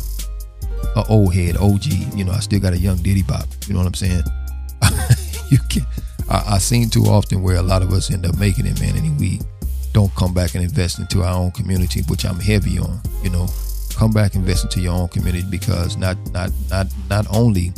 a 0.96 1.04
old 1.08 1.34
head, 1.34 1.56
OG. 1.56 1.86
You 2.14 2.24
know, 2.24 2.32
I 2.32 2.40
still 2.40 2.60
got 2.60 2.72
a 2.72 2.78
young 2.78 2.96
Diddy 2.98 3.22
Bop. 3.22 3.46
You 3.66 3.74
know 3.74 3.80
what 3.80 3.86
I'm 3.86 3.94
saying? 3.94 4.22
you 5.50 5.58
can 5.68 5.86
I, 6.28 6.54
I 6.54 6.58
seen 6.58 6.88
too 6.88 7.04
often 7.04 7.42
where 7.42 7.56
a 7.56 7.62
lot 7.62 7.82
of 7.82 7.92
us 7.92 8.10
end 8.10 8.26
up 8.26 8.38
making 8.38 8.66
it, 8.66 8.80
man, 8.80 8.96
and 8.96 9.18
we 9.18 9.40
don't 9.92 10.14
come 10.14 10.34
back 10.34 10.54
and 10.54 10.64
invest 10.64 10.98
into 10.98 11.22
our 11.22 11.34
own 11.34 11.50
community, 11.52 12.02
which 12.08 12.24
I'm 12.24 12.40
heavy 12.40 12.78
on. 12.78 13.00
You 13.22 13.30
know, 13.30 13.46
come 13.96 14.10
back 14.10 14.34
and 14.34 14.42
invest 14.42 14.64
into 14.64 14.80
your 14.80 14.94
own 14.94 15.08
community 15.08 15.46
because 15.50 15.96
not 15.96 16.16
not 16.32 16.50
not 16.70 16.86
not 17.08 17.26
only 17.30 17.72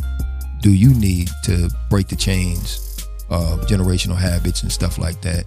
do 0.62 0.70
you 0.72 0.94
need 0.94 1.30
to 1.44 1.70
break 1.90 2.08
the 2.08 2.16
chains 2.16 3.06
of 3.28 3.60
generational 3.66 4.16
habits 4.16 4.62
and 4.62 4.72
stuff 4.72 4.98
like 4.98 5.20
that, 5.22 5.44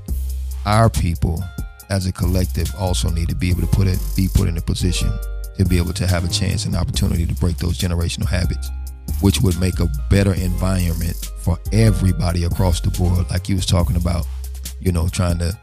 our 0.66 0.90
people 0.90 1.44
as 1.90 2.06
a 2.06 2.12
collective 2.12 2.72
also 2.78 3.10
need 3.10 3.30
to 3.30 3.36
be 3.36 3.50
able 3.50 3.62
to 3.62 3.68
put 3.68 3.88
it 3.88 4.00
be 4.16 4.28
put 4.34 4.48
in 4.48 4.58
a 4.58 4.62
position 4.62 5.12
to 5.58 5.66
be 5.66 5.78
able 5.78 5.92
to 5.92 6.08
have 6.08 6.24
a 6.24 6.28
chance 6.30 6.66
and 6.66 6.76
opportunity 6.76 7.26
to 7.26 7.34
break 7.36 7.58
those 7.58 7.78
generational 7.78 8.28
habits 8.28 8.70
which 9.22 9.42
would 9.42 9.60
make 9.60 9.80
a 9.80 9.88
better 10.10 10.34
environment 10.34 11.32
for 11.40 11.58
everybody 11.72 12.44
across 12.44 12.80
the 12.82 12.90
board, 12.92 13.30
like 13.30 13.50
you 13.50 13.56
was 13.56 13.66
talking 13.66 13.96
about, 13.96 14.26
you 14.80 14.92
know, 14.92 15.08
trying 15.08 15.38
to 15.40 15.58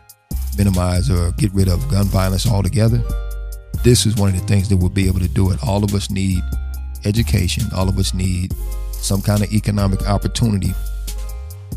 minimize 0.57 1.11
or 1.11 1.32
get 1.32 1.53
rid 1.53 1.68
of 1.68 1.88
gun 1.90 2.07
violence 2.07 2.47
altogether. 2.47 3.03
This 3.84 4.07
is 4.07 4.16
one 4.16 4.34
of 4.34 4.40
the 4.40 4.47
things 4.47 4.68
that 4.68 4.76
we'll 4.76 4.88
be 4.88 5.07
able 5.07 5.20
to 5.20 5.28
do 5.28 5.51
it. 5.51 5.62
All 5.62 5.84
of 5.84 5.94
us 5.94 6.11
need 6.11 6.42
education. 7.05 7.64
All 7.74 7.88
of 7.88 7.99
us 7.99 8.14
need 8.14 8.53
some 8.92 9.22
kind 9.22 9.42
of 9.42 9.53
economic 9.53 10.09
opportunity. 10.09 10.72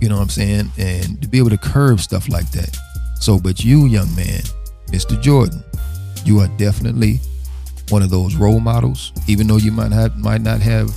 You 0.01 0.09
know 0.09 0.15
what 0.15 0.24
I'm 0.24 0.30
saying? 0.30 0.72
And 0.78 1.22
to 1.22 1.28
be 1.28 1.38
able 1.38 1.49
to 1.49 1.57
curb 1.57 1.99
stuff 1.99 2.30
like 2.30 2.49
that. 2.51 2.78
So, 3.20 3.38
but 3.38 3.63
you, 3.63 3.86
young 3.86 4.13
man, 4.15 4.41
Mr. 4.88 5.22
Jordan, 5.22 5.63
you 6.26 6.39
are 6.39 6.47
definitely 6.57 7.20
one 7.89 8.01
of 8.01 8.09
those 8.09 8.36
role 8.36 8.59
models. 8.59 9.11
Even 9.28 9.47
though 9.47 9.57
you 9.57 9.72
might 9.72 9.91
have 9.91 10.17
might 10.17 10.41
not 10.41 10.61
have 10.61 10.89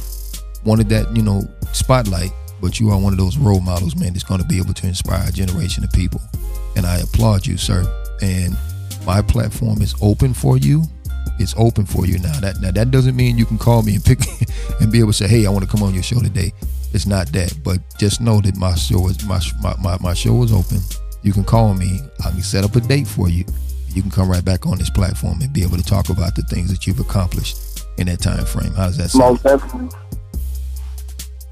wanted 0.64 0.88
that, 0.90 1.14
you 1.16 1.22
know, 1.22 1.42
spotlight, 1.72 2.30
but 2.60 2.78
you 2.78 2.90
are 2.90 2.98
one 2.98 3.12
of 3.12 3.18
those 3.18 3.36
role 3.36 3.60
models, 3.60 3.96
man, 3.96 4.12
that's 4.12 4.24
going 4.24 4.40
to 4.40 4.46
be 4.46 4.58
able 4.58 4.74
to 4.74 4.86
inspire 4.86 5.28
a 5.28 5.32
generation 5.32 5.84
of 5.84 5.92
people. 5.92 6.20
And 6.76 6.86
I 6.86 7.00
applaud 7.00 7.46
you, 7.46 7.56
sir. 7.56 7.84
And 8.22 8.56
my 9.04 9.20
platform 9.22 9.82
is 9.82 9.94
open 10.00 10.32
for 10.32 10.56
you, 10.56 10.84
it's 11.38 11.54
open 11.56 11.86
for 11.86 12.06
you 12.06 12.18
now. 12.18 12.38
That 12.40 12.60
now 12.60 12.70
that 12.70 12.90
doesn't 12.90 13.16
mean 13.16 13.36
you 13.38 13.46
can 13.46 13.58
call 13.58 13.82
me 13.82 13.94
and 13.96 14.04
pick 14.04 14.20
and 14.80 14.92
be 14.92 15.00
able 15.00 15.10
to 15.12 15.18
say, 15.18 15.28
"Hey, 15.28 15.46
I 15.46 15.50
want 15.50 15.64
to 15.64 15.70
come 15.70 15.82
on 15.82 15.94
your 15.94 16.02
show 16.02 16.20
today." 16.20 16.52
It's 16.92 17.06
not 17.06 17.28
that, 17.32 17.58
but 17.64 17.78
just 17.98 18.20
know 18.20 18.40
that 18.42 18.56
my 18.56 18.74
show 18.74 19.08
is 19.08 19.24
my 19.24 19.40
my 19.60 19.74
my, 19.80 19.98
my 20.00 20.14
show 20.14 20.42
is 20.42 20.52
open. 20.52 20.78
You 21.22 21.32
can 21.32 21.44
call 21.44 21.74
me. 21.74 22.00
I 22.24 22.30
can 22.30 22.42
set 22.42 22.64
up 22.64 22.76
a 22.76 22.80
date 22.80 23.06
for 23.06 23.28
you. 23.28 23.44
You 23.88 24.02
can 24.02 24.10
come 24.10 24.30
right 24.30 24.44
back 24.44 24.66
on 24.66 24.78
this 24.78 24.90
platform 24.90 25.40
and 25.40 25.52
be 25.52 25.62
able 25.62 25.76
to 25.76 25.84
talk 25.84 26.08
about 26.08 26.34
the 26.34 26.42
things 26.42 26.70
that 26.70 26.86
you've 26.86 27.00
accomplished 27.00 27.84
in 27.98 28.06
that 28.06 28.20
time 28.20 28.44
frame. 28.44 28.72
How 28.72 28.86
does 28.86 28.96
that 28.98 29.10
sound? 29.10 29.32
Most 29.32 29.42
definitely. 29.42 29.88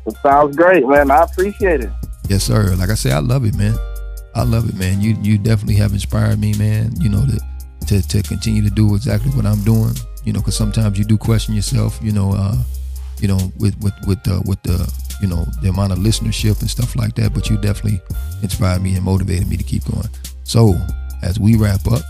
It 0.06 0.16
sounds 0.22 0.56
great, 0.56 0.86
man. 0.86 1.10
I 1.10 1.24
appreciate 1.24 1.82
it. 1.82 1.90
Yes, 2.28 2.44
sir. 2.44 2.74
Like 2.76 2.90
I 2.90 2.94
say, 2.94 3.12
I 3.12 3.18
love 3.18 3.44
it, 3.44 3.54
man. 3.54 3.76
I 4.34 4.44
love 4.44 4.68
it, 4.68 4.76
man. 4.76 5.00
You 5.00 5.16
you 5.20 5.38
definitely 5.38 5.76
have 5.76 5.92
inspired 5.92 6.38
me, 6.38 6.54
man. 6.54 6.92
You 7.00 7.08
know 7.08 7.26
to 7.26 7.38
to, 7.86 8.08
to 8.08 8.22
continue 8.22 8.62
to 8.62 8.70
do 8.70 8.94
exactly 8.94 9.30
what 9.32 9.46
I'm 9.46 9.62
doing. 9.64 9.94
You 10.24 10.32
know, 10.32 10.40
because 10.40 10.56
sometimes 10.56 10.98
you 10.98 11.04
do 11.04 11.18
question 11.18 11.54
yourself. 11.54 11.98
You 12.02 12.12
know, 12.12 12.32
uh, 12.32 12.56
you 13.20 13.28
know, 13.28 13.38
with 13.58 13.76
with 13.82 13.94
with 14.06 14.22
the 14.22 14.42
with 14.46 14.62
the 14.62 14.90
you 15.20 15.28
know 15.28 15.44
the 15.62 15.70
amount 15.70 15.92
of 15.92 15.98
listenership 15.98 16.60
and 16.60 16.70
stuff 16.70 16.94
like 16.96 17.14
that. 17.16 17.34
But 17.34 17.50
you 17.50 17.56
definitely 17.56 18.00
inspired 18.42 18.82
me 18.82 18.94
and 18.94 19.04
motivated 19.04 19.48
me 19.48 19.56
to 19.56 19.64
keep 19.64 19.84
going. 19.84 20.08
So 20.44 20.74
as 21.22 21.40
we 21.40 21.56
wrap 21.56 21.86
up, 21.86 22.02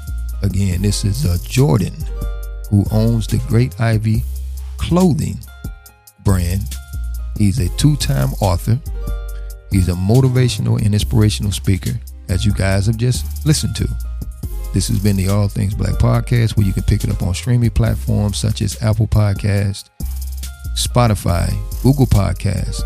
again, 0.42 0.82
this 0.82 1.04
is 1.04 1.24
uh, 1.24 1.38
Jordan, 1.42 1.94
who 2.68 2.84
owns 2.92 3.26
the 3.26 3.38
Great 3.48 3.80
Ivy 3.80 4.22
Clothing 4.76 5.38
brand. 6.24 6.62
He's 7.40 7.58
a 7.58 7.70
two-time 7.78 8.34
author. 8.42 8.78
He's 9.70 9.88
a 9.88 9.92
motivational 9.92 10.76
and 10.84 10.92
inspirational 10.92 11.52
speaker, 11.52 11.92
as 12.28 12.44
you 12.44 12.52
guys 12.52 12.84
have 12.84 12.98
just 12.98 13.46
listened 13.46 13.74
to. 13.76 13.88
This 14.74 14.88
has 14.88 14.98
been 14.98 15.16
the 15.16 15.28
All 15.30 15.48
Things 15.48 15.74
Black 15.74 15.94
podcast, 15.94 16.58
where 16.58 16.66
you 16.66 16.74
can 16.74 16.82
pick 16.82 17.02
it 17.02 17.10
up 17.10 17.22
on 17.22 17.32
streaming 17.32 17.70
platforms 17.70 18.36
such 18.36 18.60
as 18.60 18.82
Apple 18.82 19.06
Podcast, 19.08 19.88
Spotify, 20.76 21.48
Google 21.82 22.04
Podcast, 22.04 22.82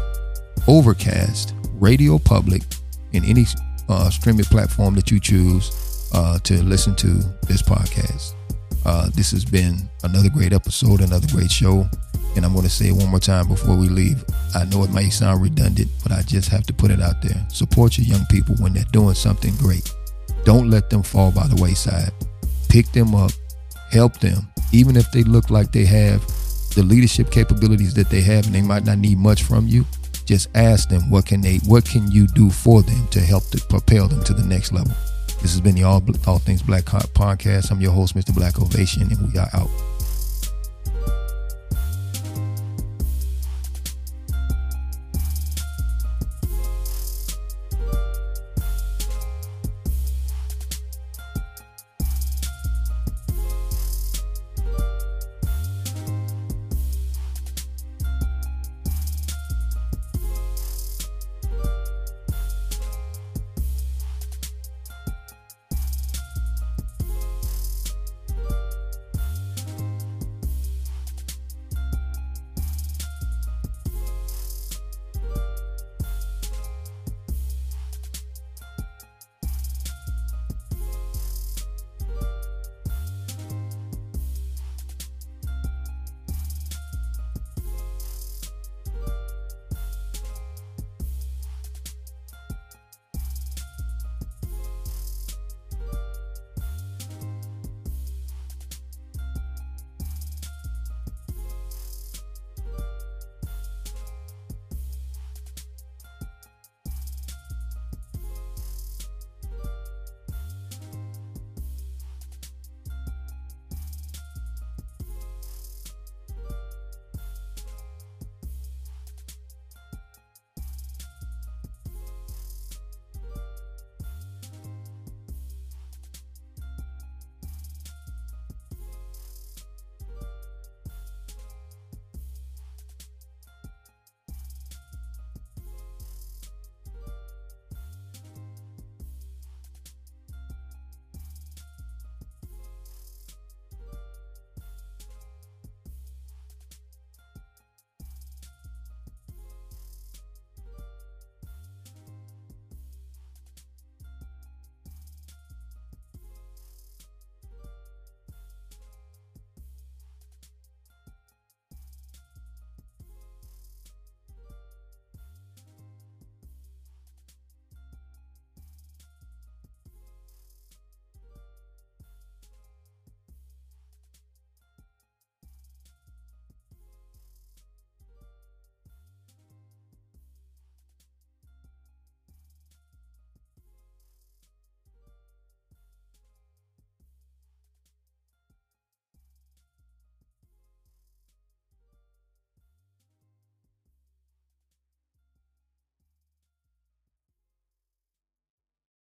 Overcast, 0.68 1.52
Radio 1.72 2.16
Public, 2.16 2.62
and 3.12 3.24
any 3.24 3.46
uh, 3.88 4.08
streaming 4.08 4.44
platform 4.44 4.94
that 4.94 5.10
you 5.10 5.18
choose 5.18 6.08
uh, 6.14 6.38
to 6.44 6.62
listen 6.62 6.94
to 6.94 7.14
this 7.48 7.60
podcast. 7.60 8.34
Uh, 8.86 9.10
this 9.16 9.32
has 9.32 9.44
been 9.44 9.90
another 10.04 10.30
great 10.30 10.52
episode, 10.52 11.00
another 11.00 11.26
great 11.32 11.50
show. 11.50 11.90
And 12.36 12.44
I'm 12.44 12.52
going 12.52 12.64
to 12.64 12.70
say 12.70 12.88
it 12.88 12.92
one 12.96 13.08
more 13.08 13.20
time 13.20 13.48
before 13.48 13.76
we 13.76 13.88
leave. 13.88 14.24
I 14.54 14.64
know 14.64 14.82
it 14.84 14.92
may 14.92 15.08
sound 15.10 15.42
redundant, 15.42 15.88
but 16.02 16.12
I 16.12 16.22
just 16.22 16.48
have 16.48 16.64
to 16.66 16.72
put 16.72 16.90
it 16.90 17.00
out 17.00 17.22
there. 17.22 17.46
Support 17.48 17.98
your 17.98 18.06
young 18.06 18.26
people 18.26 18.56
when 18.56 18.72
they're 18.72 18.84
doing 18.92 19.14
something 19.14 19.54
great. 19.56 19.92
Don't 20.44 20.70
let 20.70 20.90
them 20.90 21.02
fall 21.02 21.30
by 21.30 21.46
the 21.46 21.60
wayside. 21.60 22.12
Pick 22.68 22.90
them 22.92 23.14
up, 23.14 23.30
help 23.90 24.18
them, 24.18 24.48
even 24.72 24.96
if 24.96 25.10
they 25.12 25.22
look 25.22 25.50
like 25.50 25.70
they 25.70 25.84
have 25.84 26.20
the 26.74 26.82
leadership 26.82 27.30
capabilities 27.30 27.94
that 27.94 28.10
they 28.10 28.20
have 28.20 28.46
and 28.46 28.54
they 28.54 28.62
might 28.62 28.84
not 28.84 28.98
need 28.98 29.18
much 29.18 29.44
from 29.44 29.68
you. 29.68 29.86
Just 30.24 30.48
ask 30.54 30.88
them 30.88 31.10
what 31.10 31.26
can 31.26 31.40
they 31.40 31.58
what 31.66 31.84
can 31.84 32.10
you 32.10 32.26
do 32.28 32.50
for 32.50 32.82
them 32.82 33.06
to 33.08 33.20
help 33.20 33.48
to 33.50 33.60
propel 33.68 34.08
them 34.08 34.24
to 34.24 34.34
the 34.34 34.44
next 34.44 34.72
level. 34.72 34.94
This 35.42 35.52
has 35.52 35.60
been 35.60 35.74
the 35.74 35.82
All, 35.82 36.02
All 36.26 36.38
Things 36.38 36.62
Black 36.62 36.84
podcast. 36.84 37.70
I'm 37.70 37.80
your 37.80 37.92
host, 37.92 38.14
Mr. 38.16 38.34
Black 38.34 38.60
Ovation, 38.60 39.02
and 39.02 39.30
we 39.30 39.38
are 39.38 39.50
out. 39.52 39.68